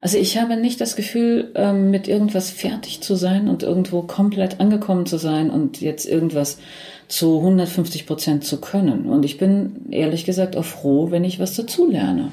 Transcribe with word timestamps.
Also 0.00 0.16
ich 0.16 0.38
habe 0.38 0.56
nicht 0.56 0.80
das 0.80 0.94
Gefühl, 0.94 1.50
ähm, 1.56 1.90
mit 1.90 2.06
irgendwas 2.06 2.50
fertig 2.50 3.00
zu 3.00 3.16
sein 3.16 3.48
und 3.48 3.64
irgendwo 3.64 4.02
komplett 4.02 4.60
angekommen 4.60 5.06
zu 5.06 5.18
sein 5.18 5.50
und 5.50 5.80
jetzt 5.80 6.06
irgendwas 6.06 6.58
zu 7.08 7.38
150 7.38 8.06
Prozent 8.06 8.44
zu 8.44 8.60
können. 8.60 9.06
Und 9.06 9.24
ich 9.24 9.38
bin 9.38 9.90
ehrlich 9.90 10.24
gesagt 10.24 10.56
auch 10.56 10.64
froh, 10.64 11.10
wenn 11.10 11.24
ich 11.24 11.40
was 11.40 11.56
dazu 11.56 11.90
lerne. 11.90 12.30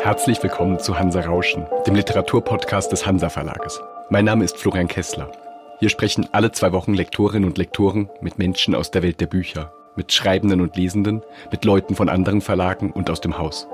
Herzlich 0.00 0.42
willkommen 0.42 0.80
zu 0.80 0.98
Hansa 0.98 1.20
Rauschen, 1.20 1.66
dem 1.86 1.94
Literaturpodcast 1.94 2.90
des 2.90 3.06
Hansa 3.06 3.28
Verlages. 3.28 3.80
Mein 4.10 4.24
Name 4.24 4.42
ist 4.42 4.56
Florian 4.56 4.88
Kessler. 4.88 5.30
Hier 5.78 5.90
sprechen 5.90 6.28
alle 6.32 6.50
zwei 6.50 6.72
Wochen 6.72 6.94
Lektorinnen 6.94 7.48
und 7.48 7.56
Lektoren 7.56 8.10
mit 8.20 8.36
Menschen 8.36 8.74
aus 8.74 8.90
der 8.90 9.04
Welt 9.04 9.20
der 9.20 9.28
Bücher 9.28 9.72
mit 9.96 10.12
Schreibenden 10.12 10.60
und 10.60 10.76
Lesenden, 10.76 11.22
mit 11.50 11.64
Leuten 11.64 11.94
von 11.94 12.08
anderen 12.08 12.40
Verlagen 12.40 12.90
und 12.90 13.10
aus 13.10 13.20
dem 13.20 13.38
Haus. 13.38 13.68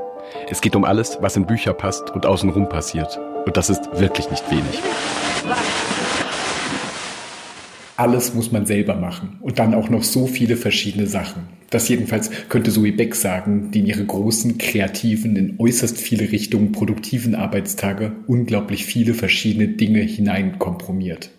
Es 0.51 0.61
geht 0.61 0.77
um 0.77 0.85
alles, 0.85 1.19
was 1.21 1.37
in 1.37 1.47
Bücher 1.47 1.73
passt 1.73 2.11
und 2.11 2.27
außenrum 2.27 2.69
passiert. 2.69 3.19
Und 3.47 3.57
das 3.57 3.71
ist 3.71 3.89
wirklich 3.99 4.31
nicht 4.31 4.51
wenig. 4.51 4.83
Alles 7.97 8.33
muss 8.33 8.53
man 8.53 8.65
selber 8.65 8.95
machen 8.95 9.39
und 9.41 9.59
dann 9.59 9.75
auch 9.75 9.89
noch 9.89 10.05
so 10.05 10.29
viele 10.29 10.57
verschiedene 10.57 11.09
Sachen. 11.09 11.49
Das 11.71 11.89
jedenfalls 11.89 12.31
könnte 12.49 12.71
Zoe 12.71 12.93
Beck 12.93 13.17
sagen, 13.17 13.73
die 13.73 13.81
in 13.81 13.87
ihre 13.87 14.05
großen, 14.05 14.57
kreativen, 14.57 15.35
in 15.35 15.57
äußerst 15.59 15.99
viele 15.99 16.31
Richtungen 16.31 16.71
produktiven 16.71 17.35
Arbeitstage 17.35 18.13
unglaublich 18.29 18.85
viele 18.85 19.15
verschiedene 19.15 19.69
Dinge 19.69 20.01
hineinkompromiert. 20.01 21.31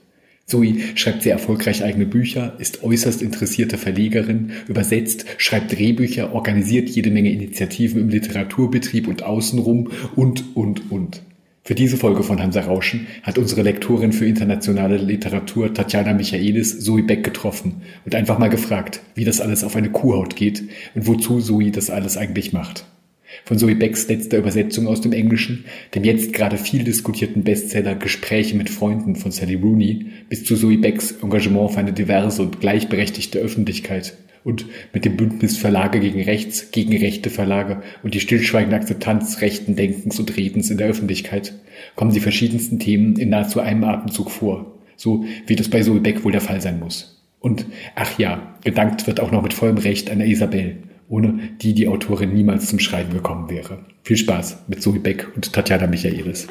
Zoe 0.50 0.76
schreibt 0.96 1.22
sehr 1.22 1.34
erfolgreich 1.34 1.84
eigene 1.84 2.06
Bücher, 2.06 2.56
ist 2.58 2.84
äußerst 2.84 3.22
interessierte 3.22 3.78
Verlegerin, 3.78 4.52
übersetzt, 4.68 5.26
schreibt 5.38 5.72
Drehbücher, 5.72 6.34
organisiert 6.34 6.90
jede 6.90 7.12
Menge 7.12 7.32
Initiativen 7.32 8.02
im 8.02 8.10
Literaturbetrieb 8.10 9.08
und 9.08 9.24
außenrum 9.24 9.90
und, 10.16 10.56
und, 10.56 10.92
und. 10.92 11.22
Für 11.64 11.76
diese 11.76 11.98
Folge 11.98 12.24
von 12.24 12.42
Hansa 12.42 12.62
Rauschen 12.62 13.06
hat 13.22 13.38
unsere 13.38 13.62
Lektorin 13.62 14.12
für 14.12 14.26
internationale 14.26 14.98
Literatur 14.98 15.72
Tatjana 15.72 16.14
Michaelis 16.14 16.80
Zoe 16.80 17.04
Beck 17.04 17.24
getroffen 17.24 17.84
und 18.06 18.16
einfach 18.16 18.40
mal 18.40 18.50
gefragt, 18.50 19.02
wie 19.14 19.26
das 19.26 19.40
alles 19.40 19.64
auf 19.64 19.76
eine 19.76 19.92
Kuhhaut 19.92 20.36
geht 20.36 20.64
und 20.96 21.06
wozu 21.06 21.40
Zoe 21.40 21.70
das 21.70 21.92
alles 21.92 22.18
eigentlich 22.18 22.54
macht. 22.54 22.86
Von 23.46 23.58
Zoe 23.58 23.76
Becks 23.76 24.08
letzter 24.08 24.38
Übersetzung 24.38 24.88
aus 24.88 25.02
dem 25.02 25.14
Englischen, 25.14 25.66
dem 25.96 26.04
jetzt 26.04 26.34
gerade 26.34 26.58
viel 26.58 26.84
diskutierten 26.84 27.44
Bestseller 27.44 27.96
Gespräche 27.96 28.56
mit 28.56 28.70
Freunden 28.70 29.16
von 29.16 29.32
Sally 29.32 29.56
Rooney, 29.56 30.08
bis 30.30 30.44
zu 30.44 30.56
Zoe 30.56 30.78
Becks 30.78 31.16
Engagement 31.24 31.72
für 31.72 31.80
eine 31.80 31.94
diverse 31.94 32.42
und 32.42 32.60
gleichberechtigte 32.60 33.40
Öffentlichkeit. 33.40 34.18
Und 34.44 34.66
mit 34.94 35.04
dem 35.06 35.18
Bündnis 35.18 35.58
Verlage 35.58 36.00
gegen 36.00 36.22
Rechts, 36.22 36.72
gegen 36.72 36.96
rechte 36.96 37.30
Verlage 37.30 37.84
und 38.04 38.14
die 38.14 38.22
stillschweigende 38.22 38.78
Akzeptanz 38.78 39.42
rechten 39.42 39.76
Denkens 39.76 40.20
und 40.20 40.36
Redens 40.38 40.70
in 40.70 40.78
der 40.78 40.88
Öffentlichkeit 40.88 41.54
kommen 41.96 42.14
die 42.14 42.22
verschiedensten 42.22 42.80
Themen 42.80 43.18
in 43.18 43.30
nahezu 43.30 43.60
einem 43.60 43.84
Atemzug 43.84 44.32
vor, 44.32 44.78
so 44.96 45.26
wie 45.46 45.56
das 45.56 45.70
bei 45.70 45.82
Zoe 45.82 46.00
Beck 46.00 46.24
wohl 46.24 46.32
der 46.32 46.42
Fall 46.42 46.62
sein 46.62 46.80
muss. 46.80 47.22
Und, 47.40 47.66
ach 47.96 48.18
ja, 48.18 48.56
gedankt 48.64 49.08
wird 49.08 49.20
auch 49.20 49.32
noch 49.32 49.44
mit 49.44 49.54
vollem 49.54 49.78
Recht 49.78 50.10
einer 50.10 50.26
Isabel, 50.26 50.78
ohne 51.10 51.40
die 51.62 51.74
die 51.74 51.88
Autorin 51.88 52.34
niemals 52.34 52.70
zum 52.70 52.80
Schreiben 52.80 53.12
gekommen 53.12 53.50
wäre. 53.50 53.80
Viel 54.04 54.18
Spaß 54.18 54.64
mit 54.68 54.82
Zoe 54.82 55.00
Beck 55.00 55.28
und 55.36 55.52
Tatjana 55.52 55.88
Michaelis. 55.88 56.48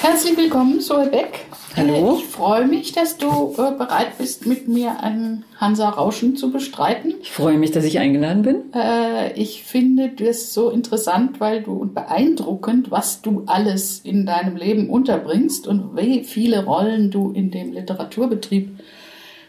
Herzlich 0.00 0.36
willkommen, 0.36 0.80
Zoe 0.80 1.06
Beck. 1.06 1.46
Hallo. 1.76 2.16
Ich 2.18 2.24
freue 2.24 2.66
mich, 2.66 2.92
dass 2.92 3.18
du 3.18 3.54
äh, 3.56 3.70
bereit 3.76 4.18
bist, 4.18 4.46
mit 4.46 4.66
mir 4.66 5.00
ein 5.00 5.44
Hansa 5.58 5.88
Rauschen 5.88 6.34
zu 6.34 6.50
bestreiten. 6.50 7.14
Ich 7.22 7.30
freue 7.30 7.56
mich, 7.56 7.70
dass 7.70 7.84
ich 7.84 8.00
eingeladen 8.00 8.42
bin. 8.42 8.72
Äh, 8.74 9.32
ich 9.34 9.62
finde 9.62 10.08
das 10.08 10.54
so 10.54 10.70
interessant, 10.70 11.38
weil 11.38 11.62
du 11.62 11.74
und 11.74 11.94
beeindruckend, 11.94 12.90
was 12.90 13.22
du 13.22 13.44
alles 13.46 14.00
in 14.00 14.26
deinem 14.26 14.56
Leben 14.56 14.90
unterbringst 14.90 15.68
und 15.68 15.96
wie 15.96 16.24
viele 16.24 16.64
Rollen 16.64 17.12
du 17.12 17.30
in 17.30 17.52
dem 17.52 17.72
Literaturbetrieb 17.72 18.80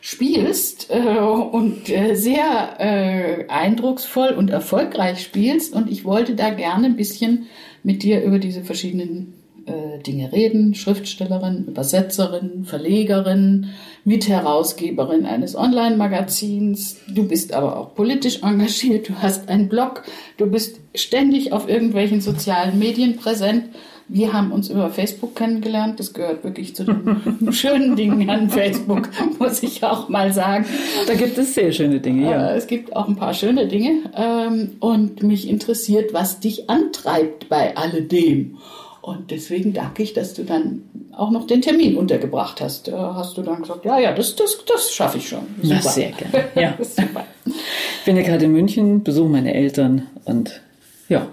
spielst 0.01 0.89
äh, 0.89 1.19
und 1.19 1.89
äh, 1.89 2.15
sehr 2.15 2.75
äh, 2.79 3.47
eindrucksvoll 3.47 4.29
und 4.29 4.49
erfolgreich 4.49 5.21
spielst. 5.21 5.73
Und 5.73 5.89
ich 5.89 6.05
wollte 6.05 6.35
da 6.35 6.49
gerne 6.51 6.87
ein 6.87 6.95
bisschen 6.95 7.47
mit 7.83 8.03
dir 8.03 8.23
über 8.23 8.39
diese 8.39 8.63
verschiedenen 8.63 9.33
äh, 9.65 9.99
Dinge 9.99 10.31
reden. 10.31 10.73
Schriftstellerin, 10.73 11.65
Übersetzerin, 11.67 12.65
Verlegerin, 12.65 13.67
Mitherausgeberin 14.05 15.25
eines 15.25 15.55
Online-Magazins. 15.55 16.97
Du 17.07 17.27
bist 17.27 17.53
aber 17.53 17.77
auch 17.77 17.95
politisch 17.95 18.41
engagiert. 18.41 19.09
Du 19.09 19.15
hast 19.21 19.49
einen 19.49 19.69
Blog. 19.69 20.03
Du 20.37 20.47
bist 20.47 20.79
ständig 20.95 21.53
auf 21.53 21.69
irgendwelchen 21.69 22.21
sozialen 22.21 22.79
Medien 22.79 23.17
präsent. 23.17 23.65
Wir 24.11 24.33
haben 24.33 24.51
uns 24.51 24.69
über 24.69 24.89
Facebook 24.89 25.35
kennengelernt. 25.35 25.99
Das 25.99 26.13
gehört 26.13 26.43
wirklich 26.43 26.75
zu 26.75 26.83
den 26.83 27.51
schönen 27.53 27.95
Dingen 27.95 28.27
an 28.29 28.49
Facebook, 28.49 29.07
muss 29.37 29.61
ich 29.61 29.83
auch 29.83 30.09
mal 30.09 30.33
sagen. 30.33 30.65
Da 31.07 31.13
gibt 31.13 31.37
es 31.37 31.53
sehr 31.53 31.71
schöne 31.71 31.99
Dinge, 31.99 32.29
ja. 32.31 32.49
Äh, 32.49 32.57
Es 32.57 32.65
gibt 32.67 32.95
auch 32.95 33.07
ein 33.07 33.15
paar 33.15 33.33
schöne 33.35 33.67
Dinge. 33.67 34.11
Ähm, 34.15 34.71
Und 34.79 35.21
mich 35.21 35.47
interessiert, 35.47 36.11
was 36.13 36.39
dich 36.39 36.69
antreibt 36.69 37.49
bei 37.49 37.77
alledem. 37.77 38.57
Und 39.01 39.29
deswegen 39.31 39.73
danke 39.73 40.01
ich, 40.03 40.13
dass 40.13 40.33
du 40.33 40.43
dann 40.43 40.81
auch 41.15 41.29
noch 41.31 41.45
den 41.47 41.61
Termin 41.61 41.95
untergebracht 41.95 42.61
hast. 42.61 42.87
Da 42.87 43.13
hast 43.15 43.37
du 43.37 43.43
dann 43.43 43.61
gesagt, 43.61 43.85
ja, 43.85 43.99
ja, 43.99 44.11
das, 44.11 44.35
das, 44.35 44.57
das 44.65 44.91
schaffe 44.91 45.19
ich 45.19 45.29
schon. 45.29 45.41
Na, 45.61 45.79
sehr 45.81 46.11
gerne. 46.11 46.47
Ja. 46.55 46.73
Super. 46.83 47.25
Ich 47.45 48.05
bin 48.05 48.17
ja 48.17 48.23
gerade 48.23 48.45
in 48.45 48.51
München, 48.53 49.03
besuche 49.03 49.29
meine 49.29 49.53
Eltern 49.53 50.07
und 50.25 50.61
ja, 51.09 51.27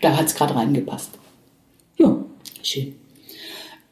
Da 0.00 0.16
hat 0.16 0.26
es 0.26 0.34
gerade 0.34 0.54
reingepasst. 0.54 1.10
Ja. 2.02 2.24
Schön. 2.62 2.94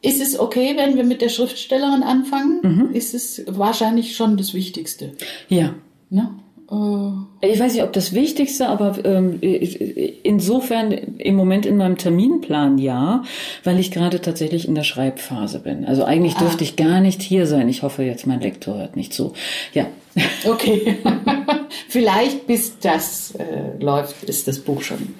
Ist 0.03 0.21
es 0.21 0.39
okay, 0.39 0.73
wenn 0.77 0.95
wir 0.95 1.03
mit 1.03 1.21
der 1.21 1.29
Schriftstellerin 1.29 2.01
anfangen? 2.01 2.89
Ist 2.93 3.13
es 3.13 3.43
wahrscheinlich 3.47 4.15
schon 4.15 4.35
das 4.35 4.53
Wichtigste. 4.55 5.13
Ja. 5.47 5.75
Ne? 6.09 6.31
Äh, 6.71 7.51
Ich 7.51 7.59
weiß 7.59 7.73
nicht, 7.73 7.83
ob 7.83 7.93
das 7.93 8.13
Wichtigste, 8.13 8.67
aber 8.67 8.97
ähm, 9.05 9.39
insofern 9.41 10.91
im 10.91 11.35
Moment 11.35 11.67
in 11.67 11.77
meinem 11.77 11.97
Terminplan 11.97 12.79
ja, 12.79 13.23
weil 13.63 13.79
ich 13.79 13.91
gerade 13.91 14.21
tatsächlich 14.21 14.67
in 14.67 14.73
der 14.73 14.83
Schreibphase 14.83 15.59
bin. 15.59 15.85
Also 15.85 16.03
eigentlich 16.03 16.33
dürfte 16.35 16.63
ich 16.63 16.75
gar 16.75 16.99
nicht 17.01 17.21
hier 17.21 17.45
sein. 17.45 17.69
Ich 17.69 17.83
hoffe 17.83 18.01
jetzt, 18.03 18.25
mein 18.25 18.39
Lektor 18.41 18.77
hört 18.77 18.95
nicht 18.95 19.13
zu. 19.13 19.33
Ja. 19.73 19.85
okay. 20.47 20.97
Vielleicht 21.89 22.47
bis 22.47 22.79
das 22.79 23.35
äh, 23.35 23.83
läuft, 23.83 24.23
ist 24.23 24.47
das 24.47 24.59
Buch 24.59 24.81
schon 24.81 25.13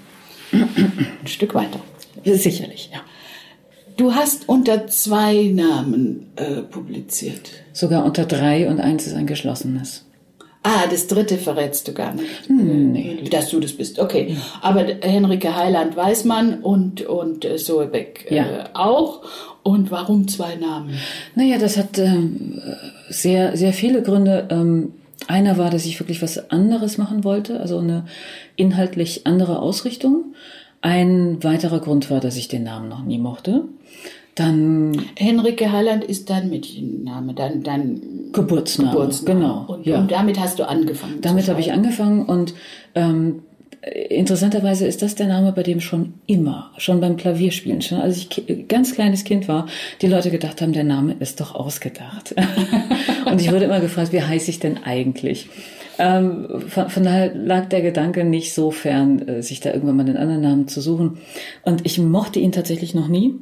ein 0.54 1.28
Stück 1.28 1.54
weiter. 1.54 1.80
Sicherlich, 2.26 2.90
ja. 2.94 3.00
Du 3.98 4.14
hast 4.16 4.48
unter 4.50 4.88
zwei 4.88 5.52
Namen 5.54 6.28
äh, 6.36 6.62
publiziert. 6.62 7.50
Sogar 7.74 8.06
unter 8.06 8.26
drei 8.26 8.68
und 8.70 8.80
eins 8.80 9.06
ist 9.06 9.14
ein 9.16 9.28
geschlossenes. 9.28 10.06
Ah, 10.64 10.86
das 10.90 11.08
dritte 11.08 11.38
verrätst 11.38 11.88
du 11.88 11.94
gar 11.94 12.14
nicht. 12.14 12.48
Hm, 12.48 12.92
Nee. 12.92 13.24
Dass 13.32 13.50
du 13.50 13.60
das 13.60 13.74
bist, 13.74 13.98
okay. 14.00 14.38
Aber 14.62 14.86
Henrike 15.02 15.56
Heiland 15.56 15.96
weiß 15.96 16.26
man 16.26 16.62
und, 16.62 17.02
und 17.02 17.46
äh, 17.46 17.58
Zoe 17.58 17.88
Beck 17.88 18.28
äh, 18.30 18.36
Ja. 18.38 18.70
auch. 18.74 19.22
Und 19.64 19.92
warum 19.92 20.28
zwei 20.28 20.56
Namen? 20.56 20.94
Naja, 21.36 21.58
das 21.58 21.78
hat 21.78 21.98
ähm, 22.00 22.62
sehr, 23.10 23.58
sehr 23.58 23.74
viele 23.74 24.02
Gründe. 24.04 24.48
Ähm, 24.52 24.94
einer 25.28 25.58
war, 25.58 25.70
dass 25.70 25.86
ich 25.86 26.00
wirklich 26.00 26.22
was 26.22 26.50
anderes 26.52 26.98
machen 26.98 27.24
wollte, 27.24 27.60
also 27.60 27.78
eine 27.80 28.06
inhaltlich 28.56 29.26
andere 29.28 29.60
Ausrichtung. 29.60 30.34
Ein 30.82 31.44
weiterer 31.44 31.80
Grund 31.80 32.10
war, 32.10 32.20
dass 32.20 32.38
ich 32.38 32.48
den 32.48 32.64
Namen 32.64 32.90
noch 32.90 33.04
nie 33.04 33.20
mochte. 33.20 33.66
Dann 34.36 34.98
Henrike 35.16 35.72
Heiland 35.72 36.04
ist 36.04 36.30
dein 36.30 36.50
Mädchenname, 36.50 37.34
dein, 37.34 37.64
dein 37.64 38.02
Geburtsname, 38.32 38.92
Geburtsname. 38.92 39.40
genau. 39.40 39.66
Und, 39.68 39.86
ja. 39.86 40.00
und 40.00 40.12
damit 40.12 40.40
hast 40.40 40.58
du 40.60 40.68
angefangen. 40.68 41.20
Damit 41.22 41.50
habe 41.50 41.60
ich 41.60 41.74
angefangen 41.74 42.26
und 42.26 42.54
ähm, 42.96 43.42
interessanterweise 43.82 44.86
ist 44.86 45.02
das 45.02 45.16
der 45.16 45.28
Name, 45.28 45.52
bei 45.52 45.64
dem 45.64 45.82
schon 45.82 46.14
immer, 46.28 46.72
schon 46.78 47.02
beim 47.02 47.18
Klavierspielen, 47.18 47.82
schon 47.82 48.00
als 48.00 48.18
ich 48.18 48.68
ganz 48.68 48.94
kleines 48.94 49.24
Kind 49.24 49.48
war, 49.48 49.68
die 50.02 50.08
Leute 50.08 50.32
gedacht 50.32 50.62
haben, 50.62 50.72
der 50.72 50.84
Name 50.84 51.16
ist 51.20 51.42
doch 51.42 51.54
ausgedacht. 51.54 52.34
und 53.26 53.42
ich 53.42 53.52
wurde 53.52 53.66
immer 53.66 53.82
gefragt, 53.82 54.14
wie 54.14 54.22
heiße 54.22 54.50
ich 54.50 54.60
denn 54.60 54.84
eigentlich? 54.84 55.50
Ähm, 56.04 56.48
von, 56.68 56.90
von 56.90 57.04
daher 57.04 57.36
lag 57.36 57.70
der 57.70 57.84
Gedanke 57.84 58.24
nicht 58.24 58.56
so 58.56 58.72
fern, 58.72 59.28
äh, 59.28 59.44
sich 59.44 59.60
da 59.60 59.72
irgendwann 59.72 59.98
mal 59.98 60.06
einen 60.08 60.18
anderen 60.18 60.42
Namen 60.42 60.68
zu 60.68 60.82
suchen. 60.82 61.20
Und 61.62 61.86
ich 61.86 62.00
mochte 62.00 62.40
ihn 62.40 62.52
tatsächlich 62.52 62.96
noch 62.96 63.08
nie 63.08 63.36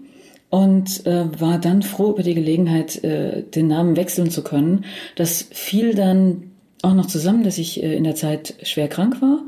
und 0.49 1.05
äh, 1.05 1.39
war 1.39 1.57
dann 1.57 1.83
froh 1.83 2.11
über 2.11 2.21
die 2.21 2.33
Gelegenheit, 2.33 3.01
äh, 3.01 3.43
den 3.43 3.67
Namen 3.67 3.95
wechseln 3.95 4.29
zu 4.29 4.43
können. 4.43 4.83
Das 5.15 5.47
fiel 5.51 5.95
dann 5.95 6.51
auch 6.81 6.93
noch 6.93 7.05
zusammen, 7.05 7.45
dass 7.45 7.59
ich 7.59 7.81
äh, 7.81 7.95
in 7.95 8.03
der 8.03 8.15
Zeit 8.15 8.55
schwer 8.63 8.89
krank 8.89 9.21
war. 9.21 9.39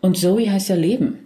Und 0.00 0.18
Zoe 0.18 0.50
heißt 0.50 0.68
ja 0.68 0.74
Leben. 0.74 1.20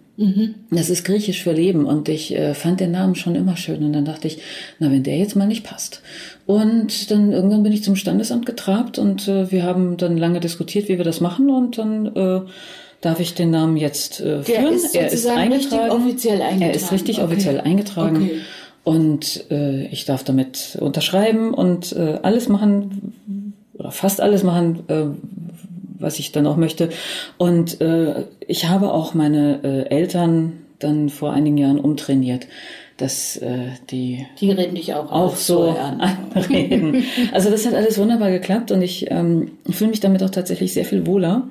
Das 0.71 0.91
ist 0.91 1.05
griechisch 1.05 1.43
für 1.43 1.53
Leben 1.53 1.87
und 1.87 2.09
ich 2.11 2.35
äh, 2.37 2.53
fand 2.55 2.81
den 2.81 2.91
Namen 2.91 3.15
schon 3.15 3.35
immer 3.37 3.57
schön 3.57 3.83
und 3.83 3.93
dann 3.95 4.05
dachte 4.05 4.29
ich, 4.29 4.39
na 4.79 4.91
wenn 4.91 5.03
der 5.03 5.17
jetzt 5.17 5.35
mal 5.35 5.47
nicht 5.47 5.65
passt. 5.65 6.03
Und 6.47 7.11
dann 7.11 7.33
irgendwann 7.33 7.63
bin 7.63 7.73
ich 7.73 7.83
zum 7.83 7.97
Standesamt 7.97 8.45
getrabt 8.45 8.99
und 8.99 9.29
äh, 9.29 9.51
wir 9.51 9.63
haben 9.63 9.97
dann 9.97 10.19
lange 10.19 10.41
diskutiert, 10.41 10.89
wie 10.89 10.99
wir 10.99 11.05
das 11.05 11.21
machen 11.23 11.49
und 11.49 11.79
dann 11.79 12.07
äh, 12.15 12.41
darf 13.01 13.19
ich 13.21 13.33
den 13.35 13.51
Namen 13.51 13.79
jetzt 13.79 14.21
äh, 14.21 14.43
Der 14.43 14.45
führen. 14.45 14.75
ist 14.75 14.95
er 14.95 15.11
ist 15.11 15.27
eingetragen. 15.27 15.91
offiziell 15.91 16.41
Er 16.41 16.49
ist 16.49 16.53
eingetragen. 16.53 16.89
richtig 16.95 17.17
Okay. 17.17 17.25
offiziell 17.25 17.61
eingetragen. 17.63 18.17
Okay. 18.17 18.41
Und 18.85 19.45
äh, 19.51 19.87
ich 19.87 20.05
darf 20.05 20.23
damit 20.25 20.77
unterschreiben 20.81 21.55
und 21.55 21.93
äh, 21.93 22.19
alles 22.23 22.49
machen 22.49 23.15
oder 23.75 23.91
fast 23.91 24.21
alles 24.21 24.43
machen, 24.43 24.81
äh, 24.89 25.05
was 26.01 26.19
ich 26.19 26.33
dann 26.33 26.47
auch 26.47 26.57
möchte. 26.57 26.89
Und 27.39 27.81
äh, 27.81 28.25
ich 28.47 28.69
habe 28.69 28.93
auch 28.93 29.15
meine 29.15 29.61
äh, 29.63 29.95
Eltern 29.95 30.65
dann 30.79 31.09
vor 31.11 31.33
einigen 31.33 31.59
Jahren 31.59 31.79
umtrainiert, 31.79 32.47
dass 32.97 33.37
äh, 33.37 33.69
die 33.91 34.27
Die 34.41 34.51
reden 34.51 34.75
dich 34.75 34.95
auch, 34.95 35.13
auch 35.13 35.37
so 35.37 35.69
an. 35.79 36.01
anreden. 36.01 37.05
Also 37.33 37.51
das 37.51 37.67
hat 37.67 37.75
alles 37.75 37.99
wunderbar 37.99 38.31
geklappt 38.31 38.73
und 38.73 38.83
ich 38.83 39.11
ähm, 39.11 39.53
fühle 39.71 39.91
mich 39.91 40.01
damit 40.01 40.23
auch 40.23 40.31
tatsächlich 40.31 40.73
sehr 40.73 40.85
viel 40.85 41.07
wohler. 41.07 41.49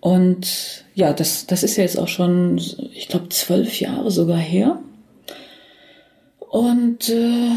Und 0.00 0.84
ja, 0.94 1.12
das, 1.12 1.46
das 1.46 1.62
ist 1.62 1.76
ja 1.76 1.82
jetzt 1.82 1.98
auch 1.98 2.08
schon, 2.08 2.58
ich 2.94 3.08
glaube, 3.08 3.28
zwölf 3.30 3.80
Jahre 3.80 4.10
sogar 4.10 4.38
her. 4.38 4.78
Und 6.38 7.08
äh, 7.10 7.50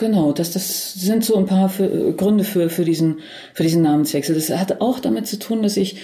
genau, 0.00 0.32
das, 0.32 0.50
das 0.50 0.94
sind 0.94 1.24
so 1.24 1.36
ein 1.36 1.46
paar 1.46 1.68
für, 1.68 1.84
äh, 1.84 2.12
Gründe 2.12 2.42
für, 2.42 2.68
für, 2.70 2.84
diesen, 2.84 3.20
für 3.54 3.62
diesen 3.62 3.82
Namenswechsel. 3.82 4.34
Das 4.34 4.50
hat 4.50 4.80
auch 4.80 4.98
damit 4.98 5.28
zu 5.28 5.38
tun, 5.38 5.62
dass 5.62 5.76
ich, 5.76 5.98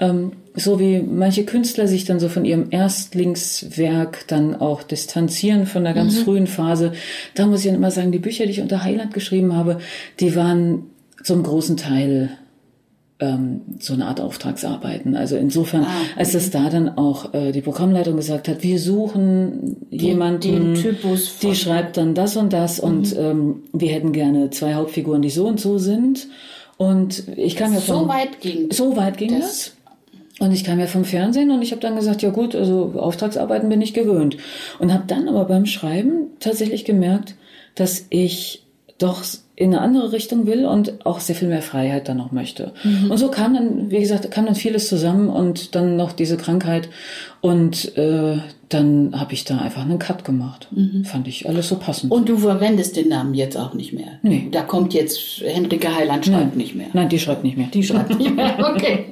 ähm, 0.00 0.32
so 0.56 0.80
wie 0.80 1.00
manche 1.00 1.44
Künstler 1.44 1.86
sich 1.86 2.04
dann 2.04 2.18
so 2.18 2.28
von 2.28 2.44
ihrem 2.44 2.68
Erstlingswerk 2.70 4.26
dann 4.26 4.56
auch 4.56 4.82
distanzieren 4.82 5.66
von 5.66 5.84
der 5.84 5.92
ganz 5.92 6.18
frühen 6.18 6.48
Phase, 6.48 6.92
da 7.36 7.46
muss 7.46 7.60
ich 7.60 7.66
dann 7.66 7.76
immer 7.76 7.92
sagen, 7.92 8.10
die 8.10 8.18
Bücher, 8.18 8.46
die 8.46 8.52
ich 8.52 8.60
unter 8.60 8.82
Heiland 8.82 9.14
geschrieben 9.14 9.54
habe, 9.54 9.78
die 10.18 10.34
waren 10.34 10.86
zum 11.22 11.44
großen 11.44 11.76
Teil 11.76 12.30
ähm, 13.22 13.60
so 13.78 13.94
eine 13.94 14.06
Art 14.06 14.20
Auftragsarbeiten. 14.20 15.14
Also 15.14 15.36
insofern, 15.36 15.86
als 16.16 16.32
das 16.32 16.50
da 16.50 16.68
dann 16.68 16.98
auch 16.98 17.32
äh, 17.32 17.52
die 17.52 17.60
Programmleitung 17.60 18.16
gesagt 18.16 18.48
hat, 18.48 18.64
wir 18.64 18.80
suchen 18.80 19.76
jemanden, 19.90 20.40
den 20.40 20.74
Typus 20.74 21.38
die 21.38 21.54
schreibt 21.54 21.96
dann 21.96 22.14
das 22.14 22.36
und 22.36 22.52
das 22.52 22.80
und 22.80 23.16
ähm, 23.16 23.62
wir 23.72 23.90
hätten 23.90 24.12
gerne 24.12 24.50
zwei 24.50 24.74
Hauptfiguren, 24.74 25.22
die 25.22 25.30
so 25.30 25.46
und 25.46 25.60
so 25.60 25.78
sind. 25.78 26.26
Und 26.76 27.28
ich 27.36 27.54
kam 27.54 27.72
ja 27.72 27.80
So 27.80 28.00
von, 28.00 28.08
weit 28.08 28.40
ging 28.40 28.72
so 28.72 28.96
weit 28.96 29.16
ging 29.18 29.38
das. 29.38 29.40
das. 29.40 29.76
Und 30.40 30.52
ich 30.52 30.64
kam 30.64 30.80
ja 30.80 30.86
vom 30.86 31.04
Fernsehen 31.04 31.52
und 31.52 31.62
ich 31.62 31.70
habe 31.70 31.80
dann 31.80 31.94
gesagt, 31.94 32.22
ja 32.22 32.30
gut, 32.30 32.56
also 32.56 32.94
Auftragsarbeiten 32.96 33.68
bin 33.68 33.80
ich 33.80 33.94
gewöhnt. 33.94 34.36
Und 34.80 34.92
habe 34.92 35.04
dann 35.06 35.28
aber 35.28 35.44
beim 35.44 35.66
Schreiben 35.66 36.26
tatsächlich 36.40 36.84
gemerkt, 36.84 37.36
dass 37.76 38.06
ich 38.10 38.64
doch 38.98 39.22
in 39.54 39.74
eine 39.74 39.82
andere 39.82 40.12
Richtung 40.12 40.46
will 40.46 40.64
und 40.64 41.04
auch 41.04 41.20
sehr 41.20 41.36
viel 41.36 41.48
mehr 41.48 41.60
Freiheit 41.60 42.08
dann 42.08 42.16
noch 42.16 42.32
möchte. 42.32 42.72
Und 43.10 43.18
so 43.18 43.28
kam 43.28 43.52
dann, 43.54 43.90
wie 43.90 44.00
gesagt, 44.00 44.30
kam 44.30 44.46
dann 44.46 44.54
vieles 44.54 44.88
zusammen 44.88 45.28
und 45.28 45.74
dann 45.74 45.96
noch 45.96 46.12
diese 46.12 46.38
Krankheit 46.38 46.88
und 47.42 47.96
äh, 47.98 48.38
dann 48.70 49.20
habe 49.20 49.34
ich 49.34 49.44
da 49.44 49.58
einfach 49.58 49.82
einen 49.82 49.98
Cut 49.98 50.24
gemacht. 50.24 50.68
Fand 51.04 51.28
ich 51.28 51.46
alles 51.48 51.68
so 51.68 51.76
passend. 51.76 52.10
Und 52.10 52.28
du 52.28 52.38
verwendest 52.38 52.96
den 52.96 53.08
Namen 53.08 53.34
jetzt 53.34 53.56
auch 53.56 53.74
nicht 53.74 53.92
mehr. 53.92 54.18
Nee. 54.22 54.48
Da 54.50 54.62
kommt 54.62 54.94
jetzt 54.94 55.42
Henrike 55.44 55.94
Heiland 55.94 56.24
schreibt 56.24 56.56
nicht 56.56 56.74
mehr. 56.74 56.86
Nein, 56.94 57.10
die 57.10 57.18
schreibt 57.18 57.44
nicht 57.44 57.58
mehr. 57.58 57.68
Die 57.72 57.82
schreibt 57.82 58.18
nicht 58.18 58.34
mehr. 58.34 58.56
Okay. 58.74 59.06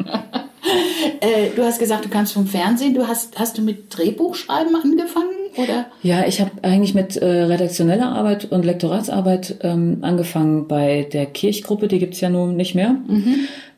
äh, 1.21 1.51
du 1.55 1.63
hast 1.63 1.79
gesagt, 1.79 2.05
du 2.05 2.09
kannst 2.09 2.33
vom 2.33 2.47
Fernsehen. 2.47 2.95
Du 2.95 3.07
hast, 3.07 3.39
hast 3.39 3.59
du 3.59 3.63
mit 3.63 3.97
Drehbuchschreiben 3.97 4.75
angefangen? 4.75 5.40
Oder? 5.57 5.87
Ja, 6.03 6.27
ich 6.27 6.41
habe 6.41 6.51
eigentlich 6.63 6.95
mit 6.95 7.17
äh, 7.17 7.27
redaktioneller 7.27 8.11
Arbeit 8.11 8.51
und 8.51 8.65
Lektoratsarbeit 8.65 9.57
ähm, 9.63 9.99
angefangen 10.03 10.69
bei 10.69 11.09
der 11.13 11.27
Kirchgruppe, 11.27 11.89
die 11.89 11.99
gibt's 11.99 12.21
ja 12.21 12.31
nun 12.31 12.57
nicht 12.57 12.75
mehr. 12.75 12.97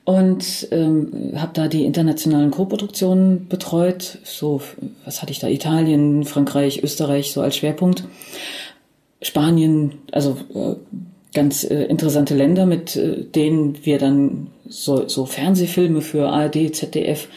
Und 0.05 0.69
ähm, 0.73 1.33
habe 1.37 1.53
da 1.55 1.69
die 1.69 1.85
internationalen 1.85 2.51
Co-Produktionen 2.51 3.47
betreut. 3.49 4.19
So, 4.25 4.61
was 5.05 5.23
hatte 5.23 5.33
ich 5.33 5.39
da? 5.39 5.49
Italien, 5.49 6.25
Frankreich, 6.25 6.83
Österreich 6.83 7.33
so 7.33 7.41
als 7.41 7.57
Schwerpunkt. 7.57 8.05
Spanien, 9.23 9.93
also 10.11 10.37
äh, 10.55 10.75
ganz 11.33 11.65
äh, 11.65 11.85
interessante 11.85 12.35
Länder, 12.35 12.67
mit 12.67 12.97
äh, 12.97 13.23
denen 13.23 13.85
wir 13.85 13.99
dann 13.99 14.49
so, 14.69 15.09
so 15.09 15.25
Fernsehfilme 15.25 16.01
für 16.01 16.29
ARD, 16.29 16.75
ZDF 16.75 17.29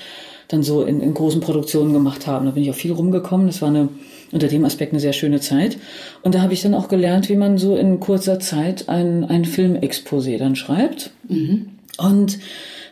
dann 0.47 0.63
so 0.63 0.83
in, 0.83 1.01
in 1.01 1.13
großen 1.13 1.41
Produktionen 1.41 1.93
gemacht 1.93 2.27
haben. 2.27 2.45
Da 2.45 2.51
bin 2.51 2.63
ich 2.63 2.69
auch 2.69 2.75
viel 2.75 2.91
rumgekommen. 2.91 3.47
Das 3.47 3.61
war 3.61 3.69
eine 3.69 3.89
unter 4.35 4.49
dem 4.49 4.65
Aspekt 4.65 4.91
eine 4.91 4.99
sehr 4.99 5.13
schöne 5.13 5.39
Zeit. 5.39 5.77
Und 6.21 6.35
da 6.35 6.41
habe 6.41 6.53
ich 6.53 6.61
dann 6.61 6.75
auch 6.75 6.89
gelernt, 6.89 7.29
wie 7.29 7.37
man 7.37 7.57
so 7.57 7.77
in 7.77 8.01
kurzer 8.01 8.37
Zeit 8.39 8.89
ein, 8.89 9.23
ein 9.23 9.45
Filmexposé 9.45 10.37
dann 10.37 10.57
schreibt. 10.57 11.11
Und 11.97 12.37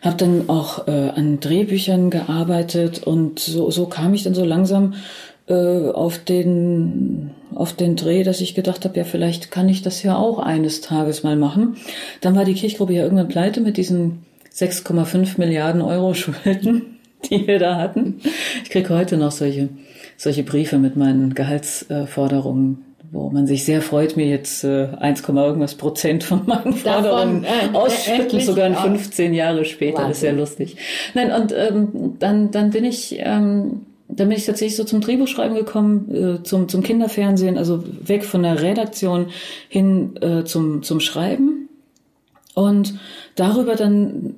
habe 0.02 0.16
dann 0.18 0.50
auch 0.50 0.88
äh, 0.88 1.10
an 1.10 1.42
Drehbüchern 1.42 2.10
gearbeitet 2.10 3.04
und 3.04 3.40
so, 3.40 3.70
so 3.72 3.88
kam 3.88 4.14
ich 4.14 4.24
dann 4.24 4.34
so 4.34 4.46
langsam 4.46 4.94
äh, 5.48 5.90
auf 5.90 6.18
den 6.18 7.32
auf 7.54 7.74
den 7.74 7.96
Dreh, 7.96 8.24
dass 8.24 8.42
ich 8.42 8.56
gedacht 8.56 8.86
habe, 8.86 8.98
ja 8.98 9.04
vielleicht 9.04 9.52
kann 9.52 9.70
ich 9.70 9.82
das 9.82 10.02
ja 10.02 10.18
auch 10.18 10.40
eines 10.40 10.82
Tages 10.82 11.24
mal 11.24 11.36
machen. 11.36 11.76
Dann 12.22 12.36
war 12.36 12.46
die 12.46 12.56
Kirchgruppe 12.56 12.94
ja 12.94 13.04
irgendwann 13.04 13.28
pleite 13.28 13.62
mit 13.62 13.78
diesen 13.78 14.24
6,5 14.56 15.38
Milliarden 15.38 15.82
Euro 15.82 16.14
Schulden, 16.14 17.00
die 17.30 17.46
wir 17.48 17.60
da 17.60 17.76
hatten. 17.76 18.22
Ich 18.64 18.70
kriege 18.70 18.90
heute 18.90 19.18
noch 19.18 19.32
solche 19.32 19.70
solche 20.24 20.44
Briefe 20.44 20.78
mit 20.78 20.96
meinen 20.96 21.34
Gehaltsforderungen, 21.34 22.86
wo 23.12 23.30
man 23.30 23.46
sich 23.46 23.66
sehr 23.66 23.82
freut, 23.82 24.16
mir 24.16 24.26
jetzt 24.26 24.64
äh, 24.64 24.88
1, 24.98 25.22
irgendwas 25.28 25.76
Prozent 25.76 26.24
von 26.24 26.46
meinen 26.48 26.74
Forderungen 26.74 27.44
äh, 27.44 27.76
ausschütten, 27.76 28.22
endlich, 28.22 28.46
sogar 28.46 28.68
in 28.68 28.74
ja. 28.74 28.82
15 28.82 29.34
Jahre 29.34 29.66
später. 29.66 30.04
Das 30.04 30.12
ist 30.12 30.22
sehr 30.22 30.34
lustig. 30.34 30.78
Nein, 31.14 31.32
und 31.32 31.54
ähm, 31.56 32.16
dann, 32.20 32.52
dann 32.52 32.72
bin 32.72 32.86
ich, 32.86 33.18
ähm, 33.20 33.82
dann 34.08 34.30
bin 34.30 34.38
ich 34.38 34.46
tatsächlich 34.46 34.78
so 34.78 34.86
zum 34.86 35.02
Drehbuchschreiben 35.02 35.56
gekommen, 35.56 36.40
äh, 36.40 36.44
zum, 36.44 36.70
zum 36.70 36.82
Kinderfernsehen, 36.82 37.58
also 37.58 37.84
weg 38.08 38.24
von 38.24 38.44
der 38.44 38.62
Redaktion 38.62 39.28
hin 39.68 40.16
äh, 40.22 40.46
zum, 40.46 40.84
zum 40.84 41.02
Schreiben. 41.02 41.70
Und 42.56 42.94
darüber 43.36 43.76
dann, 43.76 44.36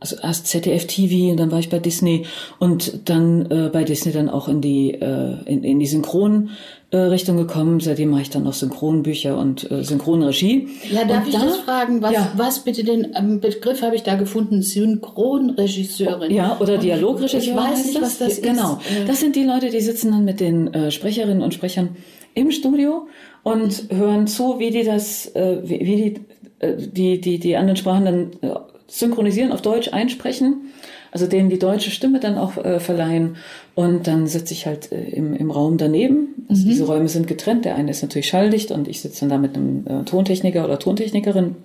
also 0.00 0.16
erst 0.22 0.46
ZDF 0.46 0.86
TV 0.86 1.30
und 1.32 1.38
dann 1.38 1.50
war 1.50 1.58
ich 1.58 1.70
bei 1.70 1.78
Disney 1.80 2.24
und 2.60 3.08
dann 3.08 3.50
äh, 3.50 3.68
bei 3.72 3.82
Disney 3.84 4.12
dann 4.12 4.28
auch 4.28 4.46
in 4.48 4.60
die, 4.60 4.94
äh, 4.94 5.34
in, 5.46 5.64
in 5.64 5.78
die 5.80 5.86
Synchron. 5.86 6.50
äh, 6.90 6.96
Richtung 6.96 7.36
gekommen. 7.36 7.80
Seitdem 7.80 8.08
mache 8.10 8.22
ich 8.22 8.30
dann 8.30 8.44
noch 8.44 8.52
Synchronbücher 8.54 9.36
und 9.36 9.70
äh, 9.70 9.82
Synchronregie. 9.84 10.68
Ja, 10.90 11.04
darf 11.04 11.24
und 11.26 11.28
ich 11.28 11.34
da- 11.38 11.44
das 11.44 11.56
fragen? 11.58 12.00
Was, 12.00 12.12
Ja. 12.12 12.32
was 12.36 12.60
bitte 12.60 12.82
den 12.84 13.08
ähm, 13.14 13.40
Begriff 13.40 13.82
habe 13.82 13.94
ich 13.96 14.04
da 14.04 14.14
gefunden? 14.14 14.62
Synchronregisseurin. 14.62 16.32
Ja, 16.34 16.56
oder 16.60 16.74
Und 16.74 16.82
Dialogregisseur. 16.82 17.40
Ich 17.40 17.54
weiß 17.54 17.86
nicht, 17.86 18.00
was 18.00 18.18
das 18.18 18.40
Genau. 18.40 18.78
ist. 18.88 19.02
Äh, 19.02 19.06
Das 19.06 19.20
sind 19.20 19.36
die 19.36 19.44
Leute, 19.44 19.70
die 19.70 19.80
sitzen 19.80 20.12
dann 20.12 20.24
mit 20.24 20.40
den 20.40 20.72
äh, 20.74 20.90
Sprecherinnen 20.90 21.42
und 21.42 21.54
Sprechern 21.54 21.90
im 22.34 22.50
Studio 22.50 23.06
und 23.42 23.84
hören 23.90 24.26
zu, 24.26 24.58
wie 24.58 24.70
die 24.70 24.84
das, 24.84 25.26
äh, 25.34 25.58
wie, 25.64 25.80
wie 25.80 25.96
die, 25.96 26.14
äh, 26.60 26.76
die, 26.76 27.20
die, 27.20 27.38
die 27.38 27.56
anderen 27.56 27.76
Sprachen 27.76 28.04
dann 28.04 28.30
äh, 28.42 28.54
synchronisieren, 28.88 29.52
auf 29.52 29.62
Deutsch 29.62 29.92
einsprechen. 29.92 30.72
Also 31.10 31.26
denen 31.26 31.48
die 31.48 31.58
deutsche 31.58 31.90
Stimme 31.90 32.20
dann 32.20 32.36
auch 32.36 32.58
äh, 32.58 32.80
verleihen. 32.80 33.36
Und 33.74 34.06
dann 34.06 34.26
sitze 34.26 34.52
ich 34.52 34.66
halt 34.66 34.92
äh, 34.92 35.08
im, 35.08 35.32
im 35.34 35.50
Raum 35.50 35.78
daneben. 35.78 36.44
Also 36.48 36.66
diese 36.66 36.84
Räume 36.84 37.08
sind 37.08 37.26
getrennt. 37.26 37.64
Der 37.64 37.76
eine 37.76 37.90
ist 37.90 38.02
natürlich 38.02 38.28
schalldicht 38.28 38.70
und 38.70 38.88
ich 38.88 39.00
sitze 39.00 39.20
dann 39.20 39.28
da 39.30 39.38
mit 39.38 39.56
einem 39.56 39.86
äh, 39.86 40.04
Tontechniker 40.04 40.64
oder 40.64 40.78
Tontechnikerin 40.78 41.56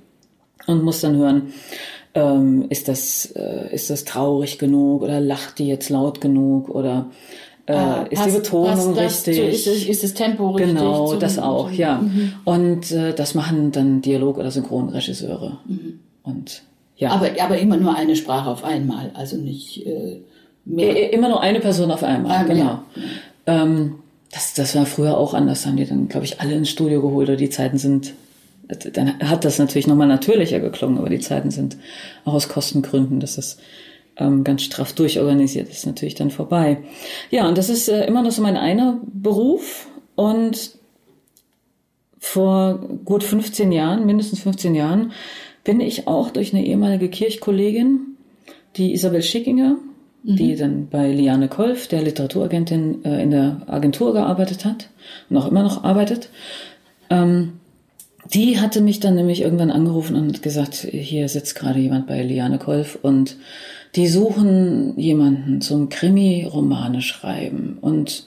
und 0.66 0.84
muss 0.84 1.02
dann 1.02 1.18
hören, 1.18 1.54
ähm, 2.14 2.68
ist 2.70 2.88
das 2.88 3.26
äh, 3.36 3.74
ist 3.74 3.90
das 3.90 4.06
traurig 4.06 4.60
genug 4.60 5.02
oder 5.02 5.20
lacht 5.20 5.60
die 5.60 5.68
jetzt 5.68 5.90
laut 5.90 6.22
genug 6.22 6.70
oder 6.70 7.10
äh, 7.66 7.74
ah, 7.74 8.04
ist 8.04 8.12
die 8.12 8.16
passt- 8.16 8.44
Betonung 8.44 8.96
passt 8.96 9.28
das 9.28 9.36
richtig? 9.36 9.68
Ist, 9.68 9.90
ist 9.90 10.04
das 10.04 10.14
Tempo 10.14 10.52
richtig? 10.52 10.76
Genau, 10.76 11.16
das 11.16 11.38
auch, 11.40 11.70
ja. 11.72 12.02
Und 12.46 12.92
äh, 12.92 13.14
das 13.14 13.36
machen 13.36 13.72
dann 13.72 14.02
Dialog- 14.02 14.38
oder 14.38 14.52
Synchronregisseure. 14.52 15.58
Und 16.24 16.64
ja, 16.98 17.12
Aber, 17.12 17.30
aber 17.42 17.58
immer 17.58 17.78
nur 17.78 17.96
eine 17.96 18.16
Sprache 18.16 18.50
auf 18.50 18.64
einmal, 18.64 19.12
also 19.14 19.38
nicht 19.38 19.86
äh, 19.86 20.22
mehr. 20.66 21.12
Immer 21.14 21.30
nur 21.30 21.42
eine 21.42 21.60
Person 21.60 21.92
auf 21.92 22.04
einmal, 22.04 22.32
Ah, 22.32 22.44
genau. 22.44 22.64
ja. 22.64 22.84
Ähm, 23.46 23.96
das, 24.32 24.54
das 24.54 24.76
war 24.76 24.86
früher 24.86 25.18
auch 25.18 25.34
anders, 25.34 25.66
haben 25.66 25.78
die 25.78 25.86
dann, 25.86 26.08
glaube 26.08 26.26
ich, 26.26 26.40
alle 26.42 26.54
ins 26.54 26.70
Studio 26.70 27.02
geholt 27.02 27.30
oder 27.30 27.38
die 27.38 27.50
Zeiten 27.50 27.78
sind, 27.78 28.14
dann 28.94 29.20
hat 29.20 29.46
das 29.46 29.60
natürlich 29.60 29.88
nochmal 29.88 30.08
natürlicher 30.08 30.60
geklungen, 30.60 30.98
aber 30.98 31.10
die 31.10 31.20
Zeiten 31.20 31.52
sind 31.52 31.78
auch 32.26 32.34
aus 32.34 32.50
Kostengründen, 32.50 33.20
dass 33.20 33.36
das 33.36 33.58
ähm, 34.18 34.44
ganz 34.44 34.64
straff 34.64 34.94
durchorganisiert 34.94 35.70
ist, 35.70 35.86
natürlich 35.86 36.16
dann 36.16 36.32
vorbei. 36.32 36.78
Ja, 37.30 37.48
und 37.48 37.58
das 37.58 37.70
ist 37.70 37.90
äh, 37.90 38.06
immer 38.06 38.22
noch 38.24 38.32
so 38.32 38.42
mein 38.42 38.58
einer 38.58 39.00
Beruf 39.12 39.88
und 40.16 40.72
vor 42.20 42.80
gut 43.04 43.24
15 43.24 43.72
Jahren, 43.72 44.06
mindestens 44.06 44.40
15 44.42 44.76
Jahren, 44.76 45.12
bin 45.64 45.80
ich 45.80 46.08
auch 46.08 46.32
durch 46.32 46.54
eine 46.54 46.66
ehemalige 46.66 47.10
Kirchkollegin, 47.10 48.18
die 48.76 48.94
Isabel 48.94 49.22
Schickinger, 49.22 49.78
die 50.24 50.56
dann 50.56 50.88
bei 50.88 51.12
Liane 51.12 51.50
Kolf, 51.50 51.88
der 51.88 52.02
Literaturagentin, 52.02 53.04
äh, 53.04 53.22
in 53.22 53.32
der 53.32 53.62
Agentur 53.68 54.14
gearbeitet 54.14 54.66
hat 54.66 54.90
und 55.30 55.38
auch 55.38 55.48
immer 55.48 55.64
noch 55.64 55.84
arbeitet. 55.84 56.30
Ähm, 57.10 57.54
die 58.34 58.60
hatte 58.60 58.82
mich 58.82 59.02
dann 59.02 59.16
nämlich 59.16 59.42
irgendwann 59.42 59.70
angerufen 59.70 60.16
und 60.16 60.42
gesagt, 60.42 60.76
hier 60.76 61.28
sitzt 61.28 61.56
gerade 61.56 61.80
jemand 61.80 62.08
bei 62.08 62.24
Liane 62.24 62.58
Kolf 62.58 62.98
und 63.02 63.36
die 63.96 64.08
suchen 64.08 64.98
jemanden 64.98 65.60
zum 65.60 65.90
Krimi-Romane 65.90 67.02
schreiben. 67.02 67.78
Und 67.82 68.26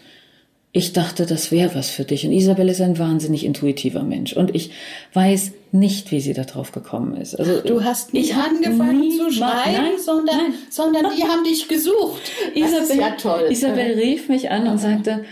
ich 0.77 0.93
dachte, 0.93 1.25
das 1.25 1.51
wäre 1.51 1.75
was 1.75 1.89
für 1.89 2.05
dich. 2.05 2.27
Und 2.27 2.33
Isabel 2.33 2.69
ist 2.69 2.83
ein 2.83 2.99
wahnsinnig 2.99 3.47
intuitiver 3.47 4.03
Mensch. 4.03 4.35
Und 4.35 4.55
ich 4.55 4.73
weiß 5.15 5.53
nicht, 5.73 6.11
wie 6.11 6.21
sie 6.21 6.35
da 6.35 6.45
drauf 6.45 6.73
gekommen 6.73 7.17
ist. 7.17 7.35
Also, 7.35 7.63
Du 7.63 7.83
hast 7.83 8.13
nicht 8.13 8.35
angefangen 8.37 9.01
nie 9.01 9.17
zu 9.17 9.31
schreiben, 9.31 9.73
nein, 9.73 9.93
sondern, 9.99 10.37
nein. 10.37 10.55
sondern 10.69 11.07
die 11.17 11.23
haben 11.23 11.45
dich 11.45 11.67
gesucht. 11.69 12.21
Das 12.55 12.73
ist 12.73 12.95
ja 12.95 13.13
toll. 13.13 13.47
Isabel 13.51 13.95
rief 13.95 14.29
mich 14.29 14.51
an 14.51 14.69
und 14.69 14.77
sagte, 14.77 15.25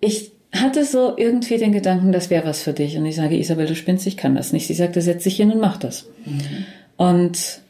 ich 0.00 0.32
hatte 0.54 0.86
so 0.86 1.12
irgendwie 1.14 1.58
den 1.58 1.72
Gedanken, 1.72 2.10
das 2.10 2.30
wäre 2.30 2.46
was 2.46 2.62
für 2.62 2.72
dich. 2.72 2.96
Und 2.96 3.04
ich 3.04 3.16
sage, 3.16 3.36
Isabel, 3.36 3.66
du 3.66 3.76
spinnst, 3.76 4.06
ich 4.06 4.16
kann 4.16 4.34
das 4.34 4.54
nicht. 4.54 4.66
Sie 4.66 4.72
sagte, 4.72 5.02
setz 5.02 5.24
dich 5.24 5.36
hin 5.36 5.52
und 5.52 5.60
mach 5.60 5.76
das. 5.76 6.08
Und 6.96 7.60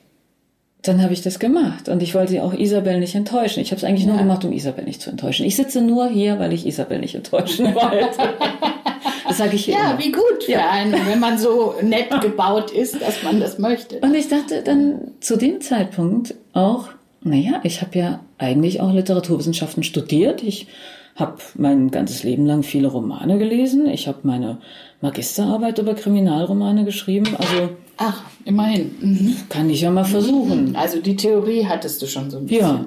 dann 0.88 1.02
habe 1.02 1.12
ich 1.12 1.23
das 1.23 1.38
gemacht. 1.38 1.88
Und 1.88 2.02
ich 2.02 2.14
wollte 2.14 2.43
auch 2.43 2.52
Isabel 2.52 2.99
nicht 3.00 3.14
enttäuschen. 3.14 3.61
Ich 3.61 3.71
habe 3.71 3.78
es 3.78 3.85
eigentlich 3.85 4.07
nur 4.07 4.16
gemacht, 4.16 4.45
um 4.45 4.52
Isabel 4.52 4.85
nicht 4.85 5.00
zu 5.00 5.11
enttäuschen. 5.11 5.47
Ich 5.47 5.57
sitze 5.57 5.81
nur 5.81 6.09
hier, 6.09 6.38
weil 6.38 6.52
ich 6.52 6.66
Isabel 6.66 6.99
nicht 6.99 7.14
enttäuschen 7.14 7.75
wollte. 7.75 8.35
das 9.28 9.38
sage 9.38 9.57
ich 9.57 9.66
ja, 9.66 9.90
immer. 9.90 9.99
wie 9.99 10.12
gut 10.12 10.45
für 10.45 10.62
einen, 10.62 10.93
wenn 11.07 11.21
man 11.21 11.38
so 11.38 11.75
nett 11.83 12.09
gebaut 12.21 12.71
ist, 12.71 13.00
dass 13.00 13.23
man 13.23 13.40
das 13.40 13.59
möchte. 13.59 13.99
Und 13.99 14.14
ich 14.14 14.28
dachte 14.28 14.62
dann 14.62 15.12
zu 15.21 15.37
dem 15.37 15.61
Zeitpunkt 15.61 16.35
auch, 16.52 16.88
naja, 17.23 17.61
ich 17.64 17.83
habe 17.83 17.99
ja 17.99 18.21
eigentlich 18.38 18.81
auch 18.81 18.93
Literaturwissenschaften 18.93 19.83
studiert. 19.83 20.43
Ich 20.43 20.69
habe 21.16 21.37
mein 21.55 21.90
ganzes 21.90 22.23
Leben 22.23 22.47
lang 22.47 22.62
viele 22.62 22.88
Romane 22.88 23.38
gelesen. 23.38 23.87
Ich 23.88 24.07
habe 24.07 24.19
meine 24.23 24.59
Magisterarbeit 25.00 25.78
über 25.78 25.95
Kriminalromane 25.95 26.85
geschrieben. 26.85 27.35
Also 27.38 27.71
Ach, 27.98 28.22
immerhin. 28.44 28.94
Mhm. 29.00 29.36
kann 29.48 29.70
ich 29.70 29.80
ja 29.80 29.90
mal 29.90 30.04
versuchen. 30.04 30.76
Also 30.76 31.00
die 31.00 31.16
Theorie 31.16 31.66
hattest 31.66 32.02
du 32.02 32.06
schon 32.06 32.30
so 32.30 32.38
ein 32.38 32.46
bisschen. 32.46 32.60
Ja. 32.60 32.84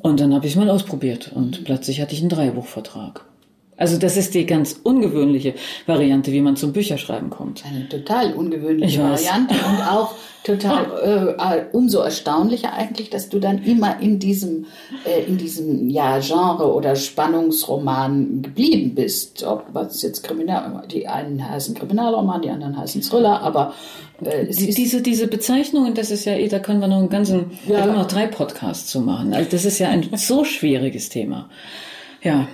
Und 0.00 0.20
dann 0.20 0.34
habe 0.34 0.46
ich 0.46 0.52
es 0.52 0.56
mal 0.56 0.70
ausprobiert 0.70 1.32
und 1.34 1.64
plötzlich 1.64 2.00
hatte 2.00 2.14
ich 2.14 2.20
einen 2.20 2.30
Dreibuchvertrag. 2.30 3.24
Also 3.78 3.98
das 3.98 4.16
ist 4.16 4.34
die 4.34 4.46
ganz 4.46 4.80
ungewöhnliche 4.82 5.54
Variante, 5.86 6.32
wie 6.32 6.40
man 6.40 6.56
zum 6.56 6.72
Bücherschreiben 6.72 7.28
kommt. 7.30 7.62
Eine 7.66 7.88
total 7.88 8.32
ungewöhnliche. 8.32 9.02
Variante 9.02 9.54
und 9.54 9.82
auch 9.86 10.14
total 10.44 11.36
äh, 11.38 11.58
äh, 11.58 11.64
umso 11.72 12.00
erstaunlicher 12.00 12.72
eigentlich, 12.72 13.10
dass 13.10 13.28
du 13.28 13.38
dann 13.38 13.62
immer 13.64 14.00
in 14.00 14.18
diesem 14.18 14.64
äh, 15.04 15.24
in 15.26 15.36
diesem 15.36 15.90
ja 15.90 16.20
Genre 16.20 16.72
oder 16.72 16.96
Spannungsroman 16.96 18.42
geblieben 18.42 18.94
bist. 18.94 19.44
Ob 19.44 19.66
was 19.72 20.00
jetzt 20.02 20.22
Kriminal, 20.24 20.82
die 20.90 21.06
einen 21.06 21.46
heißen 21.46 21.74
Kriminalroman, 21.74 22.42
die 22.42 22.50
anderen 22.50 22.78
heißen 22.78 23.02
Thriller, 23.02 23.42
aber 23.42 23.74
äh, 24.24 24.46
es 24.48 24.56
Die, 24.56 24.68
ist 24.70 24.78
diese, 24.78 25.02
diese 25.02 25.26
Bezeichnungen, 25.28 25.94
das 25.94 26.10
ist 26.10 26.24
ja, 26.24 26.32
eh, 26.34 26.48
da 26.48 26.60
können 26.60 26.80
wir 26.80 26.88
noch 26.88 26.98
einen 26.98 27.10
ganzen, 27.10 27.50
Ja. 27.66 27.74
da 27.74 27.80
können 27.82 27.94
wir 27.94 28.02
noch 28.02 28.08
drei 28.08 28.26
Podcasts 28.26 28.90
zu 28.90 29.00
machen. 29.00 29.34
Also 29.34 29.50
das 29.50 29.64
ist 29.66 29.78
ja 29.78 29.88
ein 29.88 30.08
so 30.16 30.44
schwieriges 30.44 31.08
Thema. 31.10 31.50
Ja, 32.22 32.48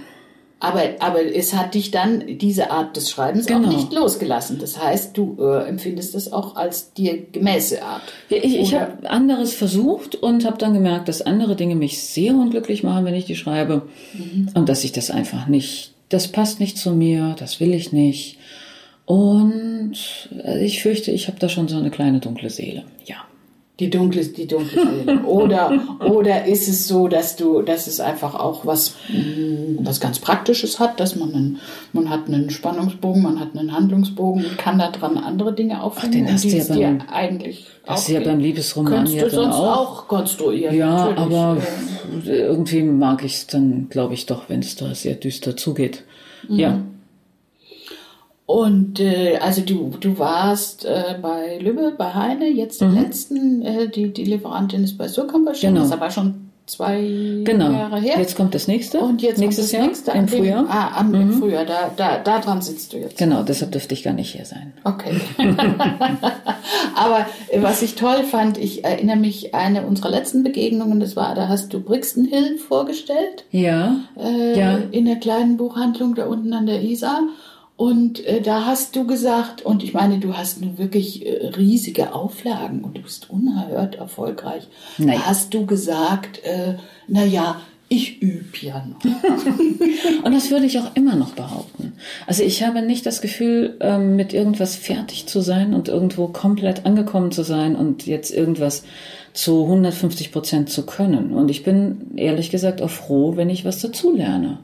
Aber, 0.64 0.80
aber 1.00 1.24
es 1.24 1.54
hat 1.54 1.74
dich 1.74 1.90
dann 1.90 2.38
diese 2.38 2.70
Art 2.70 2.96
des 2.96 3.10
Schreibens 3.10 3.46
Genau. 3.46 3.66
auch 3.68 3.72
nicht 3.72 3.92
losgelassen. 3.92 4.60
Das 4.60 4.80
heißt, 4.80 5.16
du 5.18 5.36
äh, 5.40 5.68
empfindest 5.68 6.14
es 6.14 6.32
auch 6.32 6.54
als 6.54 6.92
dir 6.92 7.20
gemäße 7.32 7.82
Art. 7.82 8.02
Ja, 8.28 8.36
Ich, 8.36 8.56
ich 8.56 8.74
habe 8.74 9.10
anderes 9.10 9.54
versucht 9.54 10.14
und 10.14 10.44
habe 10.44 10.58
dann 10.58 10.72
gemerkt, 10.72 11.08
dass 11.08 11.20
andere 11.20 11.56
Dinge 11.56 11.74
mich 11.74 12.00
sehr 12.00 12.32
unglücklich 12.34 12.84
machen, 12.84 13.04
wenn 13.04 13.14
ich 13.14 13.24
die 13.24 13.34
schreibe. 13.34 13.82
Und 14.54 14.68
dass 14.68 14.84
ich 14.84 14.92
das 14.92 15.10
einfach 15.10 15.48
nicht, 15.48 15.94
das 16.10 16.28
passt 16.28 16.60
nicht 16.60 16.78
zu 16.78 16.92
mir, 16.92 17.34
das 17.40 17.58
will 17.58 17.74
ich 17.74 17.90
nicht. 17.92 18.38
Und 19.04 19.94
äh, 20.44 20.64
ich 20.64 20.80
fürchte, 20.80 21.10
ich 21.10 21.26
habe 21.26 21.40
da 21.40 21.48
schon 21.48 21.66
so 21.66 21.76
eine 21.76 21.90
kleine 21.90 22.20
dunkle 22.20 22.50
Seele. 22.50 22.84
Ja. 23.04 23.16
Die 23.82 23.90
dunkle, 23.90 24.24
die 24.24 24.46
dunkle 24.46 24.80
Seele. 25.04 25.18
Oder, 25.24 25.72
oder 26.08 26.44
ist 26.46 26.68
es 26.68 26.86
so, 26.86 27.08
dass 27.08 27.34
du, 27.36 27.62
dass 27.62 27.88
es 27.88 27.98
einfach 27.98 28.34
auch 28.34 28.64
was, 28.64 28.94
mh, 29.08 29.80
was 29.84 29.98
ganz 30.00 30.20
Praktisches 30.20 30.78
hat, 30.78 31.00
dass 31.00 31.16
man 31.16 31.34
einen, 31.34 31.58
man 31.92 32.08
hat 32.08 32.28
einen 32.28 32.48
Spannungsbogen, 32.50 33.22
man 33.22 33.40
hat 33.40 33.56
einen 33.56 33.72
Handlungsbogen 33.76 34.44
und 34.44 34.56
kann 34.58 34.78
da 34.78 34.90
dran 34.90 35.18
andere 35.18 35.52
Dinge 35.52 35.82
aufhängen, 35.82 36.12
den 36.12 36.26
um 36.26 36.32
hast 36.32 36.44
die 36.44 36.50
du 36.50 36.56
ja 36.56 36.62
es 36.62 36.68
dir 36.68 36.74
beim- 36.86 37.00
eigentlich 37.12 37.66
hast 37.86 38.08
du 38.08 38.12
ja 38.12 38.20
beim 38.20 38.38
Liebesroman 38.38 39.06
ja 39.06 39.24
du 39.24 39.30
dann 39.30 39.30
sonst 39.30 39.54
auch. 39.56 39.76
auch, 39.76 40.08
konstruieren. 40.08 40.76
Ja, 40.76 41.10
natürlich. 41.10 41.18
aber 41.18 41.56
irgendwie 42.24 42.82
mag 42.82 43.24
ich 43.24 43.34
es 43.34 43.46
dann, 43.48 43.88
glaube 43.90 44.14
ich, 44.14 44.26
doch, 44.26 44.48
wenn 44.48 44.60
es 44.60 44.76
da 44.76 44.94
sehr 44.94 45.14
düster 45.14 45.56
zugeht. 45.56 46.04
Ja. 46.48 46.78
Und 48.52 49.00
äh, 49.00 49.38
also 49.40 49.62
du, 49.62 49.92
du 49.98 50.18
warst 50.18 50.84
äh, 50.84 51.16
bei 51.22 51.58
Lübbe, 51.58 51.94
bei 51.96 52.12
Heine, 52.12 52.48
jetzt 52.48 52.82
im 52.82 52.94
letzten, 52.94 53.62
äh, 53.62 53.88
die, 53.88 54.12
die 54.12 54.24
Lieferantin 54.24 54.84
ist 54.84 54.98
bei 54.98 55.08
Surkamp 55.08 55.48
erschienen, 55.48 55.72
Mhm. 55.72 55.76
Genau. 55.76 55.88
das 55.88 55.94
ist 55.96 56.02
aber 56.02 56.10
schon 56.10 56.34
zwei 56.66 57.42
Genau. 57.44 57.72
Jahre 57.72 57.98
her. 57.98 58.18
Jetzt 58.18 58.36
kommt 58.36 58.54
das 58.54 58.68
nächste. 58.68 59.00
und 59.00 59.20
jetzt 59.22 59.38
nächstes 59.38 59.70
kommt 59.72 59.72
das 59.72 59.78
Jahr 59.80 59.86
nächste 59.86 60.10
im 60.12 60.26
dem- 60.26 60.38
Frühjahr. 60.38 60.66
Ah, 60.68 61.00
am 61.00 61.14
im 61.14 61.32
Frühjahr, 61.32 61.64
da, 61.64 61.90
da, 61.96 62.18
da 62.18 62.38
dran 62.40 62.60
sitzt 62.62 62.92
du 62.92 62.98
jetzt. 62.98 63.16
Genau, 63.18 63.42
deshalb 63.42 63.72
dürfte 63.72 63.94
ich 63.94 64.02
gar 64.02 64.12
nicht 64.12 64.32
hier 64.32 64.44
sein. 64.44 64.72
Okay. 64.84 65.18
Aber 66.94 67.26
äh, 67.50 67.62
was 67.62 67.82
ich 67.82 67.94
toll 67.94 68.22
fand, 68.24 68.58
ich 68.58 68.84
erinnere 68.84 69.16
mich 69.16 69.54
eine 69.54 69.82
unserer 69.86 70.10
letzten 70.10 70.42
Begegnungen, 70.42 71.00
das 71.00 71.16
war, 71.16 71.34
da 71.34 71.48
hast 71.48 71.72
du 71.72 71.80
Brixton 71.80 72.24
Hill 72.26 72.58
vorgestellt 72.58 73.44
Ja. 73.50 73.96
äh, 74.18 74.58
Ja. 74.58 74.78
in 74.90 75.06
der 75.06 75.16
kleinen 75.16 75.56
Buchhandlung 75.56 76.14
da 76.14 76.26
unten 76.26 76.52
an 76.52 76.66
der 76.66 76.82
Isar. 76.82 77.20
Und 77.76 78.24
äh, 78.26 78.40
da 78.40 78.66
hast 78.66 78.94
du 78.96 79.06
gesagt, 79.06 79.62
und 79.62 79.82
ich 79.82 79.92
meine, 79.92 80.18
du 80.18 80.36
hast 80.36 80.60
nun 80.60 80.78
wirklich 80.78 81.26
äh, 81.26 81.48
riesige 81.48 82.14
Auflagen 82.14 82.84
und 82.84 82.96
du 82.96 83.02
bist 83.02 83.30
unerhört 83.30 83.96
erfolgreich. 83.96 84.68
Naja. 84.98 85.18
Da 85.18 85.26
hast 85.26 85.54
du 85.54 85.66
gesagt, 85.66 86.44
äh, 86.44 86.74
naja, 87.08 87.60
ich 87.92 88.22
übe 88.22 88.56
ja 88.62 88.86
noch. 88.86 89.04
Und 90.24 90.34
das 90.34 90.50
würde 90.50 90.64
ich 90.64 90.78
auch 90.78 90.94
immer 90.94 91.14
noch 91.14 91.32
behaupten. 91.32 91.92
Also 92.26 92.42
ich 92.42 92.62
habe 92.62 92.80
nicht 92.80 93.04
das 93.04 93.20
Gefühl, 93.20 93.76
ähm, 93.80 94.16
mit 94.16 94.32
irgendwas 94.32 94.76
fertig 94.76 95.26
zu 95.26 95.42
sein 95.42 95.74
und 95.74 95.88
irgendwo 95.88 96.28
komplett 96.28 96.86
angekommen 96.86 97.32
zu 97.32 97.42
sein 97.42 97.76
und 97.76 98.06
jetzt 98.06 98.30
irgendwas 98.30 98.84
zu 99.34 99.64
150 99.64 100.32
Prozent 100.32 100.70
zu 100.70 100.86
können. 100.86 101.32
Und 101.34 101.50
ich 101.50 101.64
bin 101.64 102.12
ehrlich 102.16 102.50
gesagt 102.50 102.80
auch 102.80 102.88
froh, 102.88 103.36
wenn 103.36 103.50
ich 103.50 103.66
was 103.66 103.80
dazu 103.80 104.16
lerne. 104.16 104.60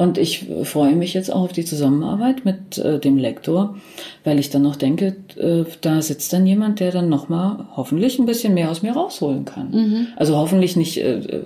Und 0.00 0.16
ich 0.16 0.48
äh, 0.50 0.64
freue 0.64 0.94
mich 0.96 1.12
jetzt 1.12 1.30
auch 1.30 1.42
auf 1.42 1.52
die 1.52 1.64
Zusammenarbeit 1.66 2.46
mit 2.46 2.78
äh, 2.78 2.98
dem 2.98 3.18
Lektor, 3.18 3.76
weil 4.24 4.38
ich 4.38 4.48
dann 4.48 4.62
noch 4.62 4.76
denke, 4.76 5.14
äh, 5.36 5.64
da 5.82 6.00
sitzt 6.00 6.32
dann 6.32 6.46
jemand, 6.46 6.80
der 6.80 6.90
dann 6.90 7.10
nochmal 7.10 7.66
hoffentlich 7.76 8.18
ein 8.18 8.24
bisschen 8.24 8.54
mehr 8.54 8.70
aus 8.70 8.80
mir 8.82 8.92
rausholen 8.92 9.44
kann. 9.44 10.08
Also 10.16 10.36
hoffentlich 10.38 10.74
nicht 10.76 10.96
äh, 10.96 11.18
äh, 11.18 11.42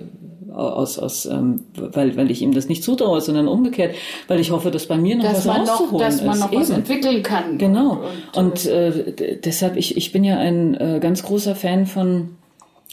aus, 0.53 0.97
aus 0.99 1.25
ähm, 1.25 1.63
weil, 1.75 2.15
weil 2.15 2.31
ich 2.31 2.41
ihm 2.41 2.53
das 2.53 2.69
nicht 2.69 2.81
zutraue, 2.81 3.19
sondern 3.19 3.49
umgekehrt, 3.49 3.93
weil 4.29 4.39
ich 4.39 4.51
hoffe, 4.51 4.71
dass 4.71 4.85
bei 4.85 4.95
mir 4.97 5.17
noch 5.17 5.25
Dass 5.25 5.39
was 5.39 5.45
man 5.47 5.61
noch, 5.65 5.71
rauszuholen 5.81 5.99
dass 6.05 6.21
man 6.23 6.33
ist. 6.35 6.39
noch 6.39 6.53
was 6.53 6.69
Eben. 6.69 6.77
entwickeln 6.79 7.23
kann. 7.23 7.57
Genau. 7.57 8.03
Und, 8.33 8.45
Und, 8.45 8.65
äh, 8.67 9.11
d- 9.11 9.39
deshalb, 9.43 9.75
ich, 9.75 9.97
ich 9.97 10.13
bin 10.13 10.23
ja 10.23 10.37
ein 10.37 10.75
äh, 10.75 10.99
ganz 11.01 11.23
großer 11.23 11.55
Fan 11.55 11.85
von 11.85 12.29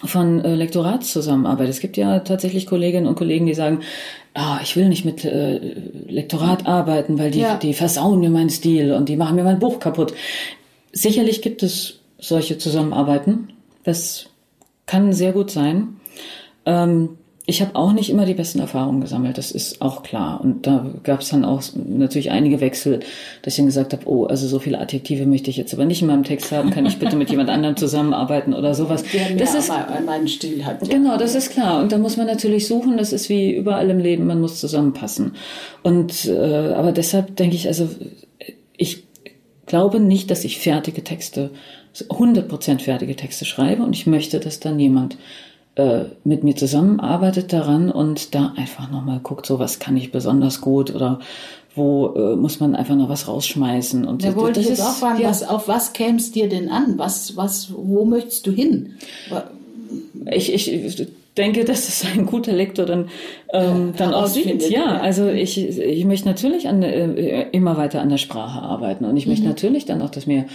von 0.04 0.44
äh, 0.44 0.54
Lektoratszusammenarbeit. 0.54 1.68
Es 1.68 1.80
gibt 1.80 1.96
ja 1.96 2.20
tatsächlich 2.20 2.66
Kolleginnen 2.66 3.06
und 3.06 3.14
Kollegen, 3.16 3.46
die 3.46 3.54
sagen, 3.54 3.80
ah, 4.34 4.58
ich 4.62 4.76
will 4.76 4.88
nicht 4.88 5.04
mit 5.04 5.25
äh, 5.25 5.58
Lektorat 6.08 6.66
arbeiten, 6.66 7.18
weil 7.18 7.30
die, 7.30 7.40
Ja. 7.40 7.56
die 7.56 7.75
versauen 7.75 8.20
mir 8.20 8.30
meinen 8.30 8.50
Stil 8.50 8.92
und 8.92 9.08
die 9.08 9.16
machen 9.16 9.37
mir 9.37 9.44
mein 9.44 9.58
Buch 9.58 9.78
kaputt. 9.78 10.14
Sicherlich 10.92 11.42
gibt 11.42 11.62
es 11.62 12.00
solche 12.18 12.58
Zusammenarbeiten. 12.58 13.49
Das 13.84 14.26
kann 14.87 15.12
sehr 15.12 15.32
gut 15.32 15.50
sein. 15.50 15.96
Ähm, 16.66 17.18
ich 17.52 17.61
habe 17.61 17.76
auch 17.76 17.92
nicht 17.92 18.09
immer 18.09 18.25
die 18.25 18.32
besten 18.32 18.61
Erfahrungen 18.61 19.02
gesammelt, 19.02 19.37
das 19.37 19.50
ist 19.50 19.82
auch 19.82 20.02
klar. 20.02 20.40
Und 20.40 20.66
da 20.66 20.87
gab 21.02 21.21
es 21.21 21.28
dann 21.28 21.44
auch 21.44 21.62
natürlich 21.75 22.30
einige 22.30 22.61
Wechsel, 22.62 23.00
dass 23.42 23.52
ich 23.52 23.56
dann 23.59 23.66
gesagt 23.66 23.92
habe, 23.92 24.09
oh, 24.09 24.25
also 24.25 24.49
so 24.49 24.59
viele 24.59 24.80
Adjektive 24.80 25.26
möchte 25.26 25.50
ich 25.50 25.59
jetzt 25.59 25.75
aber 25.75 25.85
nicht 25.85 26.00
in 26.00 26.09
meinem 26.09 26.25
Text 26.25 26.50
haben, 26.50 26.71
kann 26.71 26.87
ich 26.87 26.99
bitte 26.99 27.14
mit 27.16 27.28
jemand 27.30 27.50
anderem 27.50 27.76
zusammenarbeiten 27.76 28.54
oder 28.54 28.75
sowas. 28.75 29.04
der 29.12 29.37
Das 29.37 29.54
ist 29.54 29.68
mein- 29.68 30.04
meinen 30.06 30.28
Stil 30.28 30.64
hat. 30.64 30.88
Genau, 30.88 31.18
das 31.18 31.35
ist 31.35 31.50
klar. 31.50 31.82
Und 31.82 31.92
da 31.92 31.99
muss 31.99 32.16
man 32.16 32.26
natürlich 32.26 32.66
suchen. 32.66 32.97
Das 32.97 33.12
ist 33.12 33.28
wie 33.28 33.52
überall 33.54 33.90
im 33.90 33.99
Leben. 33.99 34.26
Man 34.26 34.40
muss 34.40 34.59
zusammenpassen. 34.59 35.32
Und 35.82 36.25
äh, 36.25 36.32
aber 36.73 36.92
deshalb 36.92 37.37
denke 37.37 37.54
ich, 37.56 37.68
also 37.68 37.88
ich 38.78 39.04
glaube 39.66 40.00
nicht, 40.00 40.30
dass 40.30 40.44
ich 40.44 40.59
fertige 40.59 41.04
Texte, 41.04 41.50
100% 42.09 42.80
fertige 42.80 43.14
Texte 43.16 43.44
schreibe. 43.44 43.82
Und 43.82 43.94
ich 43.94 44.06
möchte, 44.06 44.40
dass 44.40 44.59
dann 44.61 44.80
jemand 44.80 45.18
äh, 45.75 46.05
mit 46.25 46.45
mir 46.45 46.55
zusammenarbeitet 46.55 47.52
daran 47.52 47.91
und 47.91 48.35
da 48.35 48.52
einfach 48.57 48.91
nochmal 48.91 49.21
guckt, 49.23 49.47
so 49.47 49.59
was 49.59 49.79
kann 49.79 49.97
ich 49.97 50.12
besonders 50.12 50.61
gut 50.61 50.95
oder 50.95 51.21
wo 51.75 52.14
äh, 52.14 52.37
muss 52.37 52.61
man 52.61 52.75
einfach 52.75 52.95
noch 52.95 53.09
was 53.09 53.26
rausschmeißen. 53.29 54.05
Und 54.05 54.23
Da 54.25 54.37
wollte 54.37 54.61
ich 54.61 54.69
das 54.69 54.79
jetzt 54.79 54.87
auch 54.87 54.95
fragen, 54.95 55.23
ja. 55.23 55.31
was, 55.31 55.43
auf 55.43 55.69
was 55.69 55.95
kämst 55.95 56.35
dir 56.35 56.49
denn 56.49 56.69
an? 56.69 56.99
Was, 56.99 57.37
was, 57.37 57.73
wo 57.75 58.05
möchtest 58.05 58.47
du 58.47 58.52
hin? 58.52 58.97
Ich, 60.31 60.52
ich, 60.52 61.09
denke, 61.36 61.64
dass 61.66 61.88
es 61.88 62.04
ein 62.04 62.26
guter 62.26 62.52
Lektor 62.52 62.86
dann, 62.86 63.08
ähm, 63.52 63.92
dann 63.96 64.14
auch 64.14 64.26
sieht. 64.26 64.68
Ja, 64.70 64.98
also 64.98 65.28
ich, 65.28 65.58
ich 65.58 66.04
möchte 66.04 66.28
natürlich 66.28 66.68
an, 66.68 66.82
äh, 66.82 67.48
immer 67.50 67.76
weiter 67.76 68.00
an 68.00 68.08
der 68.08 68.18
Sprache 68.18 68.60
arbeiten 68.60 69.04
und 69.04 69.16
ich 69.16 69.26
möchte 69.26 69.44
mhm. 69.44 69.50
natürlich 69.50 69.84
dann 69.84 70.02
auch, 70.02 70.10
dass 70.10 70.26
mir 70.26 70.46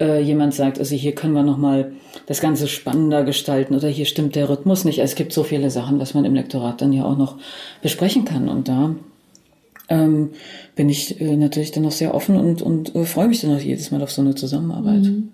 äh, 0.00 0.20
jemand 0.20 0.54
sagt, 0.54 0.78
also 0.78 0.94
hier 0.94 1.14
können 1.14 1.34
wir 1.34 1.42
nochmal 1.42 1.92
das 2.26 2.40
Ganze 2.40 2.68
spannender 2.68 3.24
gestalten 3.24 3.74
oder 3.74 3.88
hier 3.88 4.06
stimmt 4.06 4.34
der 4.34 4.48
Rhythmus 4.48 4.84
nicht. 4.84 5.00
Also 5.00 5.12
es 5.12 5.16
gibt 5.16 5.32
so 5.32 5.42
viele 5.42 5.70
Sachen, 5.70 5.98
was 5.98 6.14
man 6.14 6.24
im 6.24 6.34
Lektorat 6.34 6.80
dann 6.80 6.92
ja 6.92 7.04
auch 7.04 7.16
noch 7.16 7.36
besprechen 7.82 8.24
kann 8.24 8.48
und 8.48 8.68
da 8.68 8.94
ähm, 9.88 10.30
bin 10.76 10.88
ich 10.88 11.20
äh, 11.20 11.36
natürlich 11.36 11.72
dann 11.72 11.82
noch 11.82 11.92
sehr 11.92 12.14
offen 12.14 12.36
und, 12.36 12.62
und 12.62 12.94
äh, 12.94 13.04
freue 13.04 13.28
mich 13.28 13.40
dann 13.42 13.54
auch 13.54 13.60
jedes 13.60 13.90
Mal 13.90 14.02
auf 14.02 14.10
so 14.10 14.22
eine 14.22 14.34
Zusammenarbeit. 14.34 15.02
Mhm. 15.02 15.33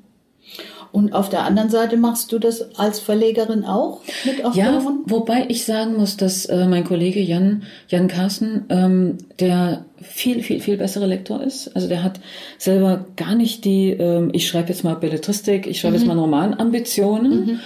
Und 0.93 1.13
auf 1.13 1.29
der 1.29 1.45
anderen 1.45 1.71
Seite 1.71 1.97
machst 1.97 2.33
du 2.33 2.39
das 2.39 2.77
als 2.79 3.01
Verlegerin 3.01 3.65
auch 3.65 4.01
mit 4.25 4.45
Autoren? 4.45 4.57
Ja, 4.57 4.83
wobei 5.07 5.47
ich 5.49 5.65
sagen 5.65 5.97
muss, 5.97 6.17
dass 6.17 6.47
äh, 6.47 6.67
mein 6.67 6.85
Kollege 6.85 7.21
Jan, 7.21 7.63
Jan 7.89 8.09
Carsten, 8.09 8.65
ähm, 8.69 9.19
der 9.39 9.85
viel, 10.01 10.43
viel, 10.43 10.61
viel 10.61 10.77
bessere 10.77 11.07
Lektor 11.07 11.43
ist. 11.43 11.75
Also 11.77 11.89
der 11.89 12.03
hat 12.03 12.21
selber 12.59 13.07
gar 13.17 13.35
nicht 13.35 13.65
die, 13.65 13.91
ähm, 13.91 14.31
ich 14.33 14.49
schreibe 14.49 14.71
jetzt 14.71 14.83
mal 14.83 14.95
Belletristik, 14.95 15.67
ich 15.67 15.81
schreibe 15.81 15.95
mhm. 15.95 16.01
jetzt 16.01 16.09
mal 16.09 16.19
Romanambitionen, 16.19 17.47
mhm. 17.47 17.61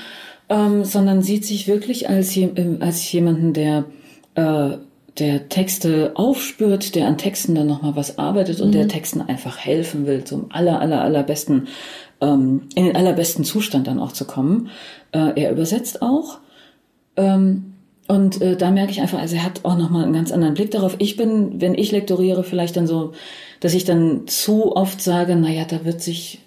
ähm, 0.49 0.85
sondern 0.85 1.23
sieht 1.23 1.47
sich 1.47 1.67
wirklich 1.67 2.09
als, 2.09 2.37
ähm, 2.37 2.79
als 2.81 3.11
jemanden, 3.11 3.53
der 3.53 3.85
äh, 4.35 4.77
der 5.19 5.49
Texte 5.49 6.13
aufspürt, 6.15 6.95
der 6.95 7.07
an 7.07 7.19
Texten 7.19 7.55
dann 7.55 7.69
nochmal 7.69 7.95
was 7.95 8.19
arbeitet 8.19 8.61
und 8.61 8.69
mhm. 8.69 8.73
der 8.73 8.89
Texten 8.89 9.21
einfach 9.21 9.59
helfen 9.59 10.07
will, 10.07 10.25
zum 10.25 10.47
aller, 10.51 10.81
aller, 10.81 11.03
allerbesten 11.03 11.69
ähm, 12.21 12.63
in 12.75 12.87
den 12.87 12.97
allerbesten 12.97 13.45
Zustand 13.45 13.87
dann 13.87 13.99
auch 13.99 14.13
zu 14.13 14.25
kommen. 14.25 14.69
Äh, 15.13 15.41
er 15.41 15.53
übersetzt 15.53 16.03
auch. 16.03 16.39
Ähm, 17.17 17.75
und 18.07 18.43
äh, 18.43 18.57
da 18.57 18.71
merke 18.71 18.91
ich 18.91 19.01
einfach, 19.01 19.19
also 19.19 19.37
er 19.37 19.45
hat 19.45 19.65
auch 19.65 19.79
nochmal 19.79 20.05
einen 20.05 20.13
ganz 20.13 20.31
anderen 20.31 20.55
Blick 20.55 20.71
darauf. 20.71 20.97
Ich 20.99 21.17
bin, 21.17 21.61
wenn 21.61 21.75
ich 21.75 21.91
lektoriere, 21.91 22.45
vielleicht 22.45 22.77
dann 22.77 22.87
so, 22.87 23.13
dass 23.61 23.73
ich 23.73 23.85
dann 23.85 24.27
zu 24.27 24.77
oft 24.77 25.01
sage, 25.01 25.37
naja, 25.37 25.65
da 25.65 25.87
wird 25.87 26.03
sich 26.03 26.41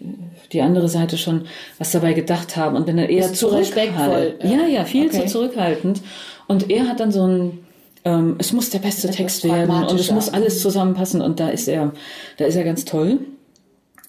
die 0.51 0.61
andere 0.61 0.87
Seite 0.87 1.17
schon 1.17 1.45
was 1.79 1.91
dabei 1.91 2.13
gedacht 2.13 2.55
haben 2.57 2.75
und 2.75 2.85
bin 2.85 2.97
dann 2.97 3.09
eher 3.09 3.33
zurückhaltend. 3.33 4.43
Ja, 4.43 4.67
ja, 4.67 4.85
viel 4.85 5.07
okay. 5.07 5.21
zu 5.21 5.25
zurückhaltend. 5.25 6.01
Und 6.47 6.69
er 6.69 6.87
hat 6.87 6.99
dann 6.99 7.11
so 7.11 7.25
ein, 7.25 7.59
ähm, 8.05 8.35
es 8.37 8.53
muss 8.53 8.69
der 8.69 8.79
beste 8.79 9.09
Text 9.09 9.43
werden 9.43 9.83
und 9.83 9.99
es 9.99 10.11
muss 10.11 10.29
alles 10.29 10.61
zusammenpassen 10.61 11.21
und 11.21 11.39
da 11.39 11.49
ist 11.49 11.67
er, 11.67 11.91
da 12.37 12.45
ist 12.45 12.55
er 12.55 12.63
ganz 12.63 12.85
toll. 12.85 13.19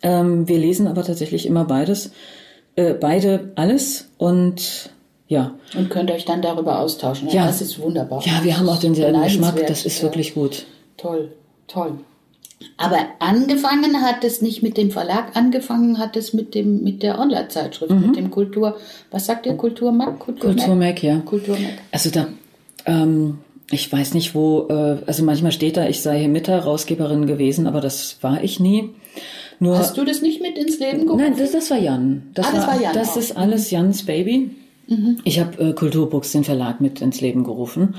Ähm, 0.02 0.48
wir 0.48 0.58
lesen 0.58 0.86
aber 0.86 1.04
tatsächlich 1.04 1.46
immer 1.46 1.64
beides, 1.64 2.12
äh, 2.76 2.94
beide 2.94 3.52
alles 3.56 4.08
und 4.18 4.90
ja. 5.26 5.54
Und 5.76 5.90
könnt 5.90 6.10
euch 6.10 6.24
dann 6.24 6.40
darüber 6.40 6.78
austauschen. 6.78 7.28
Ja, 7.28 7.46
das 7.46 7.60
ist 7.60 7.78
wunderbar. 7.78 8.22
Ja, 8.24 8.42
wir 8.42 8.58
haben 8.58 8.68
auch 8.68 8.80
denselben 8.80 9.22
Geschmack. 9.22 9.66
Das 9.66 9.84
ist 9.84 9.98
ja. 9.98 10.04
wirklich 10.04 10.34
gut. 10.34 10.64
Toll, 10.96 11.32
toll. 11.66 11.98
Aber 12.76 12.98
angefangen 13.20 14.02
hat 14.02 14.24
es 14.24 14.42
nicht 14.42 14.62
mit 14.62 14.76
dem 14.76 14.90
Verlag, 14.90 15.36
angefangen 15.36 15.98
hat 15.98 16.16
es 16.16 16.32
mit 16.32 16.54
dem 16.54 16.82
mit 16.82 17.02
der 17.02 17.20
Online-Zeitschrift, 17.20 17.92
mhm. 17.92 18.00
mit 18.00 18.16
dem 18.16 18.30
Kultur. 18.30 18.76
Was 19.10 19.26
sagt 19.26 19.46
ihr 19.46 19.54
Kulturmac? 19.54 20.18
Kultur 20.18 20.50
Kulturmac, 20.50 21.02
ja. 21.02 21.18
Kulturmac. 21.18 21.74
Also 21.92 22.10
da, 22.10 22.26
ähm, 22.86 23.38
ich 23.70 23.92
weiß 23.92 24.14
nicht 24.14 24.34
wo. 24.34 24.66
Äh, 24.68 24.98
also 25.06 25.24
manchmal 25.24 25.52
steht 25.52 25.76
da, 25.76 25.88
ich 25.88 26.00
sei 26.00 26.20
hier 26.20 26.28
Mitherausgeberin 26.28 27.26
gewesen, 27.26 27.66
aber 27.66 27.80
das 27.80 28.18
war 28.22 28.42
ich 28.42 28.60
nie. 28.60 28.90
Nur, 29.60 29.78
Hast 29.78 29.96
du 29.96 30.04
das 30.04 30.22
nicht 30.22 30.40
mit 30.40 30.56
ins 30.56 30.78
Leben 30.78 31.06
gerufen? 31.06 31.22
Nein, 31.22 31.34
das, 31.36 31.52
das 31.52 31.70
war 31.70 31.78
Jan. 31.78 32.30
Das, 32.34 32.46
ah, 32.46 32.52
das 32.52 32.66
war, 32.66 32.74
war 32.74 32.82
Jan. 32.82 32.94
Das 32.94 33.10
auch. 33.10 33.16
ist 33.16 33.36
alles 33.36 33.70
Jans 33.70 34.04
Baby. 34.06 34.50
Mhm. 34.86 35.18
Ich 35.24 35.38
habe 35.38 35.62
äh, 35.62 35.72
Kulturbooks, 35.74 36.32
den 36.32 36.44
Verlag, 36.44 36.80
mit 36.80 37.02
ins 37.02 37.20
Leben 37.20 37.44
gerufen. 37.44 37.94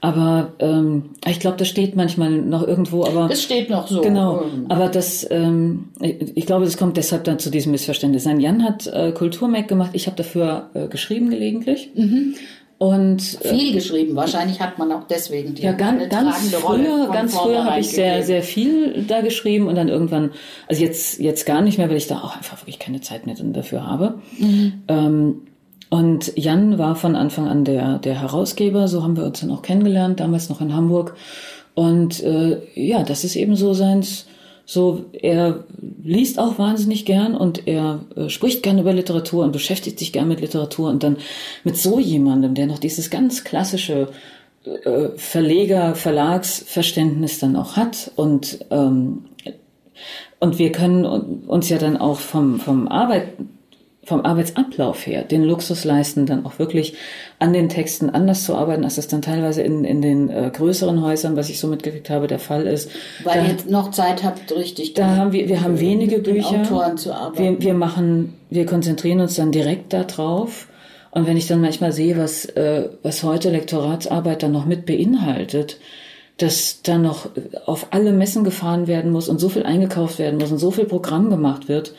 Aber 0.00 0.54
ähm, 0.58 1.10
ich 1.24 1.38
glaube, 1.38 1.56
das 1.56 1.68
steht 1.68 1.94
manchmal 1.94 2.30
noch 2.30 2.66
irgendwo. 2.66 3.04
Aber 3.04 3.28
das 3.28 3.42
steht 3.42 3.70
noch 3.70 3.86
so. 3.86 4.00
Genau. 4.00 4.44
Aber 4.68 4.88
das, 4.88 5.24
ähm, 5.30 5.90
ich 6.00 6.46
glaube, 6.46 6.64
das 6.64 6.76
kommt 6.76 6.96
deshalb 6.96 7.24
dann 7.24 7.38
zu 7.38 7.50
diesem 7.50 7.70
Missverständnis. 7.70 8.24
Nein, 8.24 8.40
Jan 8.40 8.64
hat 8.64 8.88
äh, 8.88 9.12
Kulturmac 9.12 9.68
gemacht. 9.68 9.90
Ich 9.92 10.06
habe 10.06 10.16
dafür 10.16 10.70
äh, 10.74 10.88
geschrieben 10.88 11.30
gelegentlich. 11.30 11.90
Mhm. 11.94 12.34
Und, 12.82 13.38
äh, 13.42 13.48
viel 13.54 13.72
geschrieben. 13.74 14.16
Wahrscheinlich 14.16 14.58
hat 14.58 14.76
man 14.76 14.90
auch 14.90 15.04
deswegen 15.04 15.54
die 15.54 15.62
ja, 15.62 15.70
ganz, 15.70 16.08
ganz 16.08 16.52
früher, 16.52 17.10
ganz 17.12 17.36
früher 17.36 17.64
habe 17.64 17.78
ich 17.78 17.90
sehr, 17.90 18.24
sehr 18.24 18.42
viel 18.42 19.04
da 19.06 19.20
geschrieben 19.20 19.68
und 19.68 19.76
dann 19.76 19.88
irgendwann, 19.88 20.32
also 20.66 20.82
jetzt, 20.82 21.20
jetzt 21.20 21.46
gar 21.46 21.62
nicht 21.62 21.78
mehr, 21.78 21.88
weil 21.88 21.96
ich 21.96 22.08
da 22.08 22.16
auch 22.16 22.36
einfach 22.36 22.60
wirklich 22.60 22.80
keine 22.80 23.00
Zeit 23.00 23.24
mehr 23.24 23.36
dafür 23.38 23.86
habe. 23.86 24.18
Mhm. 24.36 24.82
Ähm, 24.88 25.42
und 25.90 26.32
Jan 26.36 26.76
war 26.76 26.96
von 26.96 27.14
Anfang 27.14 27.46
an 27.46 27.64
der, 27.64 28.00
der 28.00 28.20
Herausgeber, 28.20 28.88
so 28.88 29.04
haben 29.04 29.16
wir 29.16 29.26
uns 29.26 29.38
dann 29.38 29.52
auch 29.52 29.62
kennengelernt, 29.62 30.18
damals 30.18 30.48
noch 30.48 30.60
in 30.60 30.74
Hamburg. 30.74 31.14
Und 31.74 32.20
äh, 32.24 32.62
ja, 32.74 33.04
das 33.04 33.22
ist 33.22 33.36
eben 33.36 33.54
so 33.54 33.74
seins, 33.74 34.26
so, 34.64 35.04
er 35.12 35.64
liest 36.02 36.38
auch 36.38 36.58
wahnsinnig 36.58 37.04
gern 37.04 37.34
und 37.34 37.66
er 37.66 38.00
äh, 38.16 38.28
spricht 38.28 38.62
gern 38.62 38.78
über 38.78 38.92
Literatur 38.92 39.44
und 39.44 39.52
beschäftigt 39.52 39.98
sich 39.98 40.12
gern 40.12 40.28
mit 40.28 40.40
Literatur 40.40 40.88
und 40.88 41.02
dann 41.02 41.16
mit 41.64 41.76
so 41.76 41.98
jemandem, 41.98 42.54
der 42.54 42.66
noch 42.66 42.78
dieses 42.78 43.10
ganz 43.10 43.44
klassische 43.44 44.08
äh, 44.64 45.08
Verleger, 45.16 45.94
Verlagsverständnis 45.94 47.38
dann 47.38 47.56
auch 47.56 47.76
hat 47.76 48.12
und 48.16 48.64
ähm, 48.70 49.24
und 50.38 50.58
wir 50.58 50.72
können 50.72 51.04
uns 51.04 51.68
ja 51.68 51.78
dann 51.78 51.96
auch 51.96 52.18
vom 52.18 52.58
vom 52.58 52.88
Arbeit 52.88 53.34
vom 54.04 54.24
Arbeitsablauf 54.24 55.06
her 55.06 55.22
den 55.22 55.44
Luxus 55.44 55.84
leisten, 55.84 56.26
dann 56.26 56.44
auch 56.44 56.58
wirklich 56.58 56.94
an 57.38 57.52
den 57.52 57.68
Texten 57.68 58.10
anders 58.10 58.44
zu 58.44 58.56
arbeiten, 58.56 58.84
als 58.84 58.96
das 58.96 59.06
dann 59.06 59.22
teilweise 59.22 59.62
in, 59.62 59.84
in 59.84 60.02
den 60.02 60.28
äh, 60.28 60.50
größeren 60.52 61.00
Häusern, 61.02 61.36
was 61.36 61.48
ich 61.48 61.60
so 61.60 61.68
mitgekriegt 61.68 62.10
habe, 62.10 62.26
der 62.26 62.40
Fall 62.40 62.66
ist. 62.66 62.90
Weil 63.22 63.34
da, 63.34 63.42
ihr 63.42 63.50
jetzt 63.50 63.70
noch 63.70 63.92
Zeit 63.92 64.24
habt, 64.24 64.50
richtig. 64.52 64.94
Da 64.94 65.16
haben 65.16 65.32
wir, 65.32 65.48
wir 65.48 65.62
haben 65.62 65.78
wenige 65.78 66.18
Bücher. 66.18 66.62
Autoren 66.62 66.96
zu 66.96 67.14
arbeiten. 67.14 67.60
Wir, 67.60 67.62
wir 67.62 67.74
machen, 67.74 68.34
wir 68.50 68.66
konzentrieren 68.66 69.20
uns 69.20 69.36
dann 69.36 69.52
direkt 69.52 69.92
darauf. 69.92 70.68
Und 71.12 71.26
wenn 71.26 71.36
ich 71.36 71.46
dann 71.46 71.60
manchmal 71.60 71.92
sehe, 71.92 72.16
was, 72.16 72.46
äh, 72.46 72.88
was 73.02 73.22
heute 73.22 73.50
Lektoratsarbeit 73.50 74.42
dann 74.42 74.52
noch 74.52 74.64
mit 74.64 74.84
beinhaltet, 74.84 75.78
dass 76.38 76.80
da 76.82 76.98
noch 76.98 77.28
auf 77.66 77.88
alle 77.90 78.12
Messen 78.12 78.42
gefahren 78.42 78.88
werden 78.88 79.12
muss 79.12 79.28
und 79.28 79.38
so 79.38 79.48
viel 79.48 79.62
eingekauft 79.62 80.18
werden 80.18 80.40
muss 80.40 80.50
und 80.50 80.58
so 80.58 80.70
viel 80.72 80.86
Programm 80.86 81.30
gemacht 81.30 81.68
wird, 81.68 81.94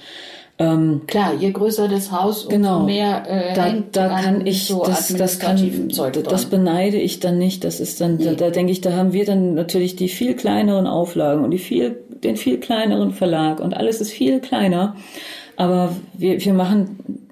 ähm, 0.59 1.01
Klar, 1.07 1.33
je 1.33 1.51
größer 1.51 1.87
das 1.87 2.11
Haus, 2.11 2.47
genau, 2.47 2.75
umso 2.75 2.85
mehr 2.85 3.23
äh, 3.27 3.55
da, 3.55 3.73
da 3.91 4.21
kann 4.21 4.45
ich 4.45 4.67
so 4.67 4.83
das, 4.85 5.07
das 5.07 5.39
kann, 5.39 5.57
Zeug 5.89 6.13
dran. 6.13 6.23
das 6.29 6.45
beneide 6.45 6.97
ich 6.97 7.19
dann 7.19 7.39
nicht. 7.39 7.63
Das 7.63 7.79
ist 7.79 7.99
dann, 8.01 8.17
nee. 8.17 8.25
da, 8.25 8.33
da 8.33 8.49
denke 8.51 8.71
ich, 8.71 8.81
da 8.81 8.93
haben 8.93 9.13
wir 9.13 9.25
dann 9.25 9.55
natürlich 9.55 9.95
die 9.95 10.09
viel 10.09 10.35
kleineren 10.35 10.85
Auflagen 10.85 11.43
und 11.43 11.51
die 11.51 11.57
viel, 11.57 11.97
den 12.23 12.37
viel 12.37 12.59
kleineren 12.59 13.13
Verlag 13.13 13.59
und 13.59 13.75
alles 13.75 13.99
ist 13.99 14.11
viel 14.11 14.41
kleiner. 14.41 14.95
Aber 15.55 15.95
wir, 16.13 16.43
wir 16.43 16.53
machen 16.53 17.22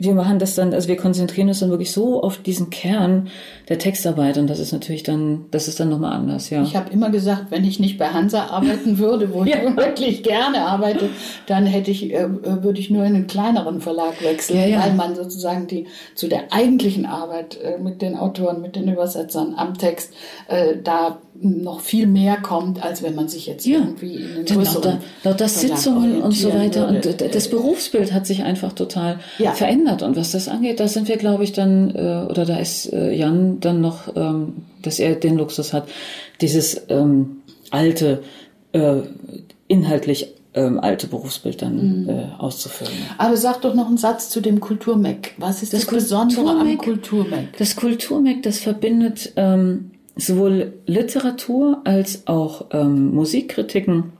wir 0.00 0.14
machen 0.14 0.38
das 0.38 0.54
dann, 0.54 0.72
also 0.72 0.86
wir 0.86 0.96
konzentrieren 0.96 1.48
uns 1.48 1.58
dann 1.58 1.70
wirklich 1.70 1.90
so 1.90 2.22
auf 2.22 2.38
diesen 2.38 2.70
Kern 2.70 3.30
der 3.68 3.80
Textarbeit 3.80 4.38
und 4.38 4.48
das 4.48 4.60
ist 4.60 4.72
natürlich 4.72 5.02
dann, 5.02 5.46
das 5.50 5.66
ist 5.66 5.80
dann 5.80 5.88
nochmal 5.88 6.12
anders, 6.12 6.50
ja. 6.50 6.62
Ich 6.62 6.76
habe 6.76 6.92
immer 6.92 7.10
gesagt, 7.10 7.46
wenn 7.50 7.64
ich 7.64 7.80
nicht 7.80 7.98
bei 7.98 8.06
Hansa 8.06 8.44
arbeiten 8.44 8.98
würde, 8.98 9.34
wo 9.34 9.42
ich 9.44 9.54
ja. 9.54 9.76
wirklich 9.76 10.22
gerne 10.22 10.62
arbeite, 10.62 11.10
dann 11.46 11.66
hätte 11.66 11.90
ich, 11.90 12.14
äh, 12.14 12.28
würde 12.62 12.78
ich 12.78 12.90
nur 12.90 13.04
in 13.04 13.16
einen 13.16 13.26
kleineren 13.26 13.80
Verlag 13.80 14.22
wechseln, 14.22 14.60
ja, 14.60 14.66
ja. 14.66 14.80
weil 14.80 14.94
man 14.94 15.16
sozusagen 15.16 15.66
die 15.66 15.88
zu 16.14 16.28
der 16.28 16.52
eigentlichen 16.52 17.04
Arbeit 17.04 17.60
äh, 17.60 17.78
mit 17.78 18.00
den 18.00 18.16
Autoren, 18.16 18.62
mit 18.62 18.76
den 18.76 18.86
Übersetzern 18.86 19.54
am 19.56 19.76
Text 19.76 20.14
äh, 20.46 20.76
da 20.82 21.18
noch 21.40 21.80
viel 21.80 22.06
mehr 22.06 22.36
kommt, 22.36 22.82
als 22.82 23.02
wenn 23.02 23.14
man 23.14 23.28
sich 23.28 23.46
jetzt 23.46 23.64
ja. 23.64 23.78
irgendwie 23.78 24.16
in 24.16 24.44
den 24.44 24.44
größeren 24.44 24.98
lauter, 25.22 25.48
Sitzungen 25.48 26.22
und 26.22 26.32
so 26.32 26.52
weiter. 26.52 26.90
Würde. 26.90 27.10
Und 27.10 27.34
das 27.34 27.48
Berufsbild 27.48 28.12
hat 28.12 28.26
sich 28.26 28.42
einfach 28.42 28.72
total 28.72 29.20
ja. 29.38 29.52
verändert. 29.52 30.02
Und 30.02 30.16
was 30.16 30.32
das 30.32 30.48
angeht, 30.48 30.80
da 30.80 30.88
sind 30.88 31.08
wir, 31.08 31.16
glaube 31.16 31.44
ich, 31.44 31.52
dann, 31.52 31.90
äh, 31.94 32.26
oder 32.28 32.44
da 32.44 32.56
ist 32.56 32.92
äh, 32.92 33.12
Jan 33.12 33.60
dann 33.60 33.80
noch, 33.80 34.16
ähm, 34.16 34.54
dass 34.82 34.98
er 34.98 35.14
den 35.14 35.36
Luxus 35.36 35.72
hat, 35.72 35.88
dieses 36.40 36.82
ähm, 36.88 37.42
alte, 37.70 38.22
äh, 38.72 39.02
inhaltlich 39.68 40.34
ähm, 40.54 40.80
alte 40.80 41.06
Berufsbild 41.06 41.62
dann 41.62 42.02
mhm. 42.02 42.08
äh, 42.08 42.26
auszufüllen. 42.38 42.92
Aber 43.16 43.36
sag 43.36 43.60
doch 43.60 43.74
noch 43.74 43.86
einen 43.86 43.98
Satz 43.98 44.28
zu 44.28 44.40
dem 44.40 44.58
Kulturmeck. 44.58 45.34
Was 45.38 45.62
ist 45.62 45.72
das, 45.72 45.86
das 45.86 45.94
Besondere 45.94 46.50
am 46.50 46.78
Kulturmeck? 46.78 47.56
Das 47.58 47.76
Kulturmeck, 47.76 48.42
das 48.42 48.58
verbindet 48.58 49.32
ähm, 49.36 49.92
sowohl 50.18 50.74
Literatur 50.86 51.80
als 51.84 52.26
auch 52.26 52.66
ähm, 52.72 53.14
Musikkritiken. 53.14 54.12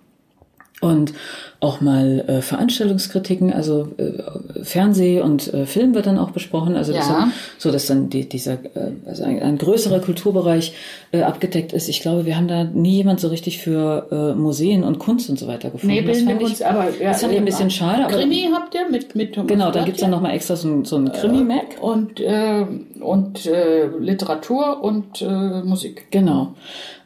Und 0.80 1.12
auch 1.60 1.80
mal 1.80 2.24
äh, 2.28 2.40
Veranstaltungskritiken, 2.40 3.52
also 3.52 3.88
äh, 3.96 4.62
Fernseh 4.62 5.20
und 5.20 5.52
äh, 5.52 5.66
Film 5.66 5.92
wird 5.94 6.06
dann 6.06 6.16
auch 6.16 6.30
besprochen, 6.30 6.76
also 6.76 6.92
Ja. 6.92 7.00
dann, 7.00 7.32
so 7.58 7.72
dass 7.72 7.86
dann 7.86 8.10
die, 8.10 8.28
dieser 8.28 8.52
äh, 8.52 8.92
also 9.06 9.24
ein, 9.24 9.42
ein 9.42 9.58
größerer 9.58 9.98
Kulturbereich 9.98 10.72
äh, 11.10 11.22
abgedeckt 11.22 11.72
ist. 11.72 11.88
Ich 11.88 12.00
glaube, 12.00 12.26
wir 12.26 12.36
haben 12.36 12.46
da 12.46 12.62
nie 12.62 12.92
jemand 12.98 13.18
so 13.18 13.26
richtig 13.26 13.58
für 13.58 14.06
äh, 14.12 14.38
Museen 14.38 14.84
und 14.84 15.00
Kunst 15.00 15.28
und 15.30 15.38
so 15.38 15.48
weiter 15.48 15.70
gefunden. 15.70 15.96
Nee, 15.96 16.02
das 16.02 16.20
fand 16.20 16.40
ich, 16.40 16.46
Kunst, 16.46 16.62
aber 16.62 16.84
ja, 17.00 17.08
das 17.08 17.22
fand 17.22 17.32
ich 17.32 17.38
ein 17.40 17.44
bisschen 17.44 17.70
schade. 17.70 18.04
Aber, 18.04 18.12
Krimi 18.14 18.48
habt 18.54 18.74
ihr 18.76 18.88
mit, 18.88 19.16
mit 19.16 19.34
Thomas 19.34 19.48
genau, 19.48 19.64
dann 19.64 19.72
Blatt, 19.72 19.86
gibt's 19.86 20.00
dann 20.00 20.10
ja? 20.10 20.16
nochmal 20.16 20.34
extra 20.36 20.54
so 20.54 20.68
ein, 20.68 20.84
so 20.84 20.96
ein 20.96 21.10
Krimi-Mac. 21.10 21.80
und, 21.80 22.20
äh, 22.20 22.64
und 23.00 23.46
äh, 23.46 23.88
Literatur 23.98 24.80
und 24.84 25.22
äh, 25.22 25.62
Musik. 25.64 26.06
Genau. 26.12 26.54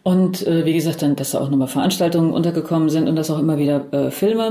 Und 0.05 0.45
äh, 0.49 0.65
wie 0.65 0.73
gesagt, 0.73 1.01
dann, 1.03 1.15
dass 1.15 1.31
da 1.31 1.41
auch 1.41 1.49
nochmal 1.49 1.69
Veranstaltungen 1.69 2.33
untergekommen 2.33 2.91
sind 2.91 3.09
und 3.09 3.15
dass 3.15 3.31
auch 3.31 3.39
immer 3.39 3.57
wieder 3.57 3.85
äh, 3.93 4.11
Filme 4.11 4.42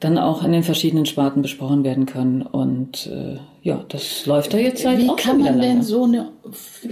dann 0.00 0.18
auch 0.18 0.44
in 0.44 0.52
den 0.52 0.62
verschiedenen 0.62 1.06
Sparten 1.06 1.42
besprochen 1.42 1.84
werden 1.84 2.06
können. 2.06 2.42
Und 2.42 3.06
äh, 3.12 3.38
ja, 3.62 3.84
das 3.88 4.26
läuft 4.26 4.54
da 4.54 4.58
jetzt 4.58 4.82
seit 4.82 4.98
Wie 4.98 5.10
kann 5.16 5.40
man 5.40 5.60
denn 5.60 5.82
so 5.82 6.04
eine 6.04 6.28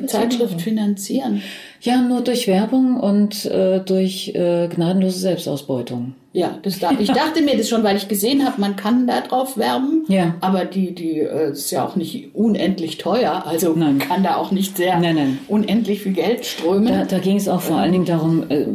Zeitschrift 0.06 0.60
finanzieren? 0.60 1.42
Ja, 1.80 2.02
nur 2.02 2.22
durch 2.22 2.48
Werbung 2.48 2.98
und 2.98 3.44
äh, 3.46 3.80
durch 3.80 4.32
äh, 4.34 4.68
gnadenlose 4.68 5.18
Selbstausbeutung. 5.18 6.14
Ja, 6.32 6.58
das 6.62 6.80
da, 6.80 6.90
ich 6.98 7.10
dachte 7.10 7.40
mir 7.40 7.56
das 7.56 7.70
schon, 7.70 7.82
weil 7.82 7.96
ich 7.96 8.08
gesehen 8.08 8.44
habe, 8.44 8.60
man 8.60 8.76
kann 8.76 9.06
da 9.06 9.22
drauf 9.22 9.56
werben. 9.56 10.04
Ja. 10.08 10.34
Aber 10.42 10.66
die, 10.66 10.94
die 10.94 11.20
äh, 11.20 11.52
ist 11.52 11.70
ja 11.70 11.86
auch 11.86 11.96
nicht 11.96 12.34
unendlich 12.34 12.98
teuer, 12.98 13.44
also 13.46 13.72
Nein. 13.74 13.98
kann 14.00 14.22
da 14.22 14.36
auch 14.36 14.50
nicht 14.50 14.76
sehr 14.76 15.00
Nein, 15.00 15.14
nein. 15.14 15.38
unendlich 15.48 16.02
viel 16.02 16.12
Geld 16.12 16.44
strömen. 16.44 16.88
Da, 16.88 17.04
da 17.06 17.20
ging 17.20 17.38
es 17.38 17.48
auch 17.48 17.62
vor 17.62 17.78
allen 17.78 17.92
Dingen 17.92 18.04
darum, 18.04 18.44
äh, 18.50 18.66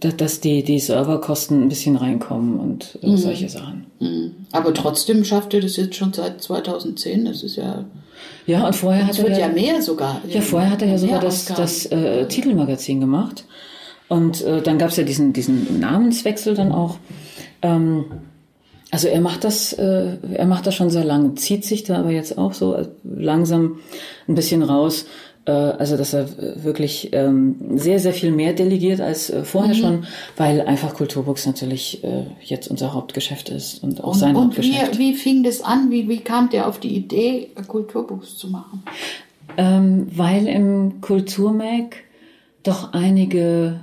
dass 0.00 0.40
die, 0.40 0.62
die 0.62 0.78
Serverkosten 0.78 1.62
ein 1.62 1.68
bisschen 1.68 1.96
reinkommen 1.96 2.58
und 2.60 2.98
äh, 3.02 3.16
solche 3.16 3.48
Sachen. 3.48 3.86
Aber 4.52 4.74
trotzdem 4.74 5.24
schafft 5.24 5.54
ihr 5.54 5.60
das 5.60 5.76
jetzt 5.76 5.94
schon 5.96 6.12
seit 6.12 6.42
2010. 6.42 7.24
Das 7.24 7.42
ist 7.42 7.56
ja, 7.56 7.84
Ja, 8.46 8.66
und 8.66 8.74
vorher 8.74 9.08
es 9.08 9.18
hat 9.18 9.24
wird 9.26 9.38
er 9.38 9.48
ja 9.48 9.48
mehr 9.48 9.80
sogar. 9.82 10.20
Ja, 10.28 10.40
vorher 10.40 10.70
hat 10.70 10.82
er 10.82 10.88
ja 10.88 10.98
sogar 10.98 11.20
das, 11.20 11.46
das 11.46 11.86
äh, 11.86 12.26
Titelmagazin 12.26 13.00
gemacht. 13.00 13.44
Und 14.08 14.42
äh, 14.44 14.62
dann 14.62 14.78
gab's 14.78 14.96
ja 14.96 15.04
diesen, 15.04 15.32
diesen 15.32 15.80
Namenswechsel 15.80 16.54
dann 16.54 16.72
auch. 16.72 16.98
Ähm, 17.62 18.04
also 18.90 19.08
er 19.08 19.20
macht 19.20 19.44
das, 19.44 19.72
äh, 19.72 20.16
er 20.32 20.46
macht 20.46 20.66
das 20.66 20.74
schon 20.74 20.90
sehr 20.90 21.04
lange, 21.04 21.34
zieht 21.34 21.64
sich 21.64 21.82
da 21.82 21.98
aber 21.98 22.10
jetzt 22.10 22.38
auch 22.38 22.52
so 22.52 22.86
langsam 23.02 23.78
ein 24.28 24.34
bisschen 24.34 24.62
raus. 24.62 25.06
Äh, 25.46 25.52
also 25.52 25.96
dass 25.96 26.12
er 26.12 26.26
wirklich 26.64 27.10
ähm, 27.12 27.54
sehr, 27.76 28.00
sehr 28.00 28.12
viel 28.12 28.32
mehr 28.32 28.52
delegiert 28.52 29.00
als 29.00 29.30
äh, 29.30 29.44
vorher 29.44 29.74
Mhm. 29.74 29.78
schon, 29.80 30.04
weil 30.36 30.60
einfach 30.62 30.94
Kulturbooks 30.94 31.46
natürlich 31.46 32.02
äh, 32.02 32.24
jetzt 32.44 32.68
unser 32.68 32.92
Hauptgeschäft 32.94 33.48
ist 33.48 33.82
und 33.82 34.02
auch 34.02 34.08
Und, 34.12 34.18
sein 34.18 34.34
und 34.36 34.56
wie, 34.58 34.62
Hauptgeschäft. 34.72 34.98
wie 34.98 35.14
fing 35.14 35.42
das 35.44 35.60
an? 35.62 35.90
Wie, 35.90 36.08
wie 36.08 36.18
kam 36.18 36.50
der 36.50 36.66
auf 36.68 36.80
die 36.80 36.96
Idee, 36.96 37.48
Kulturbuchs 37.68 38.36
zu 38.36 38.48
machen? 38.48 38.82
Ähm, 39.56 40.08
weil 40.14 40.48
im 40.48 41.00
Kulturmag 41.00 41.94
doch 42.64 42.92
einige, 42.92 43.78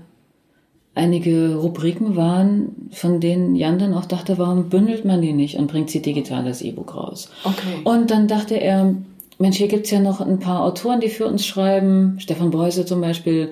einige 0.96 1.56
Rubriken 1.56 2.16
waren, 2.16 2.90
von 2.92 3.20
denen 3.20 3.56
Jan 3.56 3.80
dann 3.80 3.94
auch 3.94 4.06
dachte, 4.06 4.38
warum 4.38 4.70
bündelt 4.70 5.06
man 5.06 5.22
die 5.22 5.34
nicht 5.34 5.58
und 5.58 5.68
bringt 5.68 5.90
sie 5.90 6.02
digital 6.02 6.46
als 6.46 6.62
E-Book 6.62 6.94
raus? 6.96 7.30
Okay. 7.44 7.80
Und 7.86 8.12
dann 8.12 8.28
dachte 8.28 8.56
er, 8.56 8.94
Mensch, 9.40 9.58
hier 9.58 9.68
gibt's 9.68 9.92
ja 9.92 10.00
noch 10.00 10.22
ein 10.22 10.40
paar 10.40 10.64
Autoren, 10.64 11.00
die 11.00 11.10
für 11.10 11.26
uns 11.26 11.46
schreiben. 11.46 12.18
Stefan 12.20 12.52
Beuse 12.52 12.86
zum 12.86 13.02
Beispiel. 13.02 13.52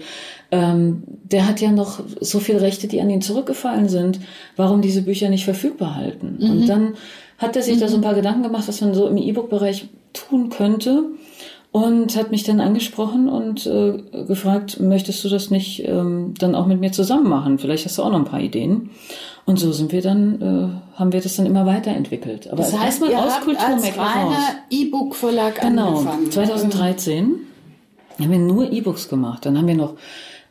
Ähm, 0.52 1.04
der 1.24 1.48
hat 1.48 1.62
ja 1.62 1.72
noch 1.72 2.02
so 2.20 2.39
viele 2.39 2.62
Rechte, 2.62 2.88
die 2.88 3.02
an 3.02 3.10
ihn 3.10 3.22
zurückgefallen 3.22 3.89
sind. 3.89 4.20
Warum 4.56 4.82
diese 4.82 5.02
Bücher 5.02 5.30
nicht 5.30 5.46
verfügbar 5.46 5.96
halten? 5.96 6.38
Und 6.39 6.67
dann 6.67 6.94
hat 7.38 7.56
er 7.56 7.63
sich 7.63 7.80
da 7.80 7.88
so 7.88 7.96
ein 7.96 8.02
paar 8.02 8.13
Gedanken 8.13 8.44
gemacht, 8.44 8.67
was 8.67 8.82
man 8.82 8.94
so 8.94 9.08
im 9.08 9.17
E-Book-Bereich 9.17 9.88
tun 10.13 10.50
könnte. 10.50 11.04
Und 11.72 12.18
hat 12.18 12.32
mich 12.32 12.44
dann 12.44 12.60
angesprochen 12.60 13.30
und 13.30 13.66
äh, 13.66 13.98
gefragt, 14.28 14.82
möchtest 14.82 15.24
du 15.24 15.30
das 15.30 15.52
nicht 15.52 15.88
ähm, 15.88 16.34
dann 16.38 16.54
auch 16.54 16.66
mit 16.66 16.82
mir 16.82 16.92
zusammen 16.92 17.30
machen? 17.30 17.60
Vielleicht 17.60 17.86
hast 17.86 17.98
du 17.98 18.04
auch 18.04 18.10
noch 18.12 18.20
ein 18.20 18.26
paar 18.26 18.42
Ideen. 18.42 18.90
Und 19.46 19.58
so 19.58 19.72
sind 19.72 19.94
wir 19.94 20.02
dann, 20.02 20.42
äh, 20.42 20.98
haben 21.00 21.14
wir 21.14 21.22
das 21.22 21.38
dann 21.38 21.46
immer 21.46 21.66
weiterentwickelt. 21.66 22.48
Aber 22.52 22.58
Das 22.58 22.78
heißt, 22.78 23.02
ihr 23.02 23.18
aus 23.18 23.40
heraus. 23.48 23.98
reiner 23.98 24.38
E-Book-Verlag 24.70 25.62
Genau, 25.62 26.00
angefangen. 26.00 26.32
2013 26.32 27.36
haben 28.20 28.32
wir 28.32 28.40
nur 28.40 28.70
E-Books 28.72 29.08
gemacht. 29.08 29.46
Dann 29.46 29.58
haben 29.58 29.68
wir 29.68 29.76
noch 29.76 29.94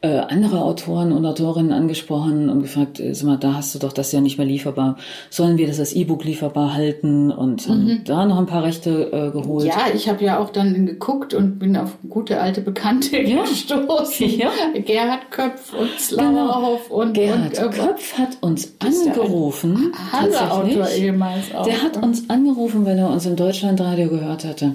äh, 0.02 0.18
andere 0.18 0.62
Autoren 0.62 1.12
und 1.12 1.26
Autorinnen 1.26 1.72
angesprochen 1.72 2.48
und 2.48 2.62
gefragt, 2.62 3.00
äh, 3.00 3.14
sag 3.14 3.26
mal, 3.26 3.36
da 3.36 3.54
hast 3.54 3.74
du 3.74 3.78
doch 3.78 3.92
das 3.92 4.12
ja 4.12 4.20
nicht 4.22 4.38
mehr 4.38 4.46
lieferbar. 4.46 4.96
Sollen 5.28 5.58
wir 5.58 5.66
das 5.66 5.78
als 5.78 5.92
E-Book 5.92 6.24
lieferbar 6.24 6.72
halten? 6.72 7.30
Und 7.30 7.68
haben 7.68 8.00
da 8.04 8.24
noch 8.24 8.38
ein 8.38 8.46
paar 8.46 8.64
Rechte 8.64 9.12
äh, 9.12 9.30
geholt. 9.30 9.66
Ja, 9.66 9.88
ich 9.94 10.08
habe 10.08 10.24
ja 10.24 10.38
auch 10.38 10.50
dann 10.50 10.86
geguckt 10.86 11.34
und 11.34 11.58
bin 11.58 11.76
auf 11.76 11.96
gute 12.08 12.40
alte 12.40 12.62
Bekannte 12.62 13.20
Ja. 13.20 13.42
gestoßen. 13.44 14.38
Ja. 14.38 14.50
Gerhard 14.74 15.30
Köpf 15.30 15.74
und 15.74 15.90
Slauerhoff 16.00 16.90
und, 16.90 17.12
Gerhard 17.12 17.58
und 17.58 17.74
äh, 17.74 17.76
Köpf 17.76 18.16
hat 18.16 18.38
uns 18.40 18.72
angerufen. 18.78 19.92
Hansa-Autor 20.12 20.74
tatsächlich. 20.76 21.04
ehemals 21.04 21.54
auch. 21.54 21.64
Der 21.64 21.82
hat 21.82 22.02
uns 22.02 22.30
angerufen, 22.30 22.86
weil 22.86 22.98
er 22.98 23.10
uns 23.10 23.26
im 23.26 23.36
Deutschlandradio 23.36 24.08
gehört 24.08 24.46
hatte 24.46 24.72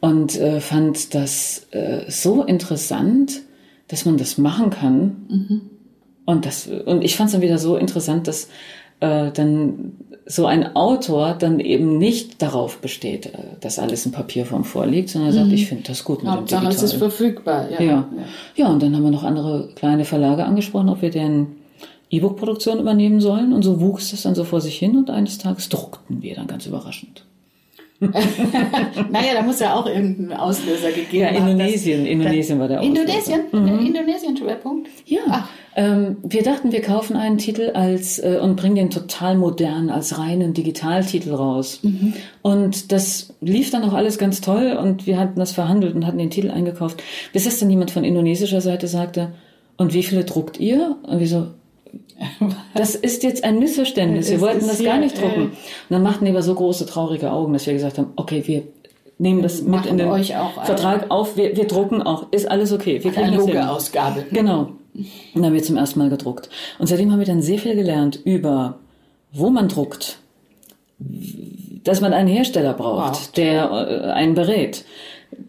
und 0.00 0.38
äh, 0.38 0.60
fand 0.60 1.14
das 1.14 1.66
äh, 1.70 2.10
so 2.10 2.44
interessant, 2.44 3.42
dass 3.88 4.04
man 4.04 4.16
das 4.16 4.38
machen 4.38 4.70
kann. 4.70 5.16
Und 6.24 6.46
das 6.46 6.66
und 6.66 7.02
ich 7.02 7.16
fand 7.16 7.28
es 7.28 7.32
dann 7.32 7.42
wieder 7.42 7.58
so 7.58 7.76
interessant, 7.76 8.28
dass 8.28 8.48
äh, 9.00 9.30
dann 9.32 9.92
so 10.26 10.44
ein 10.44 10.76
Autor 10.76 11.34
dann 11.38 11.58
eben 11.58 11.96
nicht 11.96 12.42
darauf 12.42 12.78
besteht, 12.78 13.26
äh, 13.26 13.38
dass 13.60 13.78
alles 13.78 14.04
in 14.04 14.12
Papierform 14.12 14.64
vorliegt, 14.64 15.08
sondern 15.08 15.32
sagt, 15.32 15.52
ich 15.52 15.66
finde 15.66 15.84
das 15.84 16.04
gut 16.04 16.18
mit 16.18 16.26
dem 16.26 16.36
Hauptsache, 16.36 16.66
es 16.66 16.82
ist 16.82 16.92
Digital. 16.92 17.10
verfügbar. 17.10 17.70
Ja. 17.70 17.80
Ja. 17.80 18.08
ja, 18.56 18.68
und 18.68 18.82
dann 18.82 18.94
haben 18.94 19.04
wir 19.04 19.10
noch 19.10 19.24
andere 19.24 19.70
kleine 19.74 20.04
Verlage 20.04 20.44
angesprochen, 20.44 20.90
ob 20.90 21.00
wir 21.00 21.10
deren 21.10 21.56
E-Book-Produktion 22.10 22.78
übernehmen 22.78 23.20
sollen. 23.20 23.52
Und 23.52 23.62
so 23.62 23.80
wuchs 23.80 24.10
das 24.10 24.22
dann 24.22 24.34
so 24.34 24.44
vor 24.44 24.60
sich 24.60 24.78
hin 24.78 24.96
und 24.96 25.10
eines 25.10 25.38
Tages 25.38 25.68
druckten 25.68 26.22
wir 26.22 26.34
dann 26.34 26.46
ganz 26.46 26.66
überraschend. 26.66 27.24
Naja, 29.10 29.34
da 29.34 29.42
muss 29.42 29.60
ja 29.60 29.74
auch 29.74 29.86
irgendeinen 29.86 30.32
Auslöser 30.32 30.90
gegeben 30.92 31.16
Ja, 31.22 31.28
haben. 31.40 31.48
Indonesien. 31.48 32.00
dass- 32.04 32.10
Indonesien 32.12 32.58
war 32.60 32.68
der 32.68 32.80
Auslöser. 32.80 33.00
Indonesien? 33.02 33.40
Der 33.52 33.80
Indonesien-Schwerpunkt? 33.86 34.88
Ja. 35.06 35.20
Ach. 35.28 35.48
Ähm, 35.76 36.16
wir 36.22 36.42
dachten, 36.42 36.72
wir 36.72 36.80
kaufen 36.82 37.16
einen 37.16 37.38
Titel 37.38 37.70
als 37.74 38.18
äh, 38.18 38.38
und 38.42 38.56
bringen 38.56 38.74
den 38.76 38.90
total 38.90 39.36
modern 39.36 39.90
als 39.90 40.18
reinen 40.18 40.54
Digitaltitel 40.54 41.32
raus. 41.34 41.80
Und 42.42 42.90
das 42.92 43.34
lief 43.40 43.70
dann 43.70 43.84
auch 43.84 43.92
alles 43.94 44.18
ganz 44.18 44.40
toll 44.40 44.76
und 44.80 45.06
wir 45.06 45.18
hatten 45.18 45.38
das 45.38 45.52
verhandelt 45.52 45.94
und 45.94 46.06
hatten 46.06 46.18
den 46.18 46.30
Titel 46.30 46.50
eingekauft, 46.50 47.02
bis 47.32 47.46
es 47.46 47.58
dann 47.60 47.70
jemand 47.70 47.90
von 47.90 48.04
indonesischer 48.04 48.60
Seite 48.60 48.86
sagte, 48.88 49.32
und 49.76 49.94
wie 49.94 50.02
viele 50.02 50.24
druckt 50.24 50.58
ihr? 50.58 50.96
Und 51.04 51.20
wir 51.20 51.28
so, 51.28 51.46
das 52.74 52.94
ist 52.94 53.22
jetzt 53.22 53.44
ein 53.44 53.58
Missverständnis. 53.58 54.30
Wir 54.30 54.40
wollten 54.40 54.66
das 54.66 54.82
gar 54.82 54.98
nicht 54.98 55.20
drucken. 55.20 55.40
äh, 55.40 55.44
Und 55.44 55.52
dann 55.90 56.02
machten 56.02 56.24
die 56.24 56.30
aber 56.30 56.42
so 56.42 56.54
große, 56.54 56.86
traurige 56.86 57.30
Augen, 57.30 57.52
dass 57.52 57.66
wir 57.66 57.74
gesagt 57.74 57.98
haben, 57.98 58.12
okay, 58.16 58.42
wir 58.46 58.62
nehmen 59.18 59.42
das 59.42 59.62
mit 59.62 59.86
in 59.86 59.98
den 59.98 60.08
Vertrag 60.64 61.10
auf, 61.10 61.36
wir, 61.36 61.56
wir 61.56 61.66
drucken 61.66 62.02
auch. 62.02 62.26
Ist 62.32 62.50
alles 62.50 62.72
okay. 62.72 63.02
Wir 63.02 63.10
kriegen 63.12 63.32
das 63.32 63.44
hin. 63.44 63.56
Analoge-Ausgabe. 63.56 64.26
Genau. 64.30 64.70
Und 64.94 65.06
dann 65.34 65.46
haben 65.46 65.54
wir 65.54 65.62
zum 65.62 65.76
ersten 65.76 65.98
Mal 66.00 66.10
gedruckt. 66.10 66.48
Und 66.78 66.86
seitdem 66.88 67.12
haben 67.12 67.18
wir 67.20 67.26
dann 67.26 67.42
sehr 67.42 67.58
viel 67.58 67.74
gelernt 67.76 68.18
über, 68.24 68.78
wo 69.32 69.50
man 69.50 69.68
druckt, 69.68 70.18
dass 71.84 72.00
man 72.00 72.12
einen 72.12 72.28
Hersteller 72.28 72.74
braucht, 72.74 73.14
Wow. 73.20 73.32
der 73.32 73.70
äh, 73.70 74.10
einen 74.10 74.34
berät, 74.34 74.84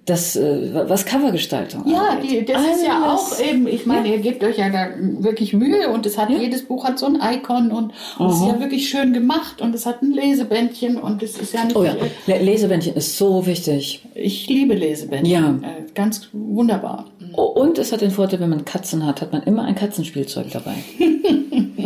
das, 0.05 0.35
äh, 0.35 0.69
was 0.87 1.05
Covergestaltung 1.05 1.83
Ja, 1.87 2.17
die, 2.21 2.45
das 2.45 2.61
ist 2.63 2.85
ja 2.85 3.03
Alles. 3.03 3.33
auch 3.33 3.39
eben, 3.43 3.67
ich 3.67 3.85
meine, 3.85 4.07
ihr 4.09 4.19
gebt 4.19 4.43
euch 4.43 4.57
ja 4.57 4.69
da 4.69 4.87
wirklich 5.19 5.53
Mühe 5.53 5.89
und 5.89 6.05
es 6.05 6.17
hat, 6.17 6.29
Ja. 6.29 6.37
jedes 6.39 6.63
Buch 6.65 6.83
hat 6.85 6.99
so 6.99 7.05
ein 7.07 7.19
Icon 7.21 7.71
und, 7.71 7.91
es 7.91 8.35
ist 8.35 8.47
ja 8.47 8.59
wirklich 8.59 8.89
schön 8.89 9.13
gemacht 9.13 9.61
und 9.61 9.73
es 9.75 9.85
hat 9.85 10.01
ein 10.01 10.11
Lesebändchen 10.11 10.97
und 10.97 11.21
es 11.23 11.37
ist 11.37 11.53
ja 11.53 11.63
nicht, 11.63 11.75
Oh 11.75 11.83
ja, 11.83 11.95
Le- 12.27 12.39
Lesebändchen 12.43 12.93
ist 12.95 13.17
so 13.17 13.45
wichtig. 13.45 14.03
ich 14.15 14.47
liebe 14.47 14.73
Lesebändchen. 14.75 15.31
Ja. 15.31 15.49
Äh, 15.69 15.91
ganz 15.95 16.29
wunderbar. 16.33 17.05
Oh, 17.35 17.43
Und 17.43 17.77
es 17.77 17.91
hat 17.91 18.01
den 18.01 18.11
Vorteil, 18.11 18.39
wenn 18.39 18.49
man 18.49 18.65
Katzen 18.65 19.05
hat, 19.05 19.21
hat 19.21 19.31
man 19.31 19.43
immer 19.43 19.63
ein 19.65 19.75
Katzenspielzeug 19.75 20.47
dabei. 20.51 20.75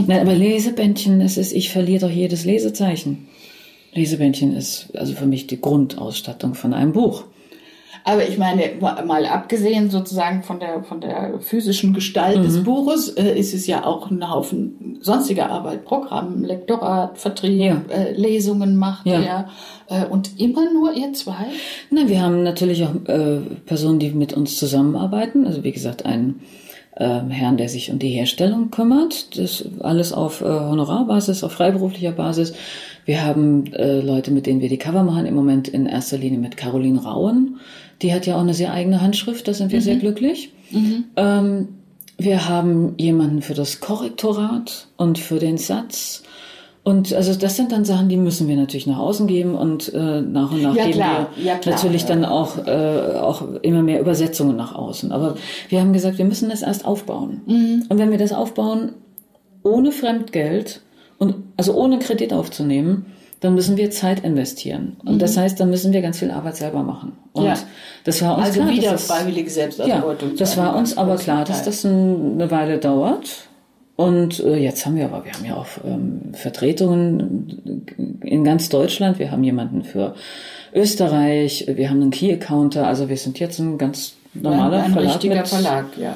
Nein, 0.07 0.19
aber 0.21 0.33
Lesebändchen, 0.33 1.19
das 1.19 1.37
ist, 1.37 1.53
ich 1.53 1.69
verliere 1.69 2.07
doch 2.07 2.13
jedes 2.13 2.45
Lesezeichen. 2.45 3.27
Lesebändchen 3.93 4.55
ist 4.55 4.87
also 4.95 5.13
für 5.13 5.25
mich 5.27 5.47
die 5.47 5.61
Grundausstattung 5.61 6.55
von 6.55 6.73
einem 6.73 6.93
Buch. 6.93 7.25
Aber 8.05 8.27
ich 8.27 8.37
meine, 8.37 8.63
mal 8.81 9.25
abgesehen 9.25 9.89
sozusagen 9.89 10.43
von 10.43 10.59
der, 10.59 10.83
von 10.83 10.99
der 10.99 11.39
physischen 11.39 11.93
Gestalt 11.93 12.39
Mhm. 12.39 12.43
des 12.43 12.63
Buches, 12.63 13.09
äh, 13.09 13.37
ist 13.39 13.53
es 13.53 13.65
ja 13.65 13.85
auch 13.85 14.11
ein 14.11 14.29
Haufen 14.29 14.97
sonstiger 14.99 15.49
Arbeit. 15.49 15.85
Programm, 15.85 16.43
Lektorat, 16.43 17.17
Vertrieb, 17.17 17.59
Ja. 17.61 17.81
äh, 17.89 18.11
Lesungen 18.13 18.75
macht 18.75 19.05
Ja. 19.05 19.21
er. 19.21 19.49
Äh, 19.89 20.05
und 20.07 20.39
immer 20.39 20.71
nur 20.73 20.93
ihr 20.93 21.13
zwei? 21.13 21.45
Nein, 21.91 22.09
wir 22.09 22.21
haben 22.21 22.43
natürlich 22.43 22.83
auch 22.83 22.93
äh, 23.07 23.39
Personen, 23.65 23.99
die 23.99 24.09
mit 24.11 24.33
uns 24.33 24.57
zusammenarbeiten. 24.57 25.47
Also 25.47 25.63
wie 25.63 25.71
gesagt, 25.71 26.05
ein 26.05 26.41
ähm, 26.95 27.31
Herrn, 27.31 27.57
der 27.57 27.69
sich 27.69 27.89
um 27.91 27.97
die 27.97 28.09
Herstellung 28.09 28.69
kümmert. 28.69 29.35
Das 29.39 29.65
alles 29.79 30.13
auf 30.13 30.41
äh, 30.41 30.45
Honorarbasis, 30.45 31.43
auf 31.43 31.53
freiberuflicher 31.53 32.11
Basis. 32.11 32.53
Wir 33.05 33.25
haben 33.25 33.65
äh, 33.73 33.99
Leute, 33.99 34.29
mit 34.29 34.45
denen 34.45 34.61
wir 34.61 34.69
die 34.69 34.77
Cover 34.77 35.01
machen, 35.03 35.25
im 35.25 35.33
Moment 35.33 35.67
in 35.67 35.87
erster 35.87 36.17
Linie 36.19 36.37
mit 36.37 36.55
Caroline 36.55 37.01
Rauen. 37.01 37.59
Die 38.03 38.13
hat 38.13 38.25
ja 38.25 38.35
auch 38.35 38.41
eine 38.41 38.53
sehr 38.53 38.73
eigene 38.73 39.01
Handschrift, 39.01 39.47
da 39.47 39.53
sind 39.53 39.71
wir 39.71 39.79
mhm. 39.79 39.83
sehr 39.83 39.95
glücklich. 39.95 40.53
Mhm. 40.71 41.05
Ähm, 41.15 41.67
wir 42.17 42.47
haben 42.47 42.93
jemanden 42.97 43.41
für 43.41 43.53
das 43.53 43.79
Korrektorat 43.79 44.87
und 44.97 45.17
für 45.17 45.39
den 45.39 45.57
Satz. 45.57 46.23
Und 46.83 47.13
also 47.13 47.33
das 47.33 47.55
sind 47.55 47.71
dann 47.71 47.85
Sachen, 47.85 48.09
die 48.09 48.17
müssen 48.17 48.49
wir 48.49 48.57
natürlich 48.57 48.87
nach 48.87 48.97
außen 48.97 49.25
geben 49.25 49.55
und 49.55 49.93
äh, 49.93 50.21
nach 50.21 50.51
und 50.51 50.61
nach 50.61 50.75
ja, 50.75 50.85
geben 50.85 50.97
klar. 50.97 51.29
wir 51.35 51.45
ja, 51.45 51.55
klar. 51.55 51.75
natürlich 51.75 52.05
dann 52.05 52.25
auch, 52.25 52.67
äh, 52.67 53.17
auch 53.21 53.43
immer 53.61 53.83
mehr 53.83 54.01
Übersetzungen 54.01 54.57
nach 54.57 54.75
außen. 54.75 55.13
Aber 55.13 55.35
wir 55.69 55.79
haben 55.79 55.93
gesagt, 55.93 56.17
wir 56.17 56.25
müssen 56.25 56.49
das 56.49 56.61
erst 56.61 56.85
aufbauen. 56.85 57.41
Mhm. 57.45 57.85
Und 57.87 57.97
wenn 57.97 58.11
wir 58.11 58.17
das 58.17 58.33
aufbauen 58.33 58.91
ohne 59.63 59.93
Fremdgeld 59.93 60.81
und 61.17 61.35
also 61.55 61.73
ohne 61.73 61.99
Kredit 61.99 62.33
aufzunehmen, 62.33 63.05
dann 63.43 63.55
müssen 63.55 63.75
wir 63.75 63.91
Zeit 63.91 64.21
investieren. 64.21 64.95
Und 65.03 65.15
mhm. 65.15 65.19
das 65.19 65.35
heißt, 65.35 65.59
dann 65.59 65.69
müssen 65.69 65.91
wir 65.91 66.01
ganz 66.01 66.19
viel 66.19 66.31
Arbeit 66.31 66.55
selber 66.55 66.81
machen. 66.81 67.11
Und 67.33 67.43
ja. 67.43 67.55
das 68.05 68.21
war 68.21 68.37
uns 68.37 68.47
also 68.47 68.61
klar, 68.61 68.71
wieder 68.71 68.91
das, 68.93 69.07
freiwillige 69.07 69.49
Selbstverantwortung. 69.49 70.29
Ja, 70.29 70.35
das 70.37 70.55
war 70.55 70.75
uns 70.77 70.97
aber 70.97 71.17
klar, 71.17 71.43
dass 71.43 71.63
das 71.63 71.85
eine 71.85 72.49
Weile 72.49 72.77
dauert. 72.77 73.49
Und 73.97 74.39
äh, 74.39 74.55
jetzt 74.55 74.85
haben 74.85 74.95
wir 74.95 75.05
aber, 75.05 75.25
wir 75.25 75.33
haben 75.33 75.43
ja 75.43 75.57
auch 75.57 75.67
ähm, 75.83 76.31
Vertretungen 76.31 77.83
in 78.21 78.45
ganz 78.45 78.69
Deutschland. 78.69 79.19
Wir 79.19 79.29
haben 79.29 79.43
jemanden 79.43 79.83
für 79.83 80.15
Österreich, 80.73 81.65
wir 81.67 81.89
haben 81.89 82.01
einen 82.01 82.11
Key-Accounter. 82.11 82.87
Also 82.87 83.09
wir 83.09 83.17
sind 83.17 83.39
jetzt 83.39 83.59
ein 83.59 83.77
ganz 83.77 84.13
normaler 84.33 84.77
ein, 84.77 84.85
ein 84.85 84.93
Verlag. 84.93 85.13
richtiger 85.15 85.35
mit, 85.35 85.47
Verlag, 85.49 85.85
ja. 85.97 86.15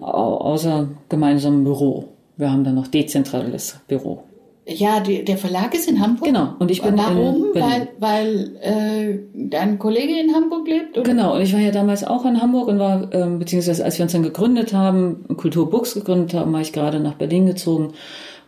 Außer 0.00 0.88
gemeinsamem 1.10 1.64
Büro. 1.64 2.08
Wir 2.38 2.50
haben 2.50 2.64
dann 2.64 2.76
noch 2.76 2.86
dezentrales 2.86 3.78
Büro. 3.88 4.22
Ja, 4.68 4.98
die, 4.98 5.24
der 5.24 5.38
Verlag 5.38 5.74
ist 5.74 5.88
in 5.88 6.00
Hamburg. 6.00 6.26
Genau. 6.26 6.54
Und 6.58 6.72
ich 6.72 6.82
bin 6.82 6.98
Warum? 6.98 7.52
In 7.54 7.62
weil 7.62 7.88
weil 8.00 8.56
äh, 8.60 9.18
dein 9.32 9.78
Kollege 9.78 10.18
in 10.18 10.34
Hamburg 10.34 10.66
lebt? 10.66 10.98
Oder? 10.98 11.08
Genau. 11.08 11.36
Und 11.36 11.42
ich 11.42 11.52
war 11.52 11.60
ja 11.60 11.70
damals 11.70 12.02
auch 12.02 12.24
in 12.24 12.42
Hamburg 12.42 12.66
und 12.66 12.80
war, 12.80 13.14
ähm, 13.14 13.38
beziehungsweise 13.38 13.84
als 13.84 13.98
wir 13.98 14.02
uns 14.02 14.12
dann 14.12 14.24
gegründet 14.24 14.72
haben, 14.72 15.24
Kulturbooks 15.36 15.94
gegründet 15.94 16.34
haben, 16.34 16.52
war 16.52 16.60
ich 16.60 16.72
gerade 16.72 16.98
nach 16.98 17.14
Berlin 17.14 17.46
gezogen. 17.46 17.92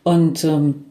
Und 0.03 0.43
ähm, 0.43 0.87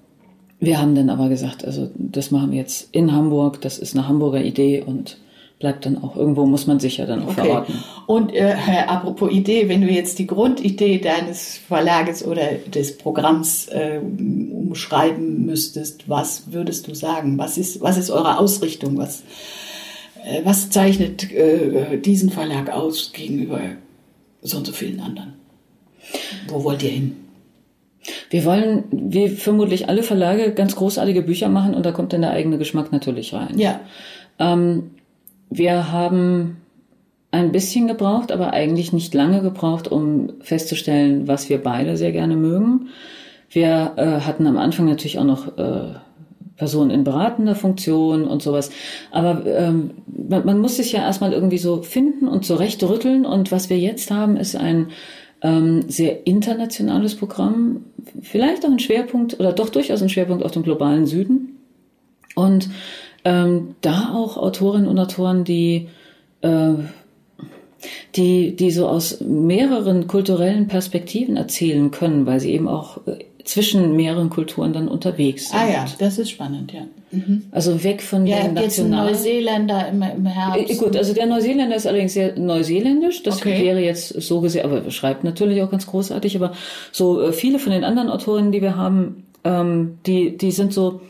wir 0.59 0.79
haben 0.79 0.95
dann 0.95 1.09
aber 1.09 1.27
gesagt, 1.27 1.65
also 1.65 1.89
das 1.95 2.31
machen 2.31 2.51
wir 2.51 2.59
jetzt 2.59 2.87
in 2.93 3.11
Hamburg. 3.11 3.59
Das 3.59 3.79
ist 3.79 3.97
eine 3.97 4.07
Hamburger 4.07 4.41
Idee 4.41 4.81
und 4.81 5.17
bleibt 5.59 5.85
dann 5.85 6.01
auch 6.03 6.15
irgendwo, 6.15 6.45
muss 6.45 6.67
man 6.67 6.79
sich 6.79 6.97
ja 6.97 7.05
dann 7.05 7.23
auch 7.23 7.29
okay. 7.29 7.45
verorten. 7.45 7.83
Und 8.05 8.33
äh, 8.33 8.55
apropos 8.87 9.31
Idee, 9.31 9.69
wenn 9.69 9.81
du 9.81 9.87
jetzt 9.87 10.19
die 10.19 10.27
Grundidee 10.27 10.99
deines 10.99 11.57
Verlages 11.57 12.25
oder 12.25 12.53
des 12.67 12.97
Programms 12.97 13.67
äh, 13.69 13.99
umschreiben 13.99 15.45
müsstest, 15.45 16.07
was 16.07 16.51
würdest 16.51 16.87
du 16.87 16.93
sagen? 16.93 17.37
Was 17.37 17.57
ist, 17.57 17.81
was 17.81 17.97
ist 17.97 18.11
eure 18.11 18.37
Ausrichtung? 18.37 18.97
Was, 18.97 19.23
äh, 20.23 20.41
was 20.43 20.69
zeichnet 20.69 21.31
äh, 21.31 21.97
diesen 21.97 22.29
Verlag 22.29 22.69
aus 22.69 23.11
gegenüber 23.11 23.61
so 24.43 24.57
und 24.57 24.67
so 24.67 24.73
vielen 24.73 24.99
anderen? 24.99 25.33
Wo 26.47 26.63
wollt 26.63 26.83
ihr 26.83 26.91
hin? 26.91 27.15
Wir 28.29 28.45
wollen, 28.45 28.83
wie 28.91 29.27
vermutlich 29.29 29.89
alle 29.89 30.03
Verlage, 30.03 30.51
ganz 30.53 30.75
großartige 30.75 31.23
Bücher 31.23 31.49
machen 31.49 31.73
und 31.73 31.85
da 31.85 31.91
kommt 31.91 32.13
dann 32.13 32.21
der 32.21 32.31
eigene 32.31 32.57
Geschmack 32.57 32.91
natürlich 32.91 33.33
rein. 33.33 33.57
Ja. 33.57 33.81
Ähm, 34.39 34.91
wir 35.49 35.91
haben 35.91 36.57
ein 37.31 37.51
bisschen 37.51 37.87
gebraucht, 37.87 38.31
aber 38.31 38.53
eigentlich 38.53 38.93
nicht 38.93 39.13
lange 39.13 39.41
gebraucht, 39.41 39.87
um 39.89 40.33
festzustellen, 40.41 41.27
was 41.27 41.49
wir 41.49 41.61
beide 41.61 41.97
sehr 41.97 42.11
gerne 42.11 42.35
mögen. 42.35 42.89
Wir 43.49 43.93
äh, 43.97 44.21
hatten 44.21 44.47
am 44.47 44.57
Anfang 44.57 44.85
natürlich 44.85 45.19
auch 45.19 45.23
noch 45.23 45.57
äh, 45.57 45.93
Personen 46.57 46.89
in 46.91 47.03
beratender 47.03 47.55
Funktion 47.55 48.25
und 48.25 48.41
sowas. 48.41 48.71
Aber 49.11 49.45
ähm, 49.45 49.91
man, 50.07 50.45
man 50.45 50.59
muss 50.59 50.77
sich 50.77 50.91
ja 50.91 51.01
erstmal 51.01 51.31
irgendwie 51.31 51.59
so 51.59 51.83
finden 51.83 52.27
und 52.27 52.45
zurechtrütteln. 52.45 53.25
Und 53.25 53.51
was 53.51 53.69
wir 53.69 53.77
jetzt 53.77 54.11
haben, 54.11 54.37
ist 54.37 54.55
ein 54.55 54.87
ähm, 55.41 55.83
sehr 55.87 56.25
internationales 56.25 57.15
Programm. 57.15 57.85
Vielleicht 58.21 58.65
auch 58.65 58.71
ein 58.71 58.79
Schwerpunkt 58.79 59.39
oder 59.39 59.53
doch 59.53 59.69
durchaus 59.69 60.01
ein 60.01 60.09
Schwerpunkt 60.09 60.43
auf 60.43 60.51
dem 60.51 60.63
globalen 60.63 61.05
Süden. 61.05 61.59
Und 62.35 62.69
ähm, 63.27 63.75
da 63.81 64.13
auch 64.13 64.37
Autorinnen 64.37 64.87
und 64.87 64.97
Autoren, 64.97 65.43
die, 65.43 65.89
äh, 66.41 66.69
die, 68.15 68.55
die 68.55 68.71
so 68.71 68.87
aus 68.87 69.19
mehreren 69.19 70.07
kulturellen 70.07 70.69
Perspektiven 70.69 71.35
erzählen 71.35 71.91
können, 71.91 72.25
weil 72.25 72.39
sie 72.39 72.53
eben 72.53 72.69
auch 72.69 73.05
äh, 73.05 73.25
zwischen 73.43 73.97
mehreren 73.97 74.29
Kulturen 74.29 74.71
dann 74.71 74.87
unterwegs 74.87 75.49
sind. 75.49 75.59
Ah 75.59 75.69
ja, 75.69 75.85
das 75.99 76.17
ist 76.19 76.29
spannend, 76.29 76.71
ja. 76.71 76.83
Mhm. 77.11 77.43
Also 77.51 77.83
weg 77.83 78.01
von 78.01 78.25
ja, 78.25 78.43
den 78.43 78.53
nationalen... 78.53 79.11
Neuseeländer 79.11 79.89
im, 79.89 80.01
im 80.01 80.25
Herbst. 80.25 80.69
Äh, 80.69 80.75
gut, 80.75 80.95
also 80.95 81.13
der 81.13 81.25
Neuseeländer 81.25 81.75
ist 81.75 81.85
allerdings 81.85 82.13
sehr 82.13 82.39
neuseeländisch. 82.39 83.23
Das 83.23 83.37
okay. 83.37 83.61
wäre 83.61 83.81
jetzt 83.81 84.21
so 84.21 84.39
gesehen, 84.39 84.63
aber 84.63 84.89
schreibt 84.89 85.25
natürlich 85.25 85.61
auch 85.61 85.69
ganz 85.69 85.85
großartig. 85.85 86.37
Aber 86.37 86.53
so 86.93 87.21
äh, 87.21 87.33
viele 87.33 87.59
von 87.59 87.73
den 87.73 87.83
anderen 87.83 88.09
Autorinnen, 88.09 88.53
die 88.53 88.61
wir 88.61 88.77
haben, 88.77 89.25
ähm, 89.43 89.97
die, 90.05 90.37
die 90.37 90.51
sind 90.51 90.71
so 90.71 91.01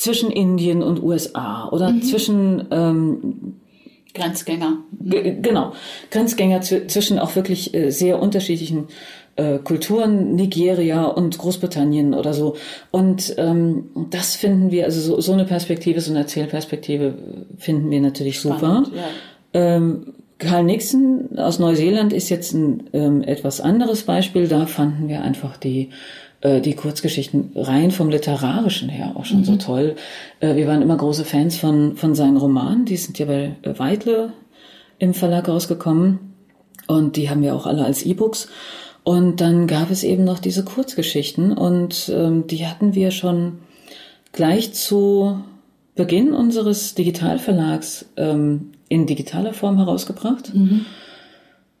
zwischen 0.00 0.30
Indien 0.30 0.82
und 0.82 1.02
USA 1.02 1.68
oder 1.68 1.90
mhm. 1.90 2.02
zwischen 2.02 2.66
ähm, 2.70 3.54
Grenzgänger. 4.14 4.78
Genau, 4.98 5.72
Grenzgänger 6.10 6.62
zwischen 6.62 7.18
auch 7.18 7.36
wirklich 7.36 7.74
äh, 7.74 7.90
sehr 7.90 8.20
unterschiedlichen 8.20 8.88
äh, 9.36 9.58
Kulturen, 9.58 10.34
Nigeria 10.34 11.04
und 11.04 11.36
Großbritannien 11.36 12.14
oder 12.14 12.32
so. 12.32 12.56
Und 12.90 13.34
ähm, 13.36 13.90
das 14.10 14.36
finden 14.36 14.70
wir, 14.70 14.86
also 14.86 15.00
so, 15.00 15.20
so 15.20 15.32
eine 15.32 15.44
Perspektive, 15.44 16.00
so 16.00 16.10
eine 16.10 16.20
Erzählperspektive 16.20 17.14
finden 17.58 17.90
wir 17.90 18.00
natürlich 18.00 18.38
Spannend, 18.38 18.86
super. 18.86 18.96
Ja. 18.96 19.06
Ähm, 19.52 20.14
Karl 20.38 20.64
Nixon 20.64 21.38
aus 21.38 21.58
Neuseeland 21.58 22.14
ist 22.14 22.30
jetzt 22.30 22.54
ein 22.54 22.84
ähm, 22.94 23.22
etwas 23.22 23.60
anderes 23.60 24.04
Beispiel. 24.04 24.48
Da 24.48 24.64
fanden 24.64 25.08
wir 25.08 25.20
einfach 25.20 25.58
die 25.58 25.90
äh, 26.40 26.60
die 26.60 26.74
Kurzgeschichten 26.74 27.52
rein 27.54 27.90
vom 27.90 28.08
Literarischen 28.08 28.88
her 28.88 29.12
auch 29.14 29.24
schon 29.24 29.40
mhm. 29.40 29.44
so 29.44 29.56
toll. 29.56 29.96
Äh, 30.40 30.56
wir 30.56 30.66
waren 30.66 30.82
immer 30.82 30.96
große 30.96 31.24
Fans 31.24 31.58
von, 31.58 31.96
von 31.96 32.14
seinen 32.14 32.36
Romanen. 32.36 32.84
Die 32.84 32.96
sind 32.96 33.18
ja 33.18 33.26
bei 33.26 33.56
äh, 33.62 33.78
Weidle 33.78 34.32
im 34.98 35.14
Verlag 35.14 35.48
rausgekommen. 35.48 36.18
Und 36.86 37.16
die 37.16 37.30
haben 37.30 37.42
wir 37.42 37.54
auch 37.54 37.66
alle 37.66 37.84
als 37.84 38.04
E-Books. 38.04 38.48
Und 39.04 39.40
dann 39.40 39.66
gab 39.66 39.90
es 39.90 40.02
eben 40.02 40.24
noch 40.24 40.38
diese 40.38 40.64
Kurzgeschichten. 40.64 41.52
Und 41.52 42.10
ähm, 42.14 42.46
die 42.46 42.66
hatten 42.66 42.94
wir 42.94 43.10
schon 43.10 43.58
gleich 44.32 44.72
zu 44.72 45.42
Beginn 45.94 46.32
unseres 46.32 46.94
Digitalverlags 46.94 48.06
ähm, 48.16 48.72
in 48.88 49.06
digitaler 49.06 49.52
Form 49.52 49.76
herausgebracht. 49.76 50.54
Mhm. 50.54 50.86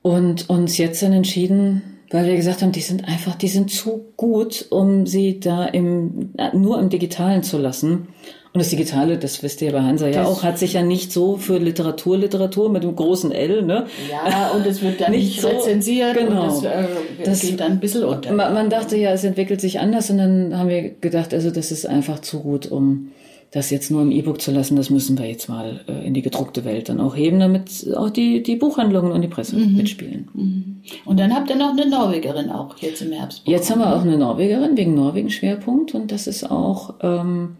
Und 0.02 0.48
uns 0.48 0.76
jetzt 0.78 1.02
dann 1.02 1.12
entschieden, 1.12 1.82
weil 2.10 2.26
wir 2.26 2.36
gesagt 2.36 2.62
haben, 2.62 2.72
die 2.72 2.80
sind 2.80 3.06
einfach, 3.06 3.36
die 3.36 3.48
sind 3.48 3.70
zu 3.70 4.12
gut, 4.16 4.66
um 4.70 5.06
sie 5.06 5.38
da 5.38 5.64
im, 5.64 6.30
nur 6.52 6.80
im 6.80 6.88
Digitalen 6.88 7.42
zu 7.42 7.56
lassen. 7.56 8.08
Und 8.52 8.58
das 8.58 8.70
Digitale, 8.70 9.16
das 9.16 9.44
wisst 9.44 9.62
ihr 9.62 9.70
bei 9.70 9.80
Hansa 9.80 10.08
ja 10.08 10.24
auch, 10.24 10.42
hat 10.42 10.58
sich 10.58 10.72
ja 10.72 10.82
nicht 10.82 11.12
so 11.12 11.36
für 11.36 11.58
Literatur, 11.58 12.18
Literatur 12.18 12.68
mit 12.68 12.82
dem 12.82 12.96
großen 12.96 13.30
L, 13.30 13.62
ne? 13.62 13.86
Ja, 14.10 14.48
und 14.48 14.66
es 14.66 14.82
wird 14.82 15.00
dann 15.00 15.12
nicht, 15.12 15.36
nicht 15.36 15.40
so, 15.40 15.46
rezensiert 15.46 16.16
genau. 16.16 16.42
und 16.42 16.48
es 16.48 16.64
äh, 16.64 16.86
das 17.24 17.40
geht 17.42 17.60
dann 17.60 17.72
ein 17.72 17.80
bisschen 17.80 18.02
unter. 18.02 18.32
Man, 18.32 18.52
man 18.52 18.68
dachte 18.68 18.96
ja, 18.96 19.12
es 19.12 19.22
entwickelt 19.22 19.60
sich 19.60 19.78
anders 19.78 20.10
und 20.10 20.18
dann 20.18 20.58
haben 20.58 20.68
wir 20.68 20.90
gedacht, 20.90 21.32
also 21.32 21.52
das 21.52 21.70
ist 21.70 21.86
einfach 21.86 22.18
zu 22.22 22.40
gut, 22.40 22.68
um 22.68 23.12
das 23.50 23.70
jetzt 23.70 23.90
nur 23.90 24.02
im 24.02 24.12
E-Book 24.12 24.40
zu 24.40 24.52
lassen, 24.52 24.76
das 24.76 24.90
müssen 24.90 25.18
wir 25.18 25.26
jetzt 25.26 25.48
mal 25.48 25.80
äh, 25.88 26.06
in 26.06 26.14
die 26.14 26.22
gedruckte 26.22 26.64
Welt 26.64 26.88
dann 26.88 27.00
auch 27.00 27.16
heben, 27.16 27.40
damit 27.40 27.86
auch 27.96 28.10
die, 28.10 28.42
die 28.42 28.56
Buchhandlungen 28.56 29.10
und 29.10 29.22
die 29.22 29.28
Presse 29.28 29.56
mhm. 29.56 29.76
mitspielen. 29.76 30.28
Mhm. 30.32 30.82
Und 31.04 31.18
dann 31.18 31.34
habt 31.34 31.50
ihr 31.50 31.56
noch 31.56 31.72
eine 31.72 31.88
Norwegerin 31.88 32.50
auch 32.50 32.78
jetzt 32.78 33.02
im 33.02 33.10
Herbst. 33.10 33.42
Jetzt 33.46 33.70
haben 33.70 33.80
wir 33.80 33.94
auch 33.94 34.02
eine 34.02 34.16
Norwegerin 34.16 34.76
wegen 34.76 34.94
Norwegen-Schwerpunkt 34.94 35.94
und 35.94 36.12
das 36.12 36.28
ist 36.28 36.48
auch 36.48 36.94
ähm, 37.02 37.56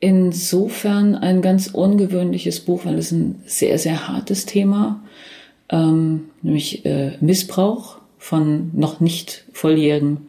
insofern 0.00 1.14
ein 1.14 1.40
ganz 1.40 1.68
ungewöhnliches 1.68 2.60
Buch, 2.60 2.84
weil 2.84 2.98
es 2.98 3.12
ein 3.12 3.42
sehr, 3.46 3.78
sehr 3.78 4.08
hartes 4.08 4.44
Thema, 4.44 5.04
ähm, 5.68 6.30
nämlich 6.42 6.84
äh, 6.84 7.12
Missbrauch 7.20 7.98
von 8.18 8.70
noch 8.74 8.98
nicht 8.98 9.44
volljährigen 9.52 10.26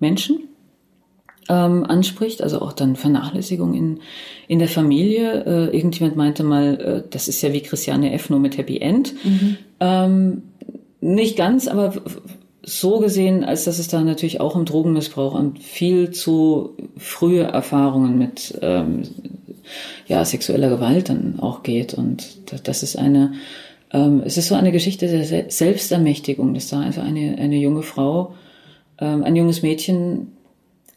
Menschen 0.00 0.48
ähm, 1.48 1.84
anspricht, 1.84 2.42
also 2.42 2.60
auch 2.60 2.72
dann 2.72 2.96
Vernachlässigung 2.96 3.74
in, 3.74 4.00
in 4.48 4.58
der 4.58 4.68
Familie. 4.68 5.44
Äh, 5.44 5.76
irgendjemand 5.76 6.16
meinte 6.16 6.44
mal, 6.44 6.80
äh, 6.80 7.08
das 7.10 7.28
ist 7.28 7.42
ja 7.42 7.52
wie 7.52 7.60
Christiane 7.60 8.12
F. 8.12 8.30
nur 8.30 8.38
mit 8.38 8.56
Happy 8.56 8.78
End. 8.78 9.14
Mhm. 9.24 9.56
Ähm, 9.80 10.42
nicht 11.00 11.36
ganz, 11.36 11.66
aber 11.66 11.94
so 12.64 13.00
gesehen, 13.00 13.42
als 13.42 13.64
dass 13.64 13.80
es 13.80 13.88
da 13.88 14.02
natürlich 14.02 14.40
auch 14.40 14.54
um 14.54 14.64
Drogenmissbrauch 14.64 15.34
und 15.34 15.58
viel 15.58 16.12
zu 16.12 16.76
frühe 16.96 17.42
Erfahrungen 17.42 18.18
mit 18.18 18.56
ähm, 18.62 19.02
ja, 20.06 20.24
sexueller 20.24 20.68
Gewalt 20.68 21.08
dann 21.08 21.40
auch 21.40 21.64
geht. 21.64 21.94
Und 21.94 22.38
das 22.64 22.84
ist 22.84 22.96
eine 22.96 23.32
ähm, 23.92 24.22
es 24.24 24.36
ist 24.36 24.48
so 24.48 24.54
eine 24.54 24.72
Geschichte 24.72 25.06
der 25.06 25.50
Selbstermächtigung, 25.50 26.54
dass 26.54 26.68
da 26.68 26.80
einfach 26.80 27.04
eine, 27.04 27.36
eine 27.38 27.56
junge 27.56 27.82
Frau, 27.82 28.34
ähm, 28.98 29.22
ein 29.22 29.36
junges 29.36 29.62
Mädchen 29.62 30.32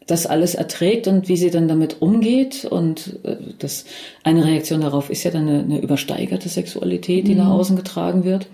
das 0.06 0.26
alles 0.26 0.54
erträgt 0.54 1.08
und 1.08 1.28
wie 1.28 1.36
sie 1.36 1.50
dann 1.50 1.68
damit 1.68 2.00
umgeht. 2.00 2.64
Und 2.64 3.18
äh, 3.24 3.36
das 3.58 3.84
eine 4.22 4.44
Reaktion 4.44 4.80
darauf 4.80 5.10
ist 5.10 5.24
ja 5.24 5.30
dann 5.30 5.48
eine, 5.48 5.60
eine 5.60 5.80
übersteigerte 5.80 6.48
Sexualität, 6.48 7.26
die 7.26 7.32
mhm. 7.32 7.38
nach 7.38 7.50
außen 7.50 7.76
getragen 7.76 8.24
wird. 8.24 8.46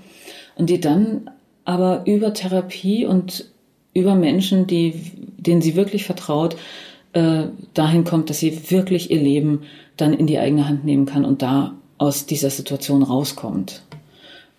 Und 0.56 0.70
die 0.70 0.80
dann 0.80 1.30
aber 1.64 2.02
über 2.06 2.34
Therapie 2.34 3.06
und 3.06 3.46
über 3.94 4.14
Menschen, 4.14 4.66
die, 4.66 4.94
denen 5.36 5.62
sie 5.62 5.76
wirklich 5.76 6.04
vertraut, 6.04 6.56
äh, 7.12 7.44
dahin 7.74 8.04
kommt, 8.04 8.30
dass 8.30 8.38
sie 8.38 8.70
wirklich 8.70 9.10
ihr 9.10 9.20
Leben 9.20 9.62
dann 9.96 10.14
in 10.14 10.26
die 10.26 10.38
eigene 10.38 10.68
Hand 10.68 10.84
nehmen 10.84 11.06
kann 11.06 11.24
und 11.24 11.42
da 11.42 11.74
aus 11.98 12.26
dieser 12.26 12.50
Situation 12.50 13.02
rauskommt. 13.02 13.82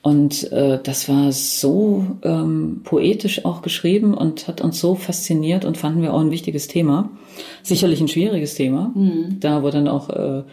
Und 0.04 0.52
äh, 0.52 0.80
das 0.84 1.08
war 1.08 1.32
so 1.32 2.06
ähm, 2.24 2.82
poetisch 2.84 3.46
auch 3.46 3.62
geschrieben 3.62 4.13
und 4.13 4.50
hat 4.50 4.60
uns 4.60 4.78
so 4.82 4.96
fasziniert 4.96 5.63
und 5.63 5.78
fanden 5.78 6.02
wir 6.02 6.13
auch 6.13 6.20
ein 6.20 6.30
wichtiges 6.30 6.68
Thema. 6.68 7.10
Sicherlich 7.63 8.02
ein 8.02 8.10
schwieriges 8.10 8.54
Thema, 8.54 8.92
mhm. 8.94 9.38
da 9.39 9.63
wo 9.63 9.70
dann 9.70 9.88
auch 9.88 10.10
äh, 10.10 10.44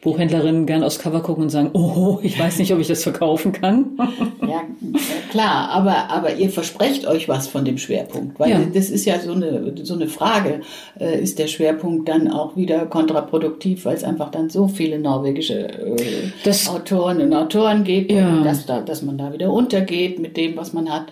Buchhändlerinnen 0.00 0.66
gern 0.66 0.84
aufs 0.84 1.00
Cover 1.00 1.20
gucken 1.20 1.44
und 1.44 1.50
sagen, 1.50 1.70
oh, 1.72 2.18
ich 2.22 2.38
weiß 2.38 2.58
nicht, 2.58 2.72
ob 2.72 2.78
ich 2.78 2.86
das 2.86 3.02
verkaufen 3.02 3.52
kann. 3.52 3.98
ja, 4.42 4.62
klar, 5.30 5.70
aber, 5.70 6.10
aber 6.10 6.36
ihr 6.36 6.50
versprecht 6.50 7.06
euch 7.06 7.28
was 7.28 7.48
von 7.48 7.64
dem 7.64 7.78
Schwerpunkt, 7.78 8.38
weil 8.38 8.50
ja. 8.50 8.60
das 8.72 8.90
ist 8.90 9.04
ja 9.04 9.18
so 9.18 9.32
eine, 9.32 9.74
so 9.82 9.94
eine 9.94 10.06
Frage, 10.06 10.60
äh, 11.00 11.20
ist 11.20 11.38
der 11.38 11.48
Schwerpunkt 11.48 12.08
dann 12.08 12.30
auch 12.30 12.56
wieder 12.56 12.86
kontraproduktiv, 12.86 13.84
weil 13.84 13.96
es 13.96 14.04
einfach 14.04 14.30
dann 14.30 14.50
so 14.50 14.68
viele 14.68 14.98
norwegische 14.98 15.68
äh, 15.68 16.30
das, 16.44 16.68
Autoren 16.68 17.20
und 17.20 17.34
Autoren 17.34 17.82
gibt, 17.82 18.12
ja. 18.12 18.42
dass, 18.42 18.66
da, 18.66 18.80
dass 18.80 19.02
man 19.02 19.18
da 19.18 19.32
wieder 19.32 19.52
untergeht 19.52 20.20
mit 20.20 20.36
dem, 20.36 20.56
was 20.56 20.72
man 20.72 20.90
hat. 20.90 21.06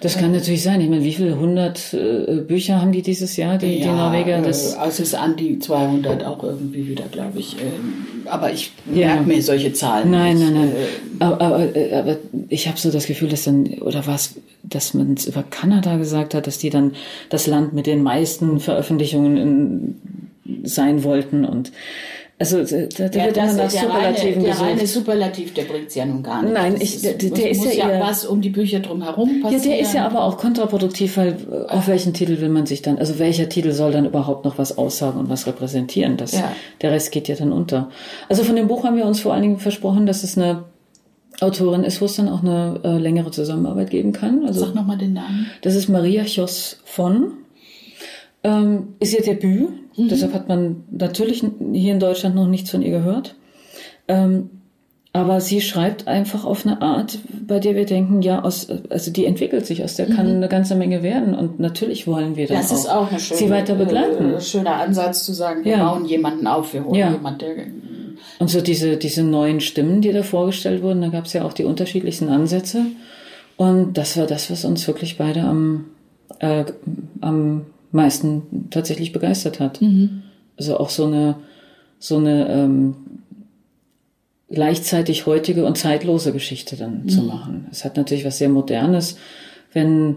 Das 0.00 0.16
kann 0.16 0.32
natürlich 0.32 0.62
sein. 0.62 0.80
Ich 0.80 0.88
meine, 0.88 1.04
wie 1.04 1.12
viele 1.12 1.38
hundert 1.38 1.92
äh, 1.92 2.42
Bücher 2.46 2.80
haben 2.80 2.92
die 2.92 3.02
dieses 3.02 3.36
Jahr, 3.36 3.58
die, 3.58 3.78
ja, 3.78 3.84
die 3.84 3.96
Norweger? 3.96 4.40
Das 4.40 4.74
also 4.74 5.02
es 5.02 5.08
ist 5.08 5.14
an 5.14 5.36
die 5.36 5.58
200 5.58 6.24
auch 6.24 6.42
irgendwie 6.42 6.88
wieder, 6.88 7.04
glaube 7.10 7.38
ich. 7.38 7.56
Aber 8.32 8.50
ich 8.50 8.72
ja. 8.90 9.08
merke 9.08 9.28
mir 9.28 9.42
solche 9.42 9.74
Zahlen. 9.74 10.10
Nein, 10.10 10.38
nicht. 10.38 10.50
nein, 10.52 10.54
nein. 10.54 10.72
Äh, 10.72 11.22
aber, 11.22 11.40
aber, 11.42 11.76
äh, 11.76 11.92
aber 11.92 12.16
ich 12.48 12.66
habe 12.66 12.78
so 12.78 12.90
das 12.90 13.06
Gefühl, 13.06 13.28
dass 13.28 13.44
dann, 13.44 13.66
oder 13.80 14.06
was, 14.06 14.36
dass 14.62 14.94
man 14.94 15.12
es 15.12 15.26
über 15.26 15.42
Kanada 15.42 15.98
gesagt 15.98 16.32
hat, 16.32 16.46
dass 16.46 16.56
die 16.56 16.70
dann 16.70 16.94
das 17.28 17.46
Land 17.46 17.74
mit 17.74 17.86
den 17.86 18.02
meisten 18.02 18.58
Veröffentlichungen 18.58 19.36
in, 19.36 20.64
sein 20.64 21.04
wollten 21.04 21.44
und 21.44 21.72
also 22.42 22.64
da, 22.64 23.08
da 23.08 23.18
ja, 23.18 23.26
wird 23.26 23.36
das, 23.36 23.56
nach 23.56 23.70
Superlativen 23.70 24.42
reine, 24.42 24.44
Der 24.44 24.60
reine 24.60 24.86
Superlativ, 24.86 25.54
der 25.54 25.62
bringt 25.62 25.88
es 25.88 25.94
ja 25.94 26.04
nun 26.04 26.24
gar 26.24 26.42
nicht. 26.42 26.52
Nein, 26.52 26.76
ich, 26.80 27.00
der, 27.00 27.14
der, 27.14 27.30
der 27.30 27.50
ist 27.50 27.64
ja, 27.64 27.88
eher, 27.88 28.00
was 28.00 28.24
um 28.24 28.40
die 28.40 28.50
Bücher 28.50 28.80
drumherum 28.80 29.42
passiert. 29.42 29.64
Ja, 29.64 29.70
der 29.70 29.80
ist 29.80 29.94
ja 29.94 30.06
aber 30.06 30.24
auch 30.24 30.38
kontraproduktiv, 30.38 31.16
weil 31.16 31.36
äh, 31.50 31.70
auf 31.70 31.86
welchen 31.86 32.14
Titel 32.14 32.40
will 32.40 32.48
man 32.48 32.66
sich 32.66 32.82
dann, 32.82 32.98
also 32.98 33.20
welcher 33.20 33.48
Titel 33.48 33.70
soll 33.70 33.92
dann 33.92 34.06
überhaupt 34.06 34.44
noch 34.44 34.58
was 34.58 34.76
aussagen 34.76 35.20
und 35.20 35.28
was 35.28 35.46
repräsentieren? 35.46 36.16
Das, 36.16 36.32
ja. 36.32 36.52
Der 36.80 36.90
Rest 36.90 37.12
geht 37.12 37.28
ja 37.28 37.36
dann 37.36 37.52
unter. 37.52 37.90
Also 38.28 38.42
von 38.42 38.56
dem 38.56 38.66
Buch 38.66 38.82
haben 38.84 38.96
wir 38.96 39.06
uns 39.06 39.20
vor 39.20 39.32
allen 39.32 39.42
Dingen 39.42 39.58
versprochen, 39.58 40.06
dass 40.06 40.24
es 40.24 40.36
eine 40.36 40.64
Autorin 41.40 41.84
ist, 41.84 42.00
wo 42.00 42.06
es 42.06 42.16
dann 42.16 42.28
auch 42.28 42.42
eine 42.42 42.80
äh, 42.84 42.98
längere 42.98 43.30
Zusammenarbeit 43.30 43.90
geben 43.90 44.12
kann. 44.12 44.44
Also, 44.46 44.66
Sag 44.66 44.74
nochmal 44.74 44.98
den 44.98 45.12
Namen. 45.12 45.46
Das 45.62 45.74
ist 45.74 45.88
Maria 45.88 46.24
Chos 46.24 46.80
von. 46.84 47.32
Ähm, 48.44 48.94
ist 48.98 49.14
ihr 49.14 49.22
Debüt. 49.22 49.70
Mhm. 49.96 50.08
Deshalb 50.08 50.34
hat 50.34 50.48
man 50.48 50.84
natürlich 50.90 51.44
hier 51.72 51.92
in 51.92 52.00
Deutschland 52.00 52.34
noch 52.34 52.46
nichts 52.46 52.70
von 52.70 52.82
ihr 52.82 52.90
gehört. 52.90 53.36
Ähm, 54.08 54.50
aber 55.14 55.42
sie 55.42 55.60
schreibt 55.60 56.08
einfach 56.08 56.46
auf 56.46 56.64
eine 56.64 56.80
Art, 56.80 57.18
bei 57.46 57.58
der 57.58 57.74
wir 57.74 57.84
denken, 57.84 58.22
ja, 58.22 58.42
aus, 58.42 58.68
also 58.88 59.10
die 59.10 59.26
entwickelt 59.26 59.66
sich, 59.66 59.84
aus 59.84 59.94
der 59.94 60.06
kann 60.06 60.26
mhm. 60.26 60.36
eine 60.36 60.48
ganze 60.48 60.74
Menge 60.74 61.02
werden. 61.02 61.34
Und 61.34 61.60
natürlich 61.60 62.06
wollen 62.06 62.36
wir 62.36 62.46
das. 62.46 62.70
Das 62.70 62.80
ist 62.80 62.90
auch 62.90 63.10
eine 63.10 63.20
schöne, 63.20 63.38
sie 63.38 63.50
weiter 63.50 63.74
begleiten. 63.74 64.34
Äh, 64.34 64.40
schöner 64.40 64.76
Ansatz 64.76 65.24
zu 65.24 65.34
sagen, 65.34 65.64
wir 65.64 65.72
ja. 65.72 65.84
bauen 65.90 66.06
jemanden 66.06 66.46
auf, 66.46 66.72
wir 66.72 66.84
holen 66.84 66.94
ja. 66.94 67.12
jemanden, 67.12 67.38
der 67.40 67.54
und 68.38 68.48
so 68.48 68.60
diese, 68.60 68.96
diese 68.96 69.22
neuen 69.22 69.60
Stimmen, 69.60 70.00
die 70.00 70.12
da 70.12 70.22
vorgestellt 70.22 70.82
wurden, 70.82 71.00
da 71.00 71.08
gab 71.08 71.26
es 71.26 71.32
ja 71.32 71.44
auch 71.44 71.52
die 71.52 71.64
unterschiedlichsten 71.64 72.28
Ansätze. 72.28 72.86
Und 73.56 73.98
das 73.98 74.16
war 74.16 74.26
das, 74.26 74.50
was 74.50 74.64
uns 74.64 74.86
wirklich 74.86 75.18
beide 75.18 75.42
am, 75.42 75.86
äh, 76.38 76.64
am 77.20 77.66
meisten 77.92 78.68
tatsächlich 78.70 79.12
begeistert 79.12 79.60
hat. 79.60 79.80
Mhm. 79.80 80.22
Also 80.56 80.78
auch 80.78 80.90
so 80.90 81.06
eine, 81.06 81.36
so 81.98 82.18
eine 82.18 82.48
ähm, 82.48 82.96
gleichzeitig 84.50 85.26
heutige 85.26 85.64
und 85.64 85.78
zeitlose 85.78 86.32
Geschichte 86.32 86.76
dann 86.76 87.04
mhm. 87.04 87.08
zu 87.08 87.22
machen. 87.22 87.66
Es 87.70 87.84
hat 87.84 87.96
natürlich 87.96 88.24
was 88.24 88.38
sehr 88.38 88.48
Modernes, 88.48 89.16
wenn 89.72 90.16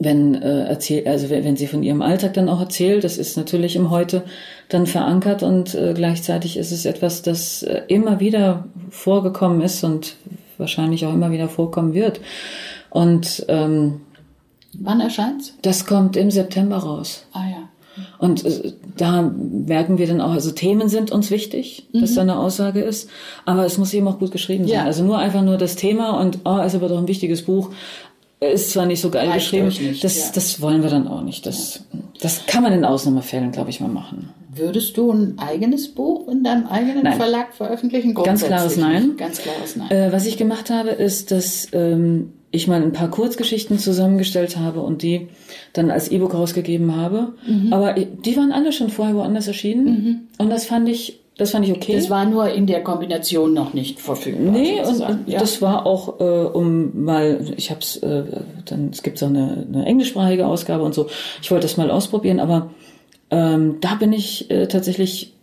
wenn 0.00 0.36
äh, 0.36 0.64
erzählt, 0.66 1.08
also 1.08 1.28
wenn, 1.28 1.44
wenn 1.44 1.56
sie 1.56 1.66
von 1.66 1.82
ihrem 1.82 2.02
Alltag 2.02 2.34
dann 2.34 2.48
auch 2.48 2.60
erzählt, 2.60 3.02
das 3.02 3.18
ist 3.18 3.36
natürlich 3.36 3.74
im 3.74 3.90
Heute 3.90 4.22
dann 4.68 4.86
verankert 4.86 5.42
und 5.42 5.74
äh, 5.74 5.92
gleichzeitig 5.92 6.56
ist 6.56 6.70
es 6.70 6.84
etwas, 6.84 7.22
das 7.22 7.64
äh, 7.64 7.82
immer 7.88 8.20
wieder 8.20 8.68
vorgekommen 8.90 9.60
ist 9.60 9.82
und 9.82 10.14
wahrscheinlich 10.56 11.04
auch 11.04 11.12
immer 11.12 11.32
wieder 11.32 11.48
vorkommen 11.48 11.94
wird. 11.94 12.20
Und 12.90 13.44
ähm, 13.48 14.02
Wann 14.80 15.00
erscheint's? 15.00 15.54
Das 15.62 15.86
kommt 15.86 16.16
im 16.16 16.30
September 16.30 16.76
raus. 16.78 17.24
Ah 17.32 17.48
ja. 17.48 17.68
Und 18.18 18.44
äh, 18.44 18.72
da 18.96 19.22
merken 19.22 19.98
wir 19.98 20.06
dann 20.06 20.20
auch, 20.20 20.30
also 20.30 20.50
Themen 20.52 20.88
sind 20.88 21.10
uns 21.10 21.30
wichtig, 21.30 21.88
mhm. 21.92 22.00
dass 22.00 22.14
da 22.14 22.22
eine 22.22 22.38
Aussage 22.38 22.80
ist, 22.80 23.10
aber 23.44 23.64
es 23.64 23.78
muss 23.78 23.92
eben 23.92 24.06
auch 24.08 24.18
gut 24.18 24.30
geschrieben 24.30 24.64
sein. 24.64 24.74
Ja. 24.74 24.84
Also 24.84 25.04
nur 25.04 25.18
einfach 25.18 25.42
nur 25.42 25.58
das 25.58 25.76
Thema 25.76 26.20
und 26.20 26.40
oh, 26.44 26.58
ist 26.58 26.74
aber 26.74 26.88
doch 26.88 26.98
ein 26.98 27.08
wichtiges 27.08 27.42
Buch, 27.42 27.70
ist 28.40 28.70
zwar 28.70 28.86
nicht 28.86 29.00
so 29.00 29.10
geil 29.10 29.28
Reicht 29.28 29.50
geschrieben, 29.50 29.66
nicht, 29.66 30.04
das, 30.04 30.16
ja. 30.16 30.30
das 30.32 30.60
wollen 30.60 30.82
wir 30.82 30.90
dann 30.90 31.08
auch 31.08 31.22
nicht. 31.22 31.44
Das, 31.44 31.84
das 32.20 32.46
kann 32.46 32.62
man 32.62 32.72
in 32.72 32.84
Ausnahmefällen, 32.84 33.50
glaube 33.50 33.70
ich, 33.70 33.80
mal 33.80 33.88
machen. 33.88 34.30
Würdest 34.54 34.96
du 34.96 35.12
ein 35.12 35.38
eigenes 35.38 35.88
Buch 35.88 36.28
in 36.28 36.44
deinem 36.44 36.66
eigenen 36.66 37.02
Nein. 37.02 37.16
Verlag 37.16 37.54
veröffentlichen? 37.54 38.14
Ganz 38.14 38.44
klares 38.44 38.76
Nein. 38.76 39.16
Ganz 39.16 39.40
klares 39.40 39.76
Nein. 39.76 39.90
Äh, 39.90 40.12
was 40.12 40.26
ich 40.26 40.36
gemacht 40.36 40.70
habe, 40.70 40.90
ist, 40.90 41.30
dass 41.32 41.68
ähm, 41.72 42.32
ich 42.50 42.66
mal 42.66 42.82
ein 42.82 42.92
paar 42.92 43.10
Kurzgeschichten 43.10 43.78
zusammengestellt 43.78 44.56
habe 44.56 44.80
und 44.80 45.02
die 45.02 45.28
dann 45.74 45.90
als 45.90 46.08
E-Book 46.08 46.34
rausgegeben 46.34 46.96
habe. 46.96 47.34
Mhm. 47.46 47.72
Aber 47.72 47.92
die 47.92 48.36
waren 48.36 48.52
alle 48.52 48.72
schon 48.72 48.88
vorher 48.88 49.14
woanders 49.14 49.46
erschienen. 49.46 49.84
Mhm. 49.84 50.20
Und 50.38 50.50
das 50.50 50.64
fand 50.64 50.88
ich, 50.88 51.20
das 51.36 51.50
fand 51.50 51.66
ich 51.66 51.72
okay. 51.72 51.94
Das 51.94 52.08
war 52.08 52.24
nur 52.24 52.48
in 52.48 52.66
der 52.66 52.82
Kombination 52.82 53.52
noch 53.52 53.74
nicht 53.74 54.00
verfügbar. 54.00 54.52
Nee, 54.52 54.80
und 54.80 55.28
ja. 55.28 55.38
das 55.38 55.60
war 55.60 55.84
auch, 55.84 56.20
äh, 56.20 56.24
um 56.24 57.04
mal, 57.04 57.52
ich 57.56 57.70
habe 57.70 57.80
es, 57.80 57.96
äh, 57.98 58.24
dann, 58.64 58.90
es 58.92 59.02
gibt 59.02 59.18
so 59.18 59.26
eine, 59.26 59.66
eine 59.68 59.84
englischsprachige 59.84 60.46
Ausgabe 60.46 60.84
und 60.84 60.94
so. 60.94 61.08
Ich 61.42 61.50
wollte 61.50 61.66
das 61.66 61.76
mal 61.76 61.90
ausprobieren, 61.90 62.40
aber 62.40 62.70
ähm, 63.30 63.76
da 63.82 63.94
bin 63.96 64.14
ich 64.14 64.50
äh, 64.50 64.68
tatsächlich 64.68 65.34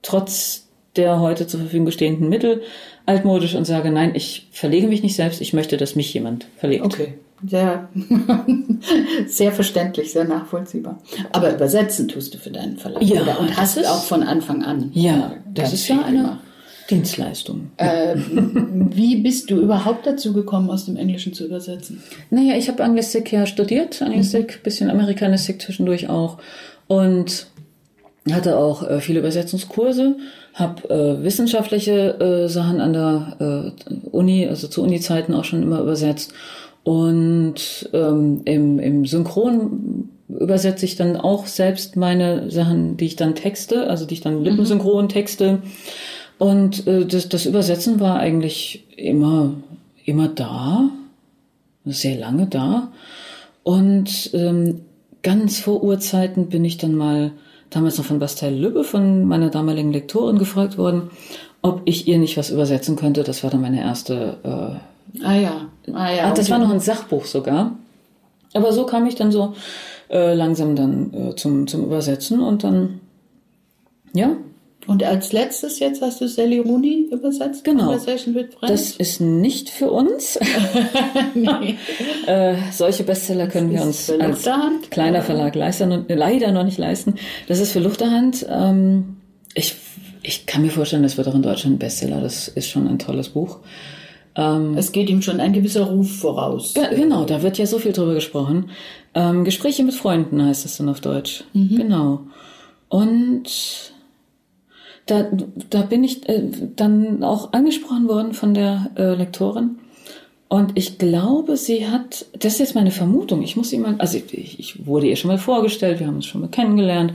trotz 0.00 0.68
der 0.96 1.20
heute 1.20 1.46
zur 1.46 1.60
Verfügung 1.60 1.90
stehenden 1.90 2.28
Mittel 2.28 2.62
altmodisch 3.10 3.54
und 3.54 3.64
sage, 3.64 3.90
nein, 3.90 4.12
ich 4.14 4.48
verlege 4.52 4.86
mich 4.86 5.02
nicht 5.02 5.16
selbst, 5.16 5.40
ich 5.40 5.52
möchte, 5.52 5.76
dass 5.76 5.96
mich 5.96 6.14
jemand 6.14 6.46
verlegt. 6.56 6.84
Okay. 6.84 7.14
Sehr, 7.46 7.88
sehr 9.26 9.50
verständlich, 9.50 10.12
sehr 10.12 10.24
nachvollziehbar. 10.24 10.98
Aber 11.32 11.52
übersetzen 11.54 12.06
tust 12.06 12.34
du 12.34 12.38
für 12.38 12.50
deinen 12.50 12.76
Verlag. 12.76 13.02
Ja, 13.02 13.22
oder? 13.22 13.40
und 13.40 13.56
hast 13.56 13.78
auch 13.86 14.04
von 14.04 14.22
Anfang 14.22 14.62
an. 14.62 14.90
Ja, 14.92 15.34
das 15.52 15.72
ist 15.72 15.88
ja 15.88 16.02
eine 16.02 16.18
gemacht. 16.18 16.38
Dienstleistung. 16.90 17.70
Ähm, 17.78 18.90
wie 18.94 19.16
bist 19.16 19.50
du 19.50 19.56
überhaupt 19.56 20.06
dazu 20.06 20.34
gekommen, 20.34 20.68
aus 20.70 20.84
dem 20.84 20.96
Englischen 20.96 21.32
zu 21.32 21.46
übersetzen? 21.46 22.02
Naja, 22.28 22.56
ich 22.56 22.68
habe 22.68 22.84
Anglistik 22.84 23.32
ja 23.32 23.46
studiert, 23.46 24.02
Anglistik, 24.02 24.58
mhm. 24.58 24.62
bisschen 24.62 24.90
Amerikanistik 24.90 25.62
zwischendurch 25.62 26.10
auch 26.10 26.38
und 26.88 27.46
hatte 28.30 28.58
auch 28.58 28.88
äh, 28.88 29.00
viele 29.00 29.20
Übersetzungskurse 29.20 30.16
habe 30.54 30.90
äh, 30.90 31.22
wissenschaftliche 31.24 32.20
äh, 32.20 32.48
Sachen 32.48 32.80
an 32.80 32.92
der 32.92 33.72
äh, 33.78 33.90
Uni, 34.10 34.46
also 34.46 34.68
zu 34.68 34.82
Uni-Zeiten 34.82 35.34
auch 35.34 35.44
schon 35.44 35.62
immer 35.62 35.80
übersetzt. 35.80 36.32
Und 36.82 37.88
ähm, 37.92 38.42
im, 38.44 38.78
im 38.78 39.06
Synchron 39.06 40.08
übersetze 40.28 40.84
ich 40.84 40.96
dann 40.96 41.16
auch 41.16 41.46
selbst 41.46 41.96
meine 41.96 42.50
Sachen, 42.50 42.96
die 42.96 43.06
ich 43.06 43.16
dann 43.16 43.34
texte, 43.34 43.88
also 43.88 44.06
die 44.06 44.14
ich 44.14 44.20
dann 44.20 44.42
lippensynchron 44.42 45.08
texte. 45.08 45.62
Und 46.38 46.86
äh, 46.86 47.04
das, 47.04 47.28
das 47.28 47.46
Übersetzen 47.46 48.00
war 48.00 48.18
eigentlich 48.18 48.84
immer, 48.96 49.54
immer 50.04 50.28
da, 50.28 50.88
sehr 51.84 52.16
lange 52.16 52.46
da. 52.46 52.92
Und 53.62 54.30
ähm, 54.32 54.80
ganz 55.22 55.58
vor 55.60 55.82
Urzeiten 55.82 56.48
bin 56.48 56.64
ich 56.64 56.78
dann 56.78 56.94
mal 56.94 57.32
damals 57.70 57.98
noch 57.98 58.04
von 58.04 58.18
Bastel 58.18 58.54
Lübbe, 58.54 58.84
von 58.84 59.24
meiner 59.24 59.50
damaligen 59.50 59.92
Lektorin, 59.92 60.38
gefragt 60.38 60.76
worden, 60.76 61.10
ob 61.62 61.82
ich 61.84 62.08
ihr 62.08 62.18
nicht 62.18 62.36
was 62.36 62.50
übersetzen 62.50 62.96
könnte. 62.96 63.22
Das 63.22 63.42
war 63.42 63.50
dann 63.50 63.60
meine 63.60 63.80
erste. 63.80 64.36
Äh, 64.42 65.24
ah 65.24 65.34
ja, 65.34 65.68
ah 65.92 66.10
ja. 66.10 66.24
Ach, 66.26 66.34
das 66.34 66.50
war 66.50 66.58
noch 66.58 66.70
ein 66.70 66.80
Sachbuch 66.80 67.24
sogar. 67.24 67.72
Aber 68.52 68.72
so 68.72 68.84
kam 68.84 69.06
ich 69.06 69.14
dann 69.14 69.30
so 69.30 69.54
äh, 70.10 70.34
langsam 70.34 70.74
dann 70.74 71.14
äh, 71.14 71.36
zum, 71.36 71.66
zum 71.66 71.84
Übersetzen 71.84 72.40
und 72.40 72.64
dann, 72.64 73.00
ja, 74.12 74.36
Und 74.90 75.04
als 75.04 75.32
letztes 75.32 75.78
jetzt 75.78 76.02
hast 76.02 76.20
du 76.20 76.26
Sally 76.26 76.58
Rooney 76.58 77.10
übersetzt? 77.12 77.62
Genau. 77.62 77.96
Das 78.60 78.90
ist 78.96 79.20
nicht 79.20 79.70
für 79.70 79.88
uns. 79.88 80.36
nee. 81.34 81.76
äh, 82.26 82.56
solche 82.72 83.04
Bestseller 83.04 83.46
können 83.46 83.70
wir 83.70 83.82
uns 83.82 84.10
als 84.10 84.48
kleiner 84.90 85.22
Verlag 85.22 85.54
leisten, 85.54 86.06
leider 86.08 86.50
noch 86.50 86.64
nicht 86.64 86.76
leisten. 86.76 87.14
Das 87.46 87.60
ist 87.60 87.70
für 87.70 87.78
Luchterhand. 87.78 88.44
Ähm, 88.50 89.18
ich, 89.54 89.76
ich 90.24 90.46
kann 90.46 90.62
mir 90.62 90.70
vorstellen, 90.70 91.04
das 91.04 91.16
wird 91.16 91.28
auch 91.28 91.36
in 91.36 91.42
Deutschland 91.42 91.76
ein 91.76 91.78
Bestseller. 91.78 92.20
Das 92.20 92.48
ist 92.48 92.68
schon 92.68 92.88
ein 92.88 92.98
tolles 92.98 93.28
Buch. 93.28 93.60
Es 94.74 94.90
geht 94.90 95.08
ihm 95.08 95.22
schon 95.22 95.38
ein 95.38 95.52
gewisser 95.52 95.84
Ruf 95.84 96.18
voraus. 96.18 96.74
Ja, 96.74 96.88
genau, 96.88 97.24
da 97.24 97.42
wird 97.42 97.58
ja 97.58 97.66
so 97.66 97.78
viel 97.78 97.92
drüber 97.92 98.14
gesprochen. 98.14 98.70
Ähm, 99.14 99.44
Gespräche 99.44 99.84
mit 99.84 99.94
Freunden 99.94 100.44
heißt 100.44 100.64
es 100.64 100.78
dann 100.78 100.88
auf 100.88 101.00
Deutsch. 101.00 101.44
Genau. 101.52 102.22
Und 102.88 103.89
da, 105.10 105.26
da 105.70 105.82
bin 105.82 106.04
ich 106.04 106.28
äh, 106.28 106.42
dann 106.76 107.22
auch 107.24 107.52
angesprochen 107.52 108.08
worden 108.08 108.32
von 108.34 108.54
der 108.54 108.90
äh, 108.96 109.14
Lektorin. 109.14 109.78
Und 110.48 110.72
ich 110.74 110.98
glaube, 110.98 111.56
sie 111.56 111.86
hat, 111.88 112.26
das 112.38 112.54
ist 112.54 112.58
jetzt 112.58 112.74
meine 112.74 112.90
Vermutung, 112.90 113.42
ich 113.42 113.56
muss 113.56 113.70
sie 113.70 113.78
mal, 113.78 113.94
also 113.98 114.18
ich, 114.18 114.58
ich 114.58 114.86
wurde 114.86 115.06
ihr 115.06 115.14
schon 115.16 115.28
mal 115.30 115.38
vorgestellt, 115.38 116.00
wir 116.00 116.08
haben 116.08 116.16
uns 116.16 116.26
schon 116.26 116.40
mal 116.40 116.48
kennengelernt. 116.50 117.12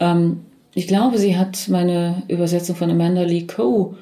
Ähm, 0.00 0.40
ich 0.74 0.88
glaube, 0.88 1.18
sie 1.18 1.36
hat 1.36 1.68
meine 1.68 2.22
Übersetzung 2.28 2.74
von 2.74 2.90
Amanda 2.90 3.22
Lee 3.22 3.46
Coe 3.46 3.94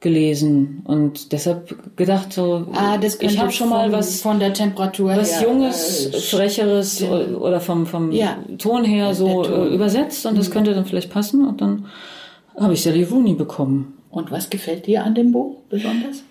gelesen 0.00 0.82
und 0.84 1.32
deshalb 1.32 1.96
gedacht 1.96 2.32
so, 2.32 2.66
Ah, 2.74 2.98
ich 3.20 3.38
habe 3.38 3.50
schon 3.50 3.68
mal 3.70 3.92
was 3.92 4.20
von 4.20 4.38
der 4.40 4.52
Temperatur 4.52 5.16
was 5.16 5.40
her. 5.40 5.48
Junges, 5.48 6.06
äh, 6.06 6.18
Frecheres 6.18 7.02
oder 7.02 7.60
vom, 7.60 7.86
vom 7.86 8.12
Ja. 8.12 8.38
Ton 8.58 8.84
her 8.84 9.14
so 9.14 9.42
Ton. 9.44 9.68
äh, 9.70 9.74
übersetzt 9.74 10.26
und 10.26 10.36
das 10.36 10.50
könnte 10.50 10.74
dann 10.74 10.84
vielleicht 10.84 11.10
passen 11.10 11.46
und 11.46 11.60
dann 11.60 11.86
habe 12.56 12.74
ich 12.74 12.86
Rooney 12.86 13.34
bekommen. 13.34 13.94
Und 14.10 14.30
was 14.30 14.50
gefällt 14.50 14.86
dir 14.86 15.04
an 15.04 15.14
dem 15.14 15.32
Buch 15.32 15.56
besonders? 15.68 16.22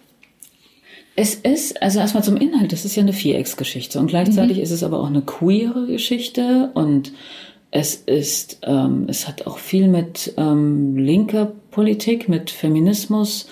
Es 1.15 1.35
ist, 1.35 1.81
also 1.81 1.99
erstmal 1.99 2.23
zum 2.23 2.35
Inhalt, 2.35 2.73
das 2.73 2.83
ist 2.83 2.95
ja 2.95 3.03
eine 3.03 3.13
Vierecksgeschichte 3.13 3.99
und 3.99 4.07
gleichzeitig 4.07 4.59
ist 4.59 4.71
es 4.71 4.83
aber 4.83 4.99
auch 4.99 5.07
eine 5.07 5.21
queere 5.21 5.87
Geschichte 5.87 6.71
und 6.73 7.13
es 7.71 7.95
ist, 7.95 8.59
ähm, 8.63 9.05
es 9.07 9.27
hat 9.27 9.47
auch 9.47 9.57
viel 9.57 9.87
mit 9.87 10.33
ähm, 10.37 10.97
linker 10.97 11.51
Politik, 11.71 12.27
mit 12.27 12.49
Feminismus, 12.49 13.47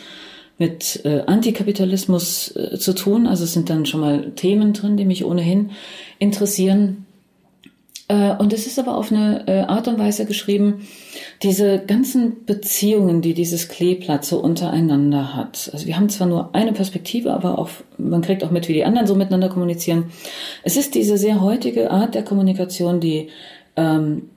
mit 0.58 1.02
äh, 1.06 1.24
Antikapitalismus 1.26 2.56
äh, 2.56 2.78
zu 2.78 2.94
tun. 2.96 3.28
Also 3.28 3.44
es 3.44 3.54
sind 3.54 3.70
dann 3.70 3.86
schon 3.86 4.02
mal 4.02 4.32
Themen 4.32 4.74
drin, 4.74 4.98
die 4.98 5.06
mich 5.06 5.26
ohnehin 5.26 5.72
interessieren. 6.20 7.06
Äh, 8.08 8.36
und 8.36 8.54
es 8.54 8.68
ist 8.68 8.80
aber 8.80 8.98
auf 8.98 9.12
eine 9.12 9.48
äh, 9.48 9.62
Art 9.62 9.88
und 9.88 9.98
Weise 9.98 10.26
geschrieben, 10.26 10.82
diese 11.42 11.80
ganzen 11.80 12.46
Beziehungen, 12.46 13.22
die 13.22 13.34
dieses 13.34 13.70
Kleeblatt 13.70 14.26
so 14.26 14.40
untereinander 14.40 15.36
hat. 15.36 15.70
Also 15.74 15.86
wir 15.86 15.96
haben 15.96 16.10
zwar 16.10 16.28
nur 16.28 16.54
eine 16.54 16.74
Perspektive, 16.74 17.34
aber 17.34 17.58
auch, 17.58 17.70
man 17.98 18.22
kriegt 18.22 18.44
auch 18.44 18.52
mit, 18.52 18.68
wie 18.68 18.74
die 18.74 18.86
anderen 18.86 19.08
so 19.08 19.16
miteinander 19.16 19.50
kommunizieren. 19.50 20.06
Es 20.64 20.78
ist 20.78 20.96
diese 20.96 21.18
sehr 21.18 21.42
heutige 21.42 21.92
Art 21.92 22.16
der 22.16 22.24
Kommunikation, 22.24 23.00
die 23.00 23.30
ähm, 23.76 24.30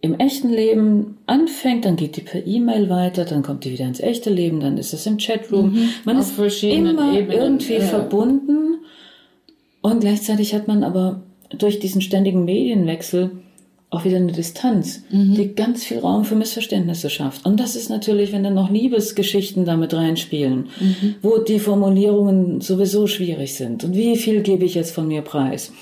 im 0.00 0.18
echten 0.18 0.48
Leben 0.48 1.18
anfängt, 1.26 1.84
dann 1.84 1.94
geht 1.94 2.16
die 2.16 2.22
per 2.22 2.44
E-Mail 2.44 2.90
weiter, 2.90 3.24
dann 3.24 3.42
kommt 3.42 3.64
die 3.64 3.70
wieder 3.70 3.84
ins 3.84 4.00
echte 4.00 4.30
Leben, 4.30 4.58
dann 4.58 4.76
ist 4.76 4.92
es 4.92 5.06
im 5.06 5.16
Chatroom. 5.16 5.90
Man 6.04 6.18
Auf 6.18 6.36
ist 6.38 6.64
immer 6.64 7.12
Ebenen, 7.14 7.30
irgendwie 7.30 7.74
ja. 7.74 7.82
verbunden 7.82 8.80
und 9.80 10.00
gleichzeitig 10.00 10.54
hat 10.54 10.66
man 10.66 10.82
aber 10.82 11.22
durch 11.58 11.78
diesen 11.78 12.00
ständigen 12.00 12.44
Medienwechsel 12.44 13.30
auch 13.92 14.06
wieder 14.06 14.16
eine 14.16 14.32
Distanz, 14.32 15.02
die 15.10 15.54
ganz 15.54 15.84
viel 15.84 15.98
Raum 15.98 16.24
für 16.24 16.34
Missverständnisse 16.34 17.10
schafft. 17.10 17.44
Und 17.44 17.60
das 17.60 17.76
ist 17.76 17.90
natürlich, 17.90 18.32
wenn 18.32 18.42
dann 18.42 18.54
noch 18.54 18.70
Liebesgeschichten 18.70 19.66
damit 19.66 19.92
reinspielen, 19.92 20.70
wo 21.20 21.36
die 21.36 21.58
Formulierungen 21.58 22.62
sowieso 22.62 23.06
schwierig 23.06 23.54
sind. 23.54 23.84
Und 23.84 23.94
wie 23.94 24.16
viel 24.16 24.40
gebe 24.40 24.64
ich 24.64 24.74
jetzt 24.74 24.94
von 24.94 25.08
mir 25.08 25.20
preis? 25.20 25.72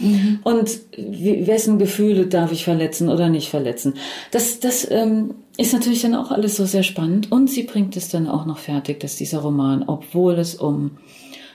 Und 0.42 0.80
wie, 0.96 1.46
wessen 1.46 1.78
Gefühle 1.78 2.26
darf 2.26 2.50
ich 2.50 2.64
verletzen 2.64 3.08
oder 3.08 3.28
nicht 3.28 3.48
verletzen? 3.48 3.94
Das, 4.32 4.58
das 4.58 4.90
ähm, 4.90 5.34
ist 5.56 5.72
natürlich 5.72 6.02
dann 6.02 6.16
auch 6.16 6.32
alles 6.32 6.56
so 6.56 6.64
sehr 6.64 6.82
spannend. 6.82 7.30
Und 7.30 7.48
sie 7.48 7.62
bringt 7.62 7.96
es 7.96 8.08
dann 8.08 8.26
auch 8.26 8.44
noch 8.44 8.58
fertig, 8.58 8.98
dass 8.98 9.14
dieser 9.14 9.38
Roman, 9.38 9.84
obwohl 9.86 10.34
es 10.34 10.56
um 10.56 10.98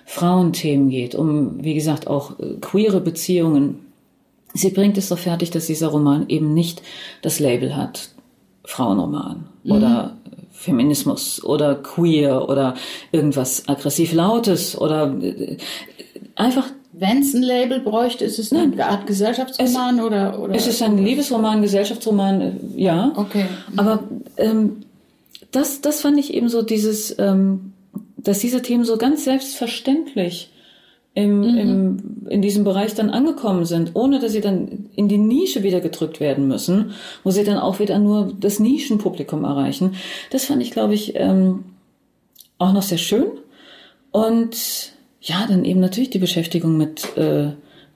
Frauenthemen 0.05 0.89
geht, 0.89 1.15
um, 1.15 1.61
wie 1.61 1.73
gesagt, 1.73 2.07
auch 2.07 2.39
äh, 2.39 2.55
queere 2.61 3.01
Beziehungen, 3.01 3.84
Sie 4.55 4.69
bringt 4.69 4.97
es 4.97 5.09
so 5.09 5.15
fertig, 5.15 5.51
dass 5.51 5.67
dieser 5.67 5.89
Roman 5.89 6.25
eben 6.29 6.53
nicht 6.53 6.81
das 7.21 7.39
Label 7.39 7.75
hat, 7.75 8.09
Frauenroman 8.63 9.47
oder 9.65 10.15
Feminismus 10.51 11.43
oder 11.43 11.75
queer 11.75 12.49
oder 12.49 12.75
irgendwas 13.11 13.67
aggressiv 13.67 14.13
Lautes 14.13 14.79
oder 14.79 15.13
äh, 15.21 15.57
einfach, 16.35 16.67
Wenn 16.93 17.19
es 17.19 17.33
ein 17.33 17.43
Label 17.43 17.81
bräuchte, 17.81 18.23
ist 18.23 18.39
es 18.39 18.53
eine 18.53 18.85
Art 18.85 19.05
Gesellschaftsroman 19.05 19.99
oder, 19.99 20.39
oder? 20.39 20.55
es 20.55 20.65
ist 20.65 20.81
ein 20.81 20.97
Liebesroman, 20.97 21.61
Gesellschaftsroman, 21.61 22.41
äh, 22.41 22.51
ja. 22.81 23.11
Okay. 23.15 23.45
Aber 23.75 24.03
ähm, 24.37 24.77
das, 25.51 25.81
das 25.81 26.01
fand 26.01 26.17
ich 26.17 26.33
eben 26.33 26.49
so 26.49 26.61
dieses, 26.61 27.15
ähm, 27.19 27.73
dass 28.17 28.39
diese 28.39 28.61
Themen 28.61 28.85
so 28.85 28.97
ganz 28.97 29.25
selbstverständlich 29.25 30.49
im, 31.15 31.43
im, 31.43 32.27
in 32.29 32.41
diesem 32.41 32.65
Bereich 32.65 32.93
dann 32.93 33.09
angekommen 33.09 33.65
sind, 33.65 33.91
ohne 33.93 34.19
dass 34.19 34.33
sie 34.33 34.41
dann 34.41 34.89
in 34.95 35.07
die 35.07 35.17
Nische 35.17 35.63
wieder 35.63 35.79
gedrückt 35.79 36.19
werden 36.19 36.47
müssen, 36.47 36.91
wo 37.23 37.31
sie 37.31 37.45
dann 37.45 37.57
auch 37.57 37.79
wieder 37.79 37.97
nur 37.99 38.33
das 38.37 38.59
Nischenpublikum 38.59 39.45
erreichen. 39.45 39.95
Das 40.31 40.45
fand 40.45 40.61
ich, 40.61 40.71
glaube 40.71 40.93
ich, 40.93 41.15
ähm, 41.15 41.63
auch 42.57 42.73
noch 42.73 42.81
sehr 42.81 42.97
schön. 42.97 43.27
Und 44.11 44.91
ja, 45.21 45.45
dann 45.47 45.63
eben 45.63 45.79
natürlich 45.79 46.09
die 46.09 46.19
Beschäftigung 46.19 46.77
mit 46.77 47.17
äh, 47.17 47.51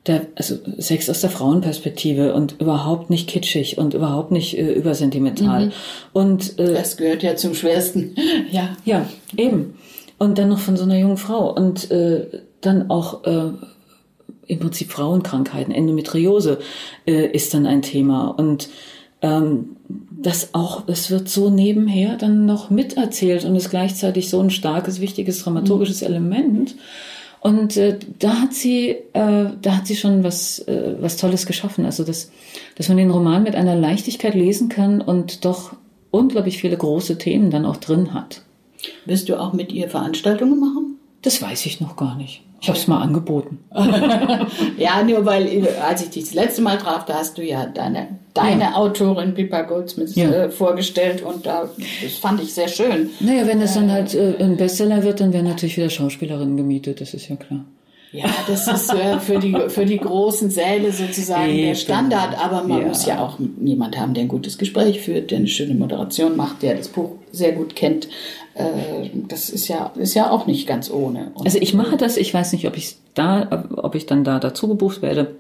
der, 0.06 0.28
also 0.36 0.56
Sex 0.78 1.10
aus 1.10 1.20
der 1.20 1.30
Frauenperspektive 1.30 2.34
und 2.34 2.62
überhaupt 2.62 3.10
nicht 3.10 3.28
kitschig 3.28 3.78
und 3.78 3.94
überhaupt 3.94 4.32
nicht 4.32 4.58
äh, 4.58 4.72
übersentimental. 4.72 5.74
Und 6.14 6.58
äh, 6.58 6.74
Das 6.74 6.96
gehört 6.96 7.22
ja 7.22 7.36
zum 7.36 7.54
Schwersten. 7.54 8.16
ja. 8.52 8.78
ja, 8.86 9.06
eben. 9.36 9.76
Und 10.18 10.38
dann 10.38 10.48
noch 10.50 10.60
von 10.60 10.78
so 10.78 10.84
einer 10.84 10.98
jungen 10.98 11.18
Frau. 11.18 11.54
Und 11.54 11.92
äh, 11.92 12.28
dann 12.62 12.90
auch 12.90 13.24
äh, 13.26 13.52
im 14.48 14.60
Prinzip 14.60 14.92
Frauenkrankheiten, 14.92 15.74
Endometriose 15.74 16.60
äh, 17.06 17.28
ist 17.28 17.54
dann 17.54 17.66
ein 17.66 17.82
Thema. 17.82 18.28
Und 18.28 18.70
ähm, 19.22 19.78
das 19.88 20.54
auch, 20.54 20.84
es 20.88 21.12
wird 21.12 21.30
so 21.30 21.50
nebenher 21.50 22.16
dann 22.16 22.46
noch 22.46 22.70
miterzählt 22.70 23.46
und 23.46 23.56
ist 23.56 23.70
gleichzeitig 23.70 24.30
so 24.30 24.40
ein 24.40 24.50
starkes, 24.50 25.02
wichtiges 25.02 25.44
dramaturgisches 25.44 26.02
Element. 26.02 26.76
Und 27.42 27.78
äh, 27.78 27.98
da 28.18 28.42
hat 28.42 28.54
sie, 28.54 28.90
äh, 29.14 29.52
da 29.62 29.78
hat 29.78 29.88
sie 29.88 29.96
schon 29.96 30.24
was, 30.24 30.60
äh, 30.60 30.96
was 31.00 31.18
Tolles 31.18 31.46
geschaffen. 31.46 31.86
Also 31.86 32.04
dass, 32.04 32.32
dass 32.76 32.90
man 32.90 32.98
den 32.98 33.12
Roman 33.12 33.44
mit 33.44 33.56
einer 33.56 33.76
Leichtigkeit 33.76 34.36
lesen 34.36 34.68
kann 34.68 35.00
und 35.00 35.46
doch 35.46 35.74
unglaublich 36.12 36.58
viele 36.58 36.76
große 36.76 37.18
Themen 37.18 37.52
dann 37.52 37.66
auch 37.66 37.78
drin 37.78 38.14
hat. 38.14 38.42
Wirst 39.06 39.30
du 39.30 39.40
auch 39.40 39.54
mit 39.54 39.72
ihr 39.72 39.90
Veranstaltungen 39.90 40.60
machen? 40.60 40.98
Das 41.22 41.42
weiß 41.42 41.66
ich 41.66 41.80
noch 41.82 41.96
gar 41.96 42.16
nicht. 42.16 42.42
Ich 42.62 42.68
habe 42.68 42.78
es 42.78 42.88
mal 42.88 43.02
angeboten. 43.02 43.60
Ja, 44.78 45.04
nur 45.04 45.26
weil, 45.26 45.48
äh, 45.48 45.68
als 45.88 46.02
ich 46.04 46.10
dich 46.10 46.24
das 46.26 46.34
letzte 46.34 46.62
Mal 46.62 46.78
traf, 46.78 47.06
da 47.06 47.16
hast 47.16 47.38
du 47.38 47.44
ja 47.44 47.66
deine, 47.66 48.08
deine 48.34 48.62
Ja. 48.64 48.74
Autorin 48.76 49.34
Pippa 49.34 49.62
Goldsmith 49.64 50.16
Ja. 50.16 50.30
äh, 50.30 50.50
vorgestellt 50.50 51.22
und 51.22 51.46
da, 51.46 51.70
das 52.02 52.14
fand 52.14 52.42
ich 52.42 52.54
sehr 52.54 52.68
schön. 52.68 53.10
Naja, 53.20 53.46
wenn 53.48 53.60
das 53.60 53.74
dann 53.74 53.92
halt 53.92 54.14
äh, 54.16 54.36
ein 54.40 54.58
Bestseller 54.58 55.04
wird, 55.04 55.20
dann 55.22 55.34
werden 55.34 55.48
natürlich 55.48 55.78
wieder 55.78 55.90
Schauspielerinnen 55.90 56.58
gemietet, 56.58 57.02
das 57.02 57.14
ist 57.14 57.28
ja 57.30 57.36
klar. 57.36 57.66
Ja, 58.12 58.26
das 58.48 58.68
ist 58.68 58.92
äh, 58.94 59.20
für, 59.20 59.38
die, 59.38 59.56
für 59.68 59.86
die 59.86 59.98
großen 60.00 60.50
Säle 60.50 60.92
sozusagen 60.92 61.46
der 61.56 61.56
Eben. 61.68 61.76
Standard, 61.76 62.44
aber 62.44 62.64
man 62.68 62.82
Ja. 62.82 62.88
muss 62.88 63.06
ja 63.06 63.20
auch 63.24 63.38
jemand 63.62 64.00
haben, 64.00 64.14
der 64.16 64.24
ein 64.24 64.28
gutes 64.30 64.58
Gespräch 64.58 65.02
führt, 65.02 65.30
der 65.30 65.38
eine 65.38 65.48
schöne 65.48 65.76
Moderation 65.76 66.36
macht, 66.36 66.64
der 66.64 66.76
das 66.76 66.88
Buch 66.88 67.12
sehr 67.32 67.52
gut 67.52 67.76
kennt. 67.76 68.08
Äh, 68.56 68.64
das 69.28 69.50
ist 69.52 69.68
ja, 69.68 69.92
ist 69.96 70.16
ja 70.16 70.32
auch 70.32 70.48
nicht 70.48 70.68
ganz 70.68 70.90
ohne. 70.90 71.32
Und 71.36 71.46
Also 71.46 71.60
ich 71.62 71.76
mache 71.76 71.98
das, 71.98 72.18
ich 72.18 72.34
weiß 72.34 72.52
nicht, 72.54 72.68
ob 72.68 72.76
ich 72.78 72.96
da, 73.14 73.66
ob 73.76 73.94
ich 73.94 74.08
dann 74.08 74.24
da 74.24 74.40
dazu 74.40 74.68
gebucht 74.68 75.04
werde, 75.04 75.36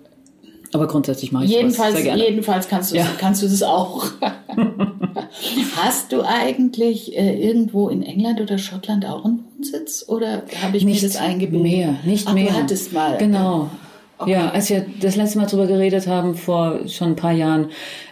aber 0.72 0.86
grundsätzlich 0.88 1.32
mache 1.32 1.46
ich 1.46 1.52
Jedenfalls, 1.52 1.96
sehr 1.96 2.04
gerne. 2.04 2.24
jedenfalls 2.24 2.68
kannst 2.68 2.92
du, 2.92 2.98
Ja. 2.98 3.08
kannst 3.20 3.42
du 3.42 3.48
das 3.48 3.64
auch. 3.64 4.06
Hast 5.76 6.12
du 6.12 6.22
eigentlich 6.24 7.16
äh, 7.18 7.36
irgendwo 7.48 7.90
in 7.90 8.02
England 8.04 8.42
oder 8.42 8.58
Schottland 8.58 9.06
auch 9.06 9.26
einen 9.26 9.46
Wohnsitz? 9.60 10.06
Oder 10.08 10.44
habe 10.62 10.78
ich 10.78 10.86
nicht 10.86 11.02
mir 11.02 11.08
das 11.08 11.18
eingebildet? 11.18 11.62
mehr, 11.62 11.96
nicht 12.06 12.28
Ach, 12.28 12.34
mehr. 12.34 12.48
Du 12.48 12.54
hattest 12.54 12.94
mal. 12.94 13.18
Genau. 13.18 13.70
Ja, 14.26 14.50
als 14.50 14.70
wir 14.70 14.86
das 15.00 15.16
letzte 15.16 15.38
Mal 15.38 15.46
drüber 15.46 15.66
geredet 15.66 16.08
haben, 16.08 16.36
vor 16.36 16.88
schon 16.90 17.10
ein 17.10 17.16
paar 17.16 17.32
Jahren, 17.32 17.70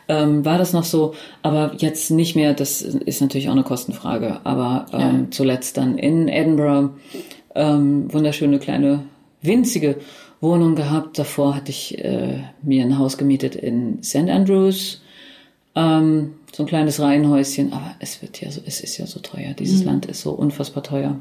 ähm, 0.07 0.45
war 0.45 0.57
das 0.57 0.71
noch 0.71 0.85
so, 0.85 1.15
aber 1.41 1.73
jetzt 1.79 2.11
nicht 2.11 2.35
mehr. 2.35 2.53
Das 2.53 2.81
ist 2.81 3.19
natürlich 3.19 3.49
auch 3.49 3.53
eine 3.53 3.63
Kostenfrage. 3.63 4.39
Aber 4.45 4.85
ähm, 4.93 5.31
zuletzt 5.31 5.75
dann 5.75 5.97
in 5.97 6.29
Edinburgh 6.29 6.91
ähm, 7.55 8.13
wunderschöne 8.13 8.59
kleine 8.59 9.03
winzige 9.41 9.97
Wohnung 10.39 10.75
gehabt. 10.75 11.19
Davor 11.19 11.55
hatte 11.55 11.71
ich 11.71 11.97
äh, 12.03 12.39
mir 12.61 12.85
ein 12.85 12.97
Haus 12.97 13.17
gemietet 13.17 13.55
in 13.55 14.01
St 14.01 14.29
Andrews. 14.29 15.01
Ähm, 15.75 16.35
so 16.53 16.63
ein 16.63 16.67
kleines 16.67 17.01
Reihenhäuschen, 17.01 17.73
aber 17.73 17.95
es 17.99 18.21
wird 18.21 18.39
ja 18.39 18.49
so, 18.49 18.61
es 18.65 18.79
ist 18.79 18.97
ja 18.97 19.05
so 19.05 19.19
teuer. 19.19 19.53
Dieses 19.53 19.83
Land 19.83 20.05
ist 20.05 20.21
so 20.21 20.31
unfassbar 20.31 20.83
teuer. 20.83 21.19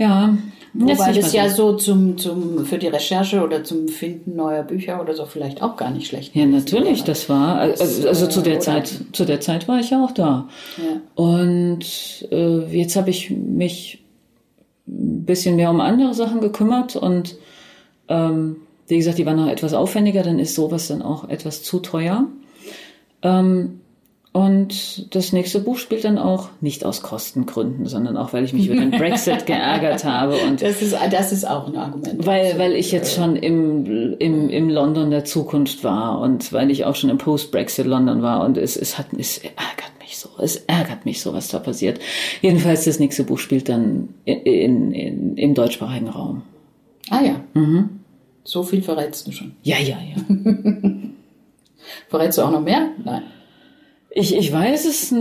Ja. 0.00 0.36
Wobei 0.72 0.92
ist 0.92 1.16
das 1.18 1.32
mal 1.34 1.34
ja 1.34 1.48
so 1.50 1.76
zum, 1.76 2.16
zum, 2.16 2.64
für 2.64 2.78
die 2.78 2.86
Recherche 2.86 3.42
oder 3.42 3.64
zum 3.64 3.88
Finden 3.88 4.36
neuer 4.36 4.62
Bücher 4.62 5.00
oder 5.00 5.14
so 5.14 5.26
vielleicht 5.26 5.62
auch 5.62 5.76
gar 5.76 5.90
nicht 5.90 6.06
schlecht 6.06 6.34
Ja, 6.34 6.46
natürlich, 6.46 7.02
das 7.02 7.28
war, 7.28 7.56
also, 7.58 8.08
also 8.08 8.26
zu 8.28 8.40
der 8.40 8.54
oder- 8.54 8.60
Zeit, 8.62 9.00
zu 9.12 9.24
der 9.24 9.40
Zeit 9.40 9.66
war 9.66 9.80
ich 9.80 9.90
ja 9.90 10.02
auch 10.04 10.12
da. 10.12 10.48
Ja. 10.78 11.00
Und 11.22 11.84
äh, 12.30 12.60
jetzt 12.76 12.94
habe 12.96 13.10
ich 13.10 13.30
mich 13.30 14.04
ein 14.88 15.24
bisschen 15.24 15.56
mehr 15.56 15.70
um 15.70 15.80
andere 15.80 16.14
Sachen 16.14 16.40
gekümmert 16.40 16.94
und 16.96 17.36
ähm, 18.08 18.56
wie 18.86 18.96
gesagt, 18.96 19.18
die 19.18 19.26
waren 19.26 19.36
noch 19.36 19.48
etwas 19.48 19.74
aufwendiger, 19.74 20.22
dann 20.22 20.38
ist 20.38 20.54
sowas 20.54 20.88
dann 20.88 21.02
auch 21.02 21.28
etwas 21.28 21.62
zu 21.62 21.80
teuer. 21.80 22.26
Ähm, 23.22 23.80
und 24.32 25.12
das 25.14 25.32
nächste 25.32 25.58
Buch 25.58 25.76
spielt 25.76 26.04
dann 26.04 26.16
auch 26.16 26.50
nicht 26.60 26.84
aus 26.84 27.02
Kostengründen, 27.02 27.86
sondern 27.86 28.16
auch, 28.16 28.32
weil 28.32 28.44
ich 28.44 28.52
mich 28.52 28.68
über 28.68 28.76
den 28.76 28.92
Brexit 28.92 29.44
geärgert 29.44 30.04
habe 30.04 30.36
und 30.46 30.62
Das 30.62 30.80
ist, 30.82 30.96
das 31.10 31.32
ist 31.32 31.48
auch 31.48 31.66
ein 31.66 31.76
Argument. 31.76 32.24
weil, 32.24 32.56
weil 32.56 32.74
ich 32.74 32.92
jetzt 32.92 33.12
schon 33.12 33.34
im, 33.34 34.14
im, 34.18 34.48
im 34.48 34.70
London 34.70 35.10
der 35.10 35.24
Zukunft 35.24 35.82
war 35.82 36.20
und 36.20 36.52
weil 36.52 36.70
ich 36.70 36.84
auch 36.84 36.94
schon 36.94 37.10
im 37.10 37.18
Post-Brexit 37.18 37.86
London 37.86 38.22
war 38.22 38.44
und 38.44 38.56
es, 38.56 38.76
es 38.76 38.98
hat, 38.98 39.06
es 39.18 39.38
ärgert 39.38 39.98
mich 39.98 40.16
so, 40.16 40.28
es 40.38 40.56
ärgert 40.56 41.06
mich 41.06 41.20
so, 41.20 41.32
was 41.32 41.48
da 41.48 41.58
passiert. 41.58 41.98
Jedenfalls 42.40 42.84
das 42.84 43.00
nächste 43.00 43.24
Buch 43.24 43.38
spielt 43.38 43.68
dann 43.68 44.10
in, 44.24 44.92
in, 44.92 45.36
im 45.38 45.54
deutschsprachigen 45.54 46.08
Raum. 46.08 46.42
Ah 47.10 47.22
ja. 47.24 47.40
Mhm. 47.54 48.00
So 48.44 48.62
viel 48.62 48.82
verrätst 48.82 49.26
du 49.26 49.32
schon. 49.32 49.56
Ja, 49.64 49.78
ja, 49.78 49.96
ja. 49.98 50.22
Verrätst 52.08 52.38
du 52.38 52.42
auch 52.42 52.52
noch 52.52 52.62
mehr? 52.62 52.90
Nein. 53.04 53.22
Ich, 54.12 54.34
ich 54.34 54.52
weiß 54.52 54.86
es, 54.86 55.14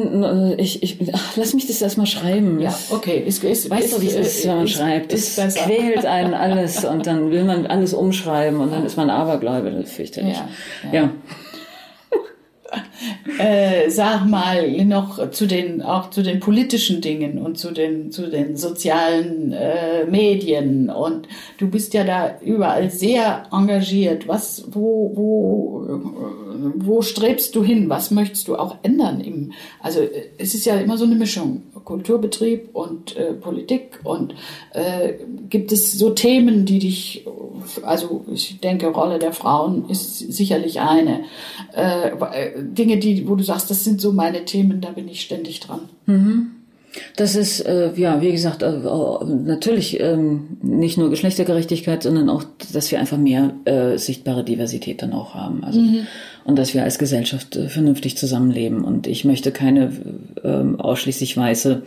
ich, 0.58 0.82
ich, 0.82 1.14
ach, 1.14 1.38
lass 1.38 1.54
mich 1.54 1.68
das 1.68 1.80
erstmal 1.80 2.08
schreiben. 2.08 2.60
Ja, 2.60 2.78
okay. 2.90 3.24
Ist, 3.24 3.44
ist, 3.44 3.70
Weißt 3.70 3.96
du, 3.96 4.02
wie 4.02 4.08
es 4.08 4.16
ist, 4.16 4.48
wenn 4.48 4.56
man 4.58 4.68
schreibt? 4.68 5.14
Ist 5.14 5.38
Es 5.38 5.56
quält 5.56 6.06
einen 6.08 6.34
alles 6.34 6.84
und 6.86 7.06
dann 7.06 7.30
will 7.30 7.44
man 7.44 7.68
alles 7.68 7.94
umschreiben 7.94 8.60
und 8.60 8.72
dann 8.72 8.84
ist 8.86 8.98
man 8.98 9.12
Abergläube, 9.12 9.70
das 9.70 9.86
ist 9.86 9.94
fürchterlich. 9.94 10.38
Ja, 10.92 10.92
ja. 10.92 11.02
ja. 11.02 11.12
Äh, 13.40 13.90
sag 13.90 14.26
mal 14.26 14.70
noch 14.84 15.32
zu 15.32 15.46
den 15.46 15.82
auch 15.82 16.10
zu 16.10 16.24
den 16.24 16.42
politischen 16.42 17.00
Dingen 17.00 17.38
und 17.38 17.58
zu 17.58 17.72
den 17.72 18.12
zu 18.12 18.30
den 18.30 18.58
sozialen 18.58 19.54
äh, 19.54 20.06
Medien 20.06 20.90
und 20.90 21.28
du 21.58 21.70
bist 21.70 21.94
ja 21.94 22.04
da 22.04 22.38
überall 22.42 22.90
sehr 22.90 23.44
engagiert. 23.52 24.28
Was 24.28 24.66
wo 24.72 25.12
wo 25.16 25.86
äh, 25.88 26.20
wo 26.76 27.02
strebst 27.02 27.56
du 27.56 27.64
hin? 27.64 27.90
Was 27.90 28.12
möchtest 28.12 28.50
du 28.50 28.58
auch 28.58 28.76
ändern 28.84 29.22
im 29.22 29.54
also 29.80 30.02
äh, 30.02 30.32
es 30.38 30.54
ist 30.54 30.66
ja 30.66 30.76
immer 30.76 30.98
so 30.98 31.06
eine 31.06 31.16
Mischung 31.16 31.64
Kulturbetrieb 31.86 32.70
und 32.74 33.16
äh, 33.16 33.34
Politik 33.34 34.00
und 34.04 34.36
äh, 34.74 35.14
gibt 35.50 35.72
es 35.72 35.94
so 35.94 36.10
Themen, 36.10 36.66
die 36.66 36.80
dich 36.80 37.26
also 37.84 38.26
ich 38.32 38.60
denke 38.60 38.88
Rolle 38.88 39.20
der 39.20 39.34
Frauen 39.34 39.90
ist 39.90 40.18
sicherlich 40.18 40.82
eine 40.82 41.24
äh, 41.74 42.12
Dinge, 42.90 43.00
die, 43.00 43.28
wo 43.28 43.36
du 43.36 43.44
sagst, 43.44 43.70
das 43.70 43.84
sind 43.84 44.02
so 44.02 44.12
meine 44.12 44.46
Themen, 44.46 44.82
da 44.82 44.90
bin 44.90 45.08
ich 45.08 45.22
ständig 45.22 45.60
dran. 45.60 45.82
Das 47.16 47.36
ist, 47.36 47.60
äh, 47.62 47.92
ja, 47.96 48.20
wie 48.22 48.32
gesagt, 48.32 48.64
äh, 48.64 48.68
äh, 48.78 49.26
natürlich 49.46 50.00
ähm, 50.00 50.58
nicht 50.64 50.98
nur 50.98 51.12
Geschlechtergerechtigkeit, 51.12 52.02
sondern 52.02 52.30
auch, 52.30 52.44
dass 52.74 52.90
wir 52.92 53.00
einfach 53.00 53.18
mehr 53.20 53.54
äh, 53.66 53.98
sichtbare 53.98 54.44
Diversität 54.44 55.04
dann 55.04 55.14
auch 55.14 55.36
haben. 55.36 55.64
Also, 55.64 55.80
Und 56.46 56.58
dass 56.58 56.74
wir 56.74 56.84
als 56.84 56.98
Gesellschaft 56.98 57.56
äh, 57.56 57.70
vernünftig 57.70 58.18
zusammenleben. 58.18 58.84
Und 58.84 59.06
ich 59.06 59.24
möchte 59.24 59.52
keine 59.52 59.92
ähm, 60.44 60.80
ausschließlich 60.80 61.38
weiße, 61.38 61.84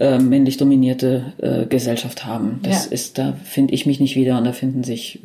äh, 0.00 0.18
männlich 0.18 0.56
dominierte 0.56 1.34
äh, 1.36 1.66
Gesellschaft 1.66 2.24
haben. 2.24 2.60
Das 2.62 2.86
Ja. 2.86 2.92
ist, 2.92 3.18
da 3.18 3.36
finde 3.44 3.74
ich 3.74 3.84
mich 3.84 4.00
nicht 4.00 4.16
wieder 4.16 4.38
und 4.38 4.44
da 4.44 4.52
finden 4.52 4.82
sich, 4.82 5.18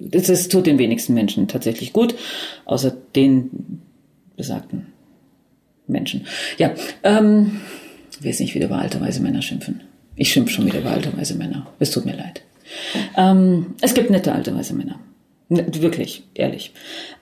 das, 0.00 0.24
das 0.24 0.48
tut 0.48 0.66
den 0.66 0.78
wenigsten 0.78 1.14
Menschen 1.14 1.46
tatsächlich 1.46 1.92
gut, 1.92 2.16
außer 2.64 2.92
den 3.14 3.80
besagten 4.36 4.86
Menschen. 5.86 6.26
Ja, 6.58 6.72
ähm, 7.02 7.60
ich 8.12 8.22
will 8.22 8.30
jetzt 8.30 8.40
nicht 8.40 8.54
wieder 8.54 8.66
über 8.66 8.78
alte 8.78 9.00
weise 9.00 9.20
Männer 9.20 9.42
schimpfen. 9.42 9.82
Ich 10.16 10.32
schimpf 10.32 10.50
schon 10.50 10.66
wieder 10.66 10.80
über 10.80 10.90
alte 10.90 11.16
weise 11.16 11.34
Männer. 11.34 11.66
Es 11.78 11.90
tut 11.90 12.06
mir 12.06 12.16
leid. 12.16 12.42
Ähm, 13.16 13.74
es 13.80 13.94
gibt 13.94 14.10
nette 14.10 14.32
alte 14.32 14.54
weise 14.54 14.74
Männer. 14.74 14.98
Ne, 15.48 15.64
Wirklich, 15.80 16.24
ehrlich. 16.34 16.72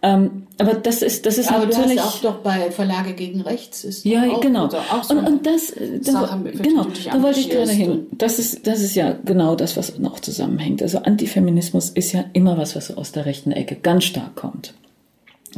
Ähm, 0.00 0.46
aber 0.58 0.72
das 0.74 1.02
ist, 1.02 1.26
das 1.26 1.36
ist 1.36 1.52
Aber 1.52 1.66
natürlich. 1.66 2.00
auch 2.00 2.18
doch 2.22 2.36
bei 2.36 2.70
Verlage 2.70 3.12
gegen 3.12 3.42
Rechts 3.42 3.84
ist 3.84 4.06
Ja, 4.06 4.24
auch, 4.30 4.40
genau. 4.40 4.64
also 4.64 4.78
auch 4.78 5.04
so 5.04 5.14
und, 5.14 5.26
und 5.26 5.46
das, 5.46 5.70
äh, 5.70 6.00
da, 6.00 6.40
genau, 6.62 6.86
da 7.12 7.22
wollte 7.22 7.40
ich 7.40 7.50
gerade 7.50 7.70
engagierst 7.70 7.72
hin. 7.72 8.06
Das 8.12 8.38
ist, 8.38 8.66
das 8.66 8.80
ist 8.80 8.94
ja 8.94 9.14
genau 9.26 9.56
das, 9.56 9.76
was 9.76 9.98
noch 9.98 10.20
zusammenhängt. 10.20 10.80
Also 10.80 10.98
Antifeminismus 11.00 11.90
ist 11.90 12.12
ja 12.12 12.24
immer 12.32 12.56
was, 12.56 12.74
was 12.76 12.96
aus 12.96 13.12
der 13.12 13.26
rechten 13.26 13.52
Ecke 13.52 13.74
ganz 13.74 14.04
stark 14.04 14.36
kommt. 14.36 14.72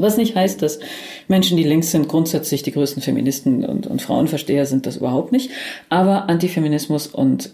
Was 0.01 0.16
nicht 0.16 0.34
heißt, 0.34 0.62
dass 0.62 0.78
Menschen, 1.28 1.57
die 1.57 1.64
links 1.64 1.90
sind, 1.90 2.09
grundsätzlich 2.09 2.62
die 2.62 2.72
größten 2.72 3.03
Feministen 3.03 3.64
und, 3.64 3.86
und 3.86 4.03
Frauenversteher 4.03 4.66
sind, 4.66 4.86
das 4.86 4.97
überhaupt 4.97 5.32
nicht. 5.32 5.51
Aber 5.88 6.28
Antifeminismus 6.28 7.07
und 7.07 7.51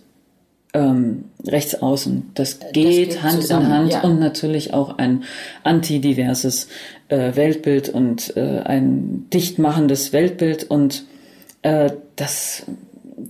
ähm, 0.75 1.25
Rechtsaußen, 1.47 2.31
das 2.35 2.59
geht, 2.73 3.11
geht 3.11 3.23
Hand 3.23 3.43
zusammen, 3.43 3.67
in 3.67 3.73
Hand 3.73 3.93
ja. 3.93 4.01
und 4.03 4.19
natürlich 4.19 4.73
auch 4.73 4.97
ein 4.99 5.25
antidiverses 5.65 6.69
äh, 7.09 7.37
Weltbild 7.37 7.91
und 7.91 8.37
äh, 8.37 8.61
ein 8.65 9.27
dicht 9.33 9.59
machendes 9.59 10.13
Weltbild 10.13 10.65
und 10.65 11.05
äh, 11.61 11.91
das 12.17 12.65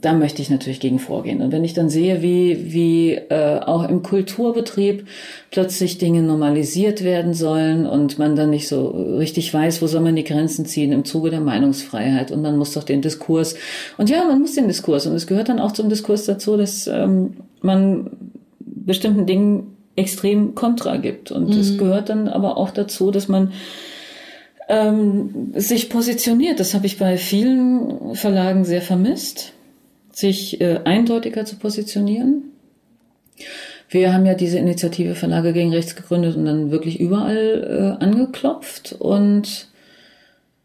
da 0.01 0.13
möchte 0.13 0.43
ich 0.43 0.51
natürlich 0.51 0.81
gegen 0.81 0.99
vorgehen. 0.99 1.43
Und 1.43 1.53
wenn 1.53 1.65
ich 1.65 1.75
dann 1.75 1.89
sehe, 1.89 2.23
wie, 2.23 2.73
wie 2.73 3.15
äh, 3.15 3.61
auch 3.61 3.89
im 3.89 4.03
Kulturbetrieb 4.03 5.07
plötzlich 5.51 5.99
Dinge 5.99 6.23
normalisiert 6.23 7.05
werden 7.05 7.35
sollen 7.35 7.87
und 7.87 8.19
man 8.19 8.37
dann 8.37 8.51
nicht 8.51 8.69
so 8.69 8.89
richtig 8.89 9.53
weiß, 9.53 9.83
wo 9.83 9.87
soll 9.87 10.01
man 10.01 10.17
die 10.17 10.25
Grenzen 10.25 10.67
ziehen 10.67 10.93
im 10.93 11.05
Zuge 11.05 11.31
der 11.31 11.41
Meinungsfreiheit 11.41 12.31
und 12.31 12.43
man 12.43 12.57
muss 12.57 12.73
doch 12.73 12.85
den 12.85 13.03
Diskurs 13.03 13.55
und 13.99 14.09
ja, 14.09 14.25
man 14.25 14.41
muss 14.41 14.55
den 14.55 14.69
Diskurs 14.69 15.07
und 15.07 15.15
es 15.15 15.27
gehört 15.27 15.49
dann 15.49 15.61
auch 15.61 15.73
zum 15.73 15.89
Diskurs 15.89 16.25
dazu, 16.25 16.57
dass 16.57 16.87
ähm, 16.87 17.35
man 17.61 18.11
bestimmten 18.61 19.27
Dingen 19.27 19.77
extrem 19.95 20.55
Kontra 20.55 20.97
gibt 20.97 21.31
und 21.31 21.51
es 21.55 21.77
gehört 21.77 22.09
dann 22.09 22.29
aber 22.29 22.57
auch 22.57 22.71
dazu, 22.71 23.11
dass 23.11 23.29
man 23.29 23.53
ähm, 24.69 25.53
sich 25.55 25.91
positioniert. 25.91 26.61
Das 26.61 26.73
habe 26.75 26.87
ich 26.87 26.99
bei 26.99 27.19
vielen 27.19 28.15
Verlagen 28.15 28.65
sehr 28.65 28.81
vermisst, 28.81 29.53
sich 30.13 30.61
äh, 30.61 30.81
eindeutiger 30.85 31.45
zu 31.45 31.57
positionieren. 31.57 32.45
Wir 33.89 34.15
haben 34.15 34.25
ja 34.25 34.35
diese 34.35 34.59
Initiative 34.59 35.15
Verlage 35.15 35.53
gegen 35.53 35.73
Rechts 35.73 35.97
gegründet 35.97 36.37
und 36.37 36.47
dann 36.47 36.71
wirklich 36.71 37.01
überall 37.01 37.97
äh, 38.01 38.05
angeklopft 38.05 38.97
und 38.99 39.69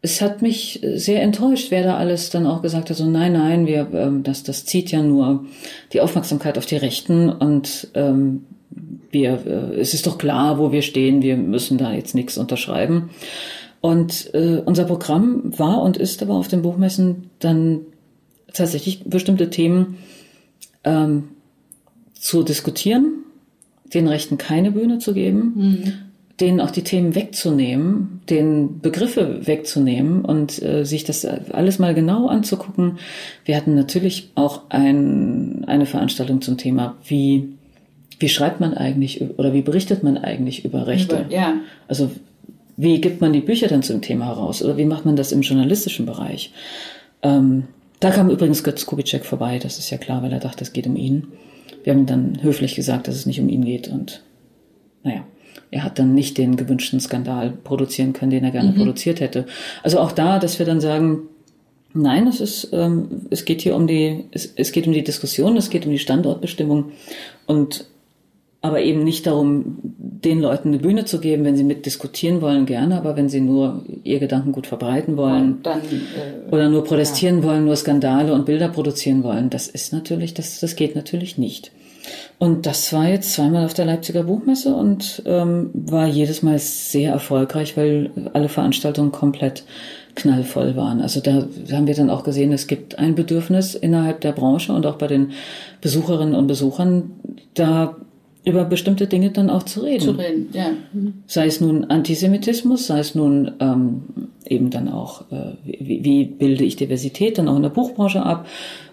es 0.00 0.20
hat 0.20 0.42
mich 0.42 0.80
sehr 0.94 1.22
enttäuscht, 1.22 1.70
wer 1.70 1.82
da 1.82 1.96
alles 1.96 2.30
dann 2.30 2.46
auch 2.46 2.62
gesagt 2.62 2.88
hat, 2.88 2.96
so 2.96 3.04
nein, 3.04 3.32
nein, 3.32 3.66
wir, 3.66 3.88
ähm, 3.92 4.22
das, 4.22 4.44
das 4.44 4.64
zieht 4.64 4.92
ja 4.92 5.02
nur 5.02 5.44
die 5.92 6.00
Aufmerksamkeit 6.00 6.56
auf 6.56 6.66
die 6.66 6.76
Rechten 6.76 7.28
und 7.28 7.88
ähm, 7.94 8.44
wir, 9.10 9.44
äh, 9.44 9.80
es 9.80 9.94
ist 9.94 10.06
doch 10.06 10.18
klar, 10.18 10.58
wo 10.58 10.70
wir 10.70 10.82
stehen, 10.82 11.22
wir 11.22 11.36
müssen 11.36 11.78
da 11.78 11.92
jetzt 11.92 12.14
nichts 12.14 12.38
unterschreiben. 12.38 13.10
Und 13.80 14.32
äh, 14.34 14.60
unser 14.64 14.84
Programm 14.84 15.58
war 15.58 15.82
und 15.82 15.96
ist 15.96 16.22
aber 16.22 16.34
auf 16.34 16.48
den 16.48 16.62
Buchmessen 16.62 17.30
dann 17.38 17.80
tatsächlich 18.52 19.04
bestimmte 19.04 19.50
Themen 19.50 19.96
ähm, 20.84 21.24
zu 22.14 22.42
diskutieren, 22.42 23.24
den 23.94 24.08
Rechten 24.08 24.38
keine 24.38 24.70
Bühne 24.72 24.98
zu 24.98 25.14
geben, 25.14 25.54
denen 26.40 26.60
auch 26.60 26.70
die 26.70 26.82
Themen 26.84 27.14
wegzunehmen, 27.14 28.20
den 28.28 28.80
Begriffe 28.80 29.46
wegzunehmen 29.46 30.24
und 30.24 30.62
äh, 30.62 30.84
sich 30.84 31.04
das 31.04 31.24
alles 31.24 31.78
mal 31.78 31.94
genau 31.94 32.28
anzugucken. 32.28 32.98
Wir 33.44 33.56
hatten 33.56 33.74
natürlich 33.74 34.30
auch 34.34 34.62
ein, 34.68 35.64
eine 35.66 35.86
Veranstaltung 35.86 36.40
zum 36.42 36.56
Thema, 36.58 36.96
wie, 37.04 37.48
wie 38.18 38.28
schreibt 38.28 38.60
man 38.60 38.74
eigentlich 38.74 39.22
oder 39.38 39.52
wie 39.52 39.62
berichtet 39.62 40.02
man 40.02 40.18
eigentlich 40.18 40.64
über 40.64 40.86
Rechte? 40.86 41.22
Über- 41.22 41.34
ja. 41.34 41.54
Also 41.88 42.10
wie 42.76 43.00
gibt 43.00 43.20
man 43.20 43.32
die 43.32 43.40
Bücher 43.40 43.66
dann 43.66 43.82
zum 43.82 44.00
Thema 44.02 44.26
heraus 44.26 44.62
oder 44.62 44.76
wie 44.76 44.84
macht 44.84 45.04
man 45.04 45.16
das 45.16 45.32
im 45.32 45.40
journalistischen 45.40 46.06
Bereich? 46.06 46.52
Ähm, 47.22 47.64
da 48.00 48.10
kam 48.10 48.30
übrigens 48.30 48.62
Götz 48.62 48.86
Kubitschek 48.86 49.24
vorbei, 49.24 49.58
das 49.58 49.78
ist 49.78 49.90
ja 49.90 49.98
klar, 49.98 50.22
weil 50.22 50.32
er 50.32 50.40
dachte, 50.40 50.64
es 50.64 50.72
geht 50.72 50.86
um 50.86 50.96
ihn. 50.96 51.28
Wir 51.84 51.92
haben 51.92 52.06
dann 52.06 52.42
höflich 52.42 52.74
gesagt, 52.74 53.08
dass 53.08 53.16
es 53.16 53.26
nicht 53.26 53.40
um 53.40 53.48
ihn 53.48 53.64
geht 53.64 53.88
und 53.88 54.22
naja, 55.02 55.24
er 55.70 55.84
hat 55.84 55.98
dann 55.98 56.14
nicht 56.14 56.38
den 56.38 56.56
gewünschten 56.56 57.00
Skandal 57.00 57.50
produzieren 57.50 58.12
können, 58.12 58.30
den 58.30 58.44
er 58.44 58.50
gerne 58.50 58.72
produziert 58.72 59.20
hätte. 59.20 59.46
Also 59.82 59.98
auch 59.98 60.12
da, 60.12 60.38
dass 60.38 60.58
wir 60.58 60.66
dann 60.66 60.80
sagen, 60.80 61.28
nein, 61.92 62.26
es 62.26 62.40
ist, 62.40 62.70
ähm, 62.72 63.26
es 63.30 63.44
geht 63.44 63.60
hier 63.62 63.74
um 63.74 63.86
die, 63.86 64.24
es, 64.30 64.52
es 64.56 64.72
geht 64.72 64.86
um 64.86 64.92
die 64.92 65.04
Diskussion, 65.04 65.56
es 65.56 65.70
geht 65.70 65.84
um 65.84 65.92
die 65.92 65.98
Standortbestimmung 65.98 66.92
und 67.46 67.86
aber 68.68 68.80
eben 68.80 69.02
nicht 69.02 69.26
darum, 69.26 69.78
den 69.98 70.40
Leuten 70.40 70.68
eine 70.68 70.78
Bühne 70.78 71.04
zu 71.04 71.20
geben, 71.20 71.44
wenn 71.44 71.56
sie 71.56 71.64
mitdiskutieren 71.64 72.40
wollen, 72.40 72.66
gerne, 72.66 72.96
aber 72.96 73.16
wenn 73.16 73.28
sie 73.28 73.40
nur 73.40 73.84
ihr 74.04 74.18
Gedankengut 74.18 74.66
verbreiten 74.66 75.16
wollen 75.16 75.58
dann, 75.62 75.80
äh, 75.80 76.52
oder 76.52 76.68
nur 76.68 76.84
protestieren 76.84 77.42
wollen, 77.42 77.64
nur 77.64 77.76
Skandale 77.76 78.32
und 78.32 78.46
Bilder 78.46 78.68
produzieren 78.68 79.22
wollen, 79.22 79.50
das 79.50 79.68
ist 79.68 79.92
natürlich, 79.92 80.34
das, 80.34 80.60
das 80.60 80.76
geht 80.76 80.96
natürlich 80.96 81.38
nicht. 81.38 81.72
Und 82.38 82.66
das 82.66 82.92
war 82.92 83.08
jetzt 83.08 83.32
zweimal 83.34 83.64
auf 83.64 83.74
der 83.74 83.84
Leipziger 83.84 84.22
Buchmesse 84.22 84.74
und 84.74 85.22
ähm, 85.26 85.70
war 85.74 86.06
jedes 86.06 86.42
Mal 86.42 86.58
sehr 86.58 87.12
erfolgreich, 87.12 87.76
weil 87.76 88.10
alle 88.32 88.48
Veranstaltungen 88.48 89.12
komplett 89.12 89.64
knallvoll 90.14 90.76
waren. 90.76 91.00
Also 91.00 91.20
da 91.20 91.46
haben 91.72 91.86
wir 91.86 91.94
dann 91.94 92.10
auch 92.10 92.24
gesehen, 92.24 92.52
es 92.52 92.66
gibt 92.66 92.98
ein 92.98 93.14
Bedürfnis 93.14 93.74
innerhalb 93.74 94.20
der 94.20 94.32
Branche 94.32 94.72
und 94.72 94.86
auch 94.86 94.96
bei 94.96 95.06
den 95.06 95.32
Besucherinnen 95.80 96.34
und 96.34 96.46
Besuchern, 96.46 97.10
da 97.54 97.96
über 98.44 98.64
bestimmte 98.64 99.06
Dinge 99.06 99.30
dann 99.30 99.50
auch 99.50 99.62
zu 99.64 99.80
reden. 99.80 100.00
Zu 100.04 100.10
reden, 100.12 100.48
ja. 100.52 100.70
Sei 101.26 101.46
es 101.46 101.60
nun 101.60 101.84
Antisemitismus, 101.84 102.86
sei 102.86 103.00
es 103.00 103.14
nun 103.14 103.52
ähm, 103.60 104.02
eben 104.46 104.70
dann 104.70 104.88
auch, 104.88 105.22
äh, 105.30 105.52
wie, 105.64 106.02
wie 106.04 106.24
bilde 106.24 106.64
ich 106.64 106.76
Diversität 106.76 107.38
dann 107.38 107.48
auch 107.48 107.56
in 107.56 107.62
der 107.62 107.68
Buchbranche 107.70 108.22
ab 108.22 108.46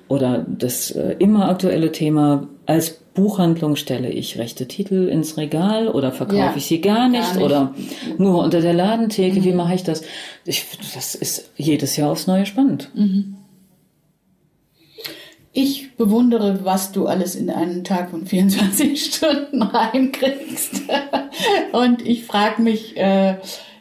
oder 0.07 0.45
das 0.47 0.91
äh, 0.91 1.15
immer 1.19 1.49
aktuelle 1.49 1.91
Thema, 1.91 2.47
als 2.65 2.99
Buchhandlung 3.13 3.75
stelle 3.77 4.09
ich 4.09 4.37
rechte 4.37 4.67
Titel 4.67 5.07
ins 5.07 5.37
Regal 5.37 5.87
oder 5.87 6.11
verkaufe 6.11 6.37
Ja, 6.37 6.53
ich 6.55 6.65
sie 6.65 6.81
gar 6.81 7.07
nicht, 7.07 7.23
gar 7.23 7.35
nicht. 7.35 7.45
oder 7.45 7.73
nur 8.17 8.43
unter 8.43 8.59
der 8.61 8.73
Ladentheke, 8.73 9.43
wie 9.43 9.53
mache 9.53 9.73
ich 9.75 9.83
das? 9.83 10.03
Ich, 10.45 10.65
das 10.93 11.15
ist 11.15 11.49
jedes 11.55 11.95
Jahr 11.95 12.11
aufs 12.11 12.27
Neue 12.27 12.45
spannend. 12.45 12.91
Ich 15.57 15.95
bewundere, 15.95 16.65
was 16.65 16.91
du 16.91 17.07
alles 17.07 17.33
in 17.33 17.49
einen 17.49 17.85
Tag 17.85 18.09
von 18.09 18.25
24 18.25 19.05
Stunden 19.15 19.61
reinkriegst. 19.61 20.81
Und 21.71 22.05
ich 22.05 22.25
frage 22.25 22.61
mich, 22.61 22.97
äh, 22.97 23.37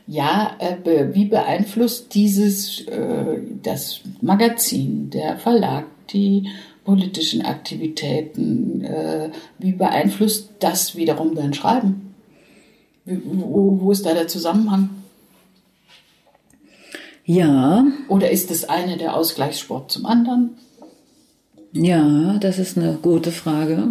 ja, 0.06 0.56
äh, 0.60 0.76
wie 1.14 1.24
beeinflusst 1.24 2.14
dieses, 2.14 2.82
äh, 2.82 3.40
das 3.64 4.02
Magazin, 4.20 5.10
der 5.10 5.36
Verlag, 5.36 5.86
die 6.12 6.48
politischen 6.84 7.44
Aktivitäten, 7.44 8.84
äh, 8.84 9.30
wie 9.58 9.72
beeinflusst 9.72 10.50
das 10.60 10.94
wiederum 10.94 11.34
dein 11.34 11.54
Schreiben? 11.54 12.14
Wo, 13.04 13.80
wo 13.80 13.90
ist 13.90 14.06
da 14.06 14.14
der 14.14 14.28
Zusammenhang? 14.28 14.90
Ja, 17.24 17.84
Oder 18.06 18.30
ist 18.30 18.52
das 18.52 18.62
eine 18.68 18.96
der 18.96 19.16
Ausgleichssport 19.16 19.90
zum 19.90 20.06
anderen? 20.06 20.50
Ja, 21.74 22.38
das 22.38 22.58
ist 22.58 22.78
eine 22.78 22.98
gute 23.02 23.32
Frage. 23.32 23.88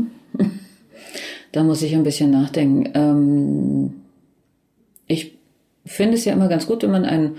Da 1.52 1.64
muss 1.64 1.82
ich 1.84 1.94
ein 1.94 2.04
bisschen 2.04 2.32
nachdenken. 2.32 2.90
Ähm, 2.96 3.94
ich 5.06 5.38
finde 5.86 6.16
es 6.16 6.26
ja 6.26 6.34
immer 6.34 6.48
ganz 6.48 6.66
gut, 6.66 6.82
wenn 6.82 6.92
man 6.92 7.06
ein, 7.06 7.36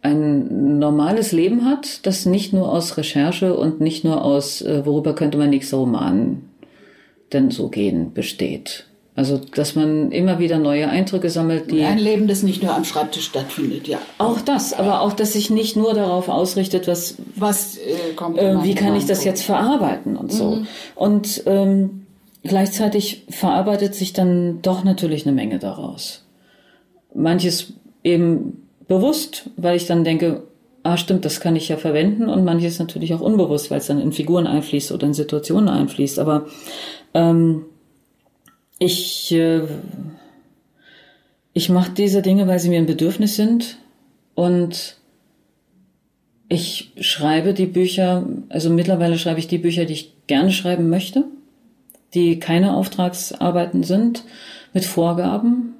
ein 0.00 0.78
normales 0.78 1.30
Leben 1.30 1.64
hat, 1.64 2.04
das 2.06 2.26
nicht 2.26 2.52
nur 2.52 2.72
aus 2.72 2.96
Recherche 2.96 3.54
und 3.54 3.80
nicht 3.80 4.02
nur 4.02 4.24
aus, 4.24 4.62
äh, 4.62 4.84
worüber 4.84 5.14
könnte 5.14 5.38
mein 5.38 5.50
nächster 5.50 5.76
Roman 5.76 6.42
denn 7.32 7.50
so 7.50 7.68
gehen, 7.68 8.12
besteht. 8.12 8.86
Also, 9.14 9.36
dass 9.54 9.76
man 9.76 10.10
immer 10.10 10.38
wieder 10.38 10.58
neue 10.58 10.88
Eindrücke 10.88 11.28
sammelt, 11.28 11.70
die 11.70 11.82
Ein 11.82 11.98
Leben, 11.98 12.28
das 12.28 12.42
nicht 12.42 12.62
nur 12.62 12.74
am 12.74 12.84
Schreibtisch 12.84 13.26
stattfindet, 13.26 13.86
ja. 13.86 13.98
auch 14.16 14.40
das, 14.40 14.72
aber 14.72 15.02
auch, 15.02 15.12
dass 15.12 15.34
sich 15.34 15.50
nicht 15.50 15.76
nur 15.76 15.92
darauf 15.92 16.30
ausrichtet, 16.30 16.88
was 16.88 17.16
Was 17.36 17.76
äh, 17.76 18.14
kommt? 18.16 18.38
äh, 18.38 18.62
wie 18.62 18.74
kann 18.74 18.96
ich 18.96 19.04
das 19.04 19.24
jetzt 19.24 19.42
verarbeiten 19.42 20.16
und 20.16 20.32
so. 20.32 20.52
Mhm. 20.52 20.66
Und 20.94 21.42
ähm, 21.44 22.06
gleichzeitig 22.42 23.26
verarbeitet 23.28 23.94
sich 23.94 24.14
dann 24.14 24.62
doch 24.62 24.82
natürlich 24.82 25.26
eine 25.26 25.34
Menge 25.34 25.58
daraus. 25.58 26.24
Manches 27.14 27.74
eben 28.02 28.66
bewusst, 28.88 29.50
weil 29.58 29.76
ich 29.76 29.86
dann 29.86 30.04
denke, 30.04 30.44
ah 30.84 30.96
stimmt, 30.96 31.26
das 31.26 31.40
kann 31.40 31.54
ich 31.54 31.68
ja 31.68 31.76
verwenden 31.76 32.30
und 32.30 32.44
manches 32.44 32.78
natürlich 32.78 33.12
auch 33.12 33.20
unbewusst, 33.20 33.70
weil 33.70 33.78
es 33.78 33.86
dann 33.86 34.00
in 34.00 34.12
Figuren 34.12 34.46
einfließt 34.46 34.90
oder 34.90 35.06
in 35.06 35.14
Situationen 35.14 35.68
einfließt. 35.68 36.18
Aber 36.18 36.46
ähm, 37.12 37.66
ich, 38.82 39.32
äh, 39.32 39.62
ich 41.52 41.68
mache 41.68 41.92
diese 41.92 42.22
Dinge, 42.22 42.46
weil 42.48 42.58
sie 42.58 42.68
mir 42.68 42.78
ein 42.78 42.86
Bedürfnis 42.86 43.36
sind 43.36 43.76
und 44.34 44.96
ich 46.48 46.92
schreibe 47.00 47.54
die 47.54 47.66
Bücher, 47.66 48.26
also 48.48 48.70
mittlerweile 48.70 49.18
schreibe 49.18 49.38
ich 49.38 49.46
die 49.46 49.58
Bücher, 49.58 49.84
die 49.84 49.94
ich 49.94 50.12
gerne 50.26 50.50
schreiben 50.50 50.90
möchte, 50.90 51.24
die 52.14 52.38
keine 52.38 52.76
Auftragsarbeiten 52.76 53.84
sind, 53.84 54.24
mit 54.74 54.84
Vorgaben. 54.84 55.74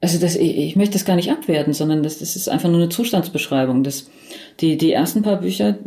Also 0.00 0.18
das, 0.18 0.36
ich, 0.36 0.56
ich 0.58 0.76
möchte 0.76 0.94
das 0.94 1.04
gar 1.04 1.16
nicht 1.16 1.30
abwerten, 1.30 1.72
sondern 1.72 2.02
das, 2.02 2.18
das 2.18 2.36
ist 2.36 2.48
einfach 2.48 2.68
nur 2.68 2.78
eine 2.80 2.88
Zustandsbeschreibung. 2.88 3.82
Das, 3.82 4.10
die, 4.60 4.76
die 4.76 4.92
ersten 4.92 5.22
paar 5.22 5.40
Bücher, 5.40 5.78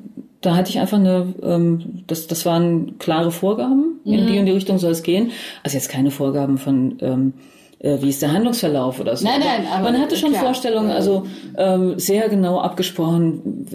da 0.41 0.55
hatte 0.55 0.69
ich 0.69 0.79
einfach 0.79 0.97
eine, 0.97 1.33
ähm, 1.43 2.03
das, 2.07 2.27
das 2.27 2.45
waren 2.45 2.97
klare 2.97 3.31
Vorgaben, 3.31 3.92
in 4.05 4.27
die 4.27 4.39
und 4.39 4.45
die 4.45 4.51
Richtung 4.51 4.77
soll 4.77 4.91
es 4.91 5.03
gehen. 5.03 5.31
Also 5.63 5.77
jetzt 5.77 5.89
keine 5.89 6.11
Vorgaben 6.11 6.57
von, 6.57 6.97
ähm, 7.01 7.33
äh, 7.79 8.01
wie 8.01 8.09
ist 8.09 8.21
der 8.21 8.33
Handlungsverlauf 8.33 8.99
oder 8.99 9.15
so. 9.15 9.25
Nein, 9.25 9.39
nein, 9.39 9.65
aber 9.71 9.91
man 9.91 10.01
hatte 10.01 10.15
schon 10.15 10.31
klar. 10.31 10.43
Vorstellungen, 10.43 10.91
also 10.91 11.25
ähm, 11.57 11.99
sehr 11.99 12.29
genau 12.29 12.59
abgesprochen, 12.59 13.67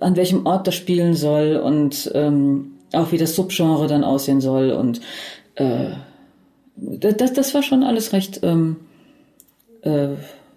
an 0.00 0.16
welchem 0.16 0.46
Ort 0.46 0.66
das 0.66 0.74
spielen 0.74 1.14
soll 1.14 1.56
und 1.56 2.10
ähm, 2.14 2.72
auch 2.92 3.12
wie 3.12 3.18
das 3.18 3.34
Subgenre 3.36 3.86
dann 3.86 4.04
aussehen 4.04 4.40
soll 4.40 4.70
und 4.72 5.00
äh, 5.56 5.90
das, 6.76 7.32
das 7.32 7.54
war 7.54 7.62
schon 7.62 7.82
alles 7.82 8.12
recht, 8.12 8.40
ähm, 8.42 8.76
äh, 9.82 10.08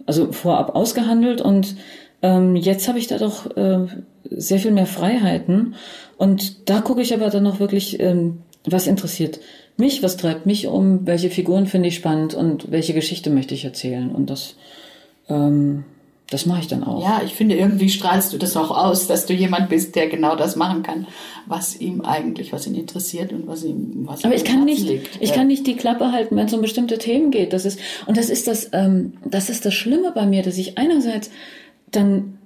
also 0.05 0.31
vorab 0.31 0.75
ausgehandelt 0.75 1.41
und 1.41 1.75
ähm, 2.21 2.55
jetzt 2.55 2.87
habe 2.87 2.99
ich 2.99 3.07
da 3.07 3.17
doch 3.17 3.55
äh, 3.57 3.85
sehr 4.29 4.59
viel 4.59 4.71
mehr 4.71 4.85
Freiheiten 4.85 5.75
und 6.17 6.69
da 6.69 6.81
gucke 6.81 7.01
ich 7.01 7.13
aber 7.13 7.29
dann 7.29 7.43
noch 7.43 7.59
wirklich, 7.59 7.99
ähm, 7.99 8.39
was 8.65 8.87
interessiert 8.87 9.39
mich, 9.77 10.03
was 10.03 10.17
treibt 10.17 10.45
mich 10.45 10.67
um, 10.67 11.05
welche 11.05 11.29
Figuren 11.29 11.65
finde 11.65 11.89
ich 11.89 11.95
spannend 11.95 12.33
und 12.33 12.71
welche 12.71 12.93
Geschichte 12.93 13.29
möchte 13.29 13.53
ich 13.53 13.65
erzählen 13.65 14.11
und 14.11 14.29
das, 14.29 14.55
ähm, 15.29 15.83
das 16.29 16.45
mache 16.45 16.61
ich 16.61 16.67
dann 16.67 16.83
auch. 16.83 17.03
Ja, 17.03 17.21
ich 17.25 17.33
finde, 17.33 17.55
irgendwie 17.55 17.89
strahlst 17.89 18.33
du 18.33 18.37
das 18.37 18.55
auch 18.55 18.71
aus, 18.71 19.07
dass 19.07 19.25
du 19.25 19.33
jemand 19.33 19.69
bist, 19.69 19.95
der 19.95 20.07
genau 20.07 20.35
das 20.35 20.55
machen 20.55 20.83
kann, 20.83 21.07
was 21.47 21.79
ihm 21.79 22.01
eigentlich, 22.01 22.53
was 22.53 22.65
ihn 22.67 22.75
interessiert 22.75 23.33
und 23.33 23.47
was 23.47 23.63
ihm, 23.63 24.03
was 24.05 24.21
ihm 24.21 24.27
Aber 24.27 24.35
ich 24.35 24.45
kann 24.45 24.63
nicht, 24.63 24.87
liegt. 24.87 25.17
ich 25.19 25.29
Ja. 25.29 25.35
kann 25.35 25.47
nicht 25.47 25.67
die 25.67 25.75
Klappe 25.75 26.11
halten, 26.11 26.35
wenn 26.35 26.45
es 26.45 26.53
um 26.53 26.61
bestimmte 26.61 26.97
Themen 26.97 27.31
geht. 27.31 27.51
Das 27.53 27.65
ist 27.65 27.79
und 28.05 28.15
das 28.17 28.29
ist 28.29 28.47
das, 28.47 28.69
ähm, 28.73 29.13
das 29.25 29.49
ist 29.49 29.65
das 29.65 29.73
Schlimme 29.73 30.11
bei 30.13 30.25
mir, 30.25 30.43
dass 30.43 30.57
ich 30.57 30.77
einerseits 30.77 31.29
dann 31.91 32.37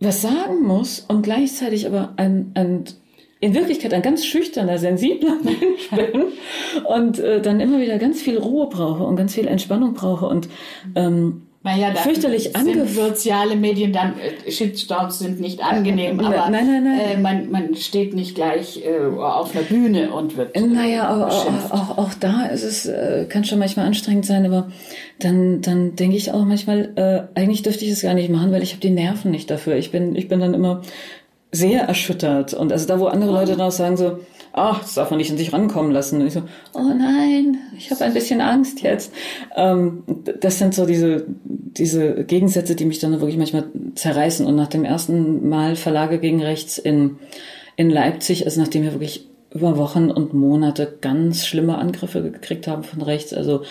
was 0.00 0.22
sagen 0.22 0.62
muss 0.62 1.04
und 1.06 1.22
gleichzeitig 1.22 1.86
aber 1.86 2.14
ein, 2.16 2.52
ein 2.54 2.84
in 3.40 3.54
Wirklichkeit 3.54 3.94
ein 3.94 4.02
ganz 4.02 4.24
schüchterner, 4.24 4.78
sensibler 4.78 5.36
Mensch 5.42 5.90
bin 5.90 6.24
und 6.84 7.18
äh, 7.18 7.40
dann 7.40 7.60
immer 7.60 7.80
wieder 7.80 7.98
ganz 7.98 8.20
viel 8.20 8.38
Ruhe 8.38 8.68
brauche 8.68 9.02
und 9.02 9.16
ganz 9.16 9.34
viel 9.34 9.46
Entspannung 9.46 9.94
brauche 9.94 10.26
und 10.26 10.48
ähm, 10.94 11.46
Naja, 11.62 11.90
da 11.90 12.00
fürchterlich 12.00 12.52
sind 12.54 12.88
soziale 12.90 13.56
Medien 13.56 13.94
dann 13.94 14.14
äh, 14.18 14.50
Shitstorms 14.50 15.20
sind 15.20 15.40
nicht 15.40 15.64
angenehm, 15.64 16.16
Nein, 16.16 16.26
aber 16.26 16.50
nein, 16.50 16.66
nein, 16.66 16.84
nein. 16.84 17.00
Äh, 17.00 17.16
man, 17.18 17.50
man 17.50 17.74
steht 17.76 18.14
nicht 18.14 18.34
gleich 18.34 18.84
äh, 18.84 19.06
auf 19.18 19.56
einer 19.56 19.64
Bühne 19.64 20.12
und 20.12 20.36
wird 20.36 20.54
äh, 20.54 20.60
Naja, 20.60 21.08
aber 21.08 21.28
auch, 21.28 21.70
auch, 21.70 21.98
auch 21.98 22.14
da 22.20 22.44
ist 22.44 22.62
es, 22.62 22.84
äh, 22.84 23.24
kann 23.26 23.44
schon 23.44 23.58
manchmal 23.58 23.86
anstrengend 23.86 24.26
sein, 24.26 24.44
aber 24.44 24.70
dann, 25.18 25.62
dann 25.62 25.96
denke 25.96 26.16
ich 26.16 26.32
auch 26.32 26.44
manchmal, 26.44 26.92
äh, 26.96 27.38
eigentlich 27.38 27.62
dürfte 27.62 27.86
ich 27.86 27.90
es 27.90 28.02
gar 28.02 28.14
nicht 28.14 28.28
machen, 28.28 28.52
weil 28.52 28.62
ich 28.62 28.72
habe 28.72 28.80
die 28.82 28.90
Nerven 28.90 29.30
nicht 29.30 29.50
dafür. 29.50 29.76
Ich 29.76 29.90
bin, 29.90 30.14
ich 30.14 30.28
bin 30.28 30.40
dann 30.40 30.52
immer 30.52 30.82
sehr 31.52 31.82
erschüttert. 31.82 32.54
Und 32.54 32.72
also 32.72 32.86
da, 32.86 33.00
wo 33.00 33.06
andere 33.06 33.32
Leute 33.32 33.52
dann 33.52 33.60
auch 33.62 33.72
sagen 33.72 33.96
so, 33.96 34.20
ach, 34.52 34.80
das 34.80 34.94
darf 34.94 35.10
man 35.10 35.18
nicht 35.18 35.30
an 35.30 35.38
sich 35.38 35.52
rankommen 35.52 35.92
lassen. 35.92 36.20
Und 36.20 36.26
ich 36.26 36.32
so, 36.32 36.42
oh 36.74 36.92
nein, 36.96 37.58
ich 37.76 37.90
habe 37.90 38.04
ein 38.04 38.14
bisschen 38.14 38.40
Angst 38.40 38.82
jetzt. 38.82 39.12
Ähm, 39.56 40.02
das 40.40 40.58
sind 40.58 40.74
so 40.74 40.86
diese, 40.86 41.26
diese 41.44 42.24
Gegensätze, 42.24 42.74
die 42.74 42.84
mich 42.84 42.98
dann 42.98 43.12
wirklich 43.12 43.36
manchmal 43.36 43.64
zerreißen. 43.94 44.46
Und 44.46 44.56
nach 44.56 44.68
dem 44.68 44.84
ersten 44.84 45.48
Mal 45.48 45.76
Verlage 45.76 46.18
gegen 46.18 46.42
rechts 46.42 46.78
in, 46.78 47.18
in 47.76 47.90
Leipzig, 47.90 48.44
also 48.44 48.60
nachdem 48.60 48.82
wir 48.82 48.92
wirklich 48.92 49.26
über 49.52 49.76
Wochen 49.76 50.10
und 50.10 50.32
Monate 50.32 50.98
ganz 51.00 51.44
schlimme 51.44 51.78
Angriffe 51.78 52.22
gekriegt 52.22 52.68
haben 52.68 52.84
von 52.84 53.02
rechts, 53.02 53.34
also 53.34 53.62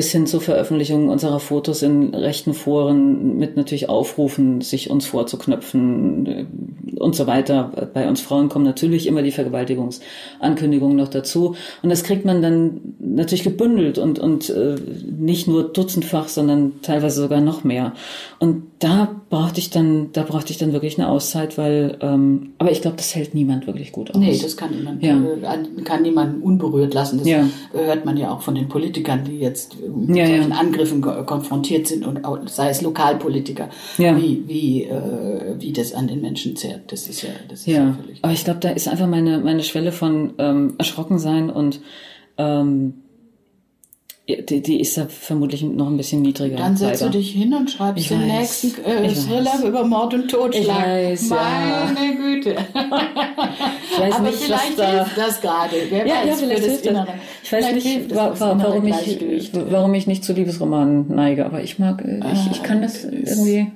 bis 0.00 0.12
hin 0.12 0.26
zur 0.26 0.40
Veröffentlichung 0.40 1.10
unserer 1.10 1.40
Fotos 1.40 1.82
in 1.82 2.14
rechten 2.14 2.54
Foren 2.54 3.36
mit 3.36 3.58
natürlich 3.58 3.90
Aufrufen, 3.90 4.62
sich 4.62 4.88
uns 4.88 5.04
vorzuknöpfen 5.04 6.26
äh, 6.26 6.46
und 6.98 7.14
so 7.14 7.26
weiter. 7.26 7.90
Bei 7.92 8.08
uns 8.08 8.22
Frauen 8.22 8.48
kommen 8.48 8.64
natürlich 8.64 9.06
immer 9.06 9.20
die 9.20 9.30
Vergewaltigungsankündigungen 9.30 10.96
noch 10.96 11.08
dazu. 11.08 11.54
Und 11.82 11.90
das 11.90 12.02
kriegt 12.02 12.24
man 12.24 12.40
dann 12.40 12.80
natürlich 12.98 13.42
gebündelt 13.42 13.98
und, 13.98 14.18
und 14.18 14.48
äh, 14.48 14.76
nicht 15.18 15.46
nur 15.48 15.64
dutzendfach, 15.64 16.28
sondern 16.28 16.80
teilweise 16.80 17.20
sogar 17.20 17.42
noch 17.42 17.62
mehr. 17.62 17.92
Und 18.38 18.62
da 18.78 19.14
brauchte 19.28 19.60
ich 19.60 19.68
dann, 19.68 20.08
da 20.14 20.22
brauchte 20.22 20.50
ich 20.50 20.56
dann 20.58 20.72
wirklich 20.72 20.98
eine 20.98 21.08
Auszeit, 21.10 21.58
weil, 21.58 21.98
ähm, 22.00 22.54
aber 22.56 22.70
ich 22.72 22.80
glaube, 22.80 22.96
das 22.96 23.14
hält 23.14 23.34
niemand 23.34 23.66
wirklich 23.66 23.92
gut 23.92 24.10
aus. 24.10 24.16
Nee, 24.16 24.38
das 24.42 24.56
kann 24.56 24.70
niemand, 24.74 25.02
Ja. 25.02 25.14
äh, 25.14 25.82
kann 25.82 26.00
niemand 26.02 26.42
unberührt 26.42 26.94
lassen. 26.94 27.18
Das 27.18 27.28
Ja. 27.28 27.46
hört 27.72 28.06
man 28.06 28.16
ja 28.16 28.30
auch 28.32 28.40
von 28.40 28.54
den 28.54 28.68
Politikern, 28.68 29.24
die 29.24 29.38
jetzt 29.38 29.74
äh, 29.74 29.89
mit 29.94 30.16
Ja, 30.16 30.24
ja. 30.26 30.36
solchen 30.36 30.52
Angriffen 30.52 31.00
ko- 31.02 31.24
konfrontiert 31.24 31.86
sind 31.86 32.06
und 32.06 32.24
auch, 32.24 32.38
sei 32.46 32.68
es 32.70 32.82
Lokalpolitiker, 32.82 33.68
Ja. 33.98 34.16
wie, 34.16 34.42
wie, 34.46 34.84
äh, 34.84 35.56
wie 35.58 35.72
das 35.72 35.92
an 35.94 36.08
den 36.08 36.20
Menschen 36.20 36.56
zehrt. 36.56 36.92
Das 36.92 37.08
ist 37.08 37.22
ja, 37.22 37.30
das 37.48 37.60
ist 37.60 37.66
ja, 37.66 37.74
Ja, 37.86 37.96
völlig. 38.00 38.18
aber 38.22 38.32
ich 38.32 38.44
glaube, 38.44 38.60
da 38.60 38.70
ist 38.70 38.88
einfach 38.88 39.06
meine, 39.06 39.38
meine 39.38 39.62
Schwelle 39.62 39.92
von 39.92 40.32
ähm, 40.38 40.74
erschrocken 40.78 41.18
sein 41.18 41.50
und 41.50 41.80
ähm, 42.38 42.94
die, 44.36 44.62
die 44.62 44.80
ist 44.80 44.96
da 44.96 45.06
vermutlich 45.08 45.62
noch 45.62 45.88
ein 45.88 45.96
bisschen 45.96 46.22
niedriger. 46.22 46.56
Dann 46.56 46.76
setzt 46.76 47.00
leider. 47.00 47.12
du 47.12 47.18
dich 47.18 47.32
hin 47.32 47.54
und 47.54 47.70
schreibst 47.70 48.02
Ich 48.02 48.08
den 48.08 48.20
weiß. 48.22 48.28
nächsten 48.28 48.84
äh. 48.84 49.08
Thriller 49.12 49.64
über 49.64 49.84
Mord 49.84 50.14
und 50.14 50.30
Totschlag. 50.30 51.12
Ich 51.12 51.20
weiß, 51.20 51.30
ja. 51.30 51.92
Meine 51.94 52.16
Güte. 52.16 52.56
Ich 53.92 53.98
weiß 54.00 54.14
Aber 54.14 54.28
nicht, 54.28 54.38
vielleicht 54.38 54.78
da, 54.78 54.90
hilft 54.92 55.18
das 55.18 55.40
gerade. 55.40 55.76
Wer 55.90 56.06
Ja, 56.06 56.14
weiß, 56.16 56.26
ja, 56.28 56.34
vielleicht 56.34 56.58
das 56.62 56.66
hilft 56.66 56.86
das. 56.86 57.08
Ich 57.42 57.52
weiß 57.52 57.66
Vielleicht 57.66 57.86
nicht, 57.86 58.14
wa 58.14 58.34
wa 58.38 58.58
warum, 58.62 58.86
ich, 58.86 59.50
warum 59.52 59.94
ich 59.94 60.06
nicht 60.06 60.24
zu 60.24 60.32
Liebesromanen 60.32 61.06
neige, 61.14 61.44
aber 61.46 61.62
ich 61.62 61.78
mag, 61.78 62.02
äh, 62.04 62.20
ich, 62.32 62.50
ich 62.52 62.62
kann 62.62 62.82
das 62.82 63.04
irgendwie. 63.04 63.66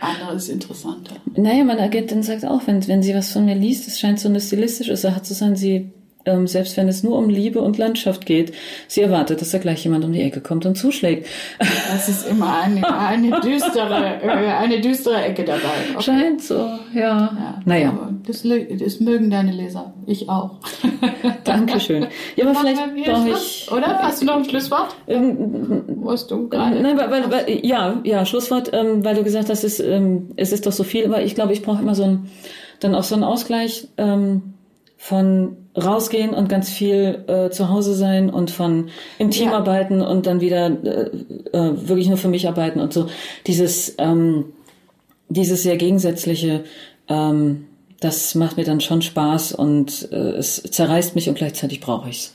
Andere 0.00 0.34
ist 0.34 0.48
interessanter. 0.48 1.16
Naja, 1.36 1.62
meine 1.62 1.82
Agentin 1.82 2.22
sagt 2.22 2.44
auch, 2.46 2.62
wenn, 2.66 2.86
wenn 2.88 3.02
sie 3.02 3.14
was 3.14 3.32
von 3.32 3.44
mir 3.44 3.54
liest, 3.54 3.86
es 3.86 4.00
scheint 4.00 4.18
so 4.18 4.28
eine 4.28 4.40
stilistische 4.40 4.96
Sache 4.96 5.22
zu 5.22 5.34
sein, 5.34 5.56
sie, 5.56 5.90
ähm, 6.24 6.46
selbst 6.46 6.76
wenn 6.76 6.88
es 6.88 7.02
nur 7.02 7.18
um 7.18 7.28
Liebe 7.28 7.60
und 7.60 7.78
Landschaft 7.78 8.26
geht, 8.26 8.52
sie 8.88 9.02
erwartet, 9.02 9.40
dass 9.40 9.50
da 9.50 9.58
gleich 9.58 9.84
jemand 9.84 10.04
um 10.04 10.12
die 10.12 10.22
Ecke 10.22 10.40
kommt 10.40 10.66
und 10.66 10.76
zuschlägt. 10.76 11.26
Das 11.58 12.08
ist 12.08 12.28
immer 12.28 12.60
eine, 12.60 12.98
eine 12.98 13.40
düstere, 13.40 14.20
äh, 14.22 14.28
eine 14.28 14.80
düstere 14.80 15.22
Ecke 15.22 15.44
dabei. 15.44 15.60
Okay. 15.94 16.02
Scheint 16.02 16.42
so, 16.42 16.54
ja. 16.94 17.10
Ja, 17.10 17.60
naja, 17.64 18.10
Das, 18.26 18.42
das 18.42 19.00
mögen 19.00 19.30
deine 19.30 19.52
Leser. 19.52 19.92
Ich 20.06 20.28
auch. 20.28 20.56
danke 21.44 21.80
schön. 21.80 22.06
Ja, 22.36 22.46
aber 22.46 22.58
vielleicht 22.58 22.80
brauche 23.06 23.28
Schluss, 23.28 23.64
ich... 23.66 23.72
Oder? 23.72 23.98
Hast 23.98 24.22
du 24.22 24.26
noch 24.26 24.36
ein 24.36 24.44
Schlusswort? 24.44 24.94
Ähm, 25.06 26.02
hast 26.06 26.30
du 26.30 26.48
gerade? 26.48 26.80
Nein, 26.80 26.96
weil, 26.98 27.10
weil, 27.10 27.30
weil, 27.30 27.66
ja, 27.66 28.00
ja, 28.04 28.24
Schlusswort, 28.24 28.70
ähm, 28.72 29.04
weil 29.04 29.16
du 29.16 29.24
gesagt 29.24 29.48
hast, 29.48 29.64
es, 29.64 29.80
ähm, 29.80 30.30
es 30.36 30.52
ist 30.52 30.66
doch 30.66 30.72
so 30.72 30.84
viel, 30.84 31.06
aber 31.06 31.22
ich 31.22 31.34
glaube, 31.34 31.52
ich 31.52 31.62
brauche 31.62 31.82
immer 31.82 31.94
so 31.94 32.04
ein, 32.04 32.30
dann 32.80 32.94
auch 32.94 33.04
so 33.04 33.14
einen 33.14 33.24
Ausgleich 33.24 33.88
ähm, 33.96 34.54
von 35.02 35.56
rausgehen 35.74 36.34
und 36.34 36.50
ganz 36.50 36.68
viel 36.68 37.24
äh, 37.26 37.48
zu 37.48 37.70
Hause 37.70 37.94
sein 37.94 38.28
und 38.28 38.50
von 38.50 38.90
im 39.18 39.30
Team 39.30 39.48
Ja. 39.48 39.56
arbeiten 39.56 40.02
und 40.02 40.26
dann 40.26 40.42
wieder 40.42 40.66
äh, 40.66 41.10
äh, 41.56 41.88
wirklich 41.88 42.08
nur 42.08 42.18
für 42.18 42.28
mich 42.28 42.46
arbeiten 42.46 42.80
und 42.80 42.92
so. 42.92 43.06
Dieses, 43.46 43.94
ähm, 43.96 44.52
dieses 45.30 45.62
sehr 45.62 45.78
gegensätzliche, 45.78 46.64
ähm, 47.08 47.64
das 48.00 48.34
macht 48.34 48.58
mir 48.58 48.64
dann 48.64 48.82
schon 48.82 49.00
Spaß 49.00 49.52
und 49.52 50.06
äh, 50.12 50.16
es 50.16 50.62
zerreißt 50.62 51.14
mich 51.14 51.30
und 51.30 51.36
gleichzeitig 51.36 51.80
brauche 51.80 52.10
ich's. 52.10 52.34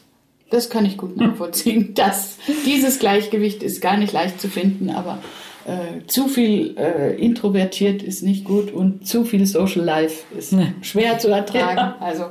Das 0.49 0.71
kann 0.71 0.85
ich 0.85 0.97
gut 0.97 1.17
nachvollziehen. 1.17 1.91
Das, 1.93 2.37
dieses 2.65 2.97
Gleichgewicht 2.97 3.61
ist 3.61 3.79
gar 3.79 3.97
nicht 3.97 4.11
leicht 4.11 4.41
zu 4.41 4.47
finden, 4.47 4.89
aber 4.89 5.19
äh, 5.65 6.05
zu 6.07 6.27
viel 6.27 6.75
äh, 6.77 7.15
introvertiert 7.15 8.03
ist 8.03 8.21
nicht 8.23 8.45
gut 8.45 8.71
und 8.71 9.07
zu 9.07 9.25
viel 9.25 9.45
Social 9.45 9.83
Life 9.83 10.23
ist 10.37 10.53
Nee. 10.53 10.73
schwer 10.81 11.17
zu 11.17 11.29
ertragen. 11.29 11.77
Ja. 11.77 11.95
Also 11.99 12.25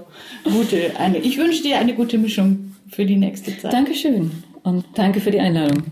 gute, 0.44 0.92
eine, 0.98 1.18
ich 1.18 1.36
wünsche 1.38 1.62
dir 1.62 1.78
eine 1.78 1.94
gute 1.94 2.18
Mischung 2.18 2.74
für 2.88 3.04
die 3.04 3.16
nächste 3.16 3.56
Zeit. 3.58 3.72
Dankeschön 3.72 4.30
und 4.62 4.84
danke 4.94 5.20
für 5.20 5.30
die 5.30 5.40
Einladung. 5.40 5.82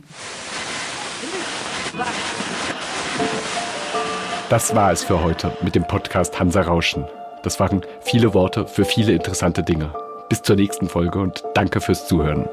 Das 4.48 4.74
war 4.74 4.92
es 4.92 5.02
für 5.02 5.22
heute 5.22 5.52
mit 5.62 5.74
dem 5.74 5.84
Podcast 5.84 6.38
Hansa 6.38 6.62
Rauschen. 6.62 7.04
Das 7.42 7.58
waren 7.58 7.82
viele 8.02 8.34
Worte 8.34 8.66
für 8.66 8.84
viele 8.84 9.12
interessante 9.12 9.62
Dinge. 9.62 9.92
Bis 10.28 10.42
zur 10.42 10.56
nächsten 10.56 10.88
Folge 10.88 11.18
und 11.18 11.42
danke 11.54 11.80
fürs 11.80 12.06
Zuhören. 12.06 12.46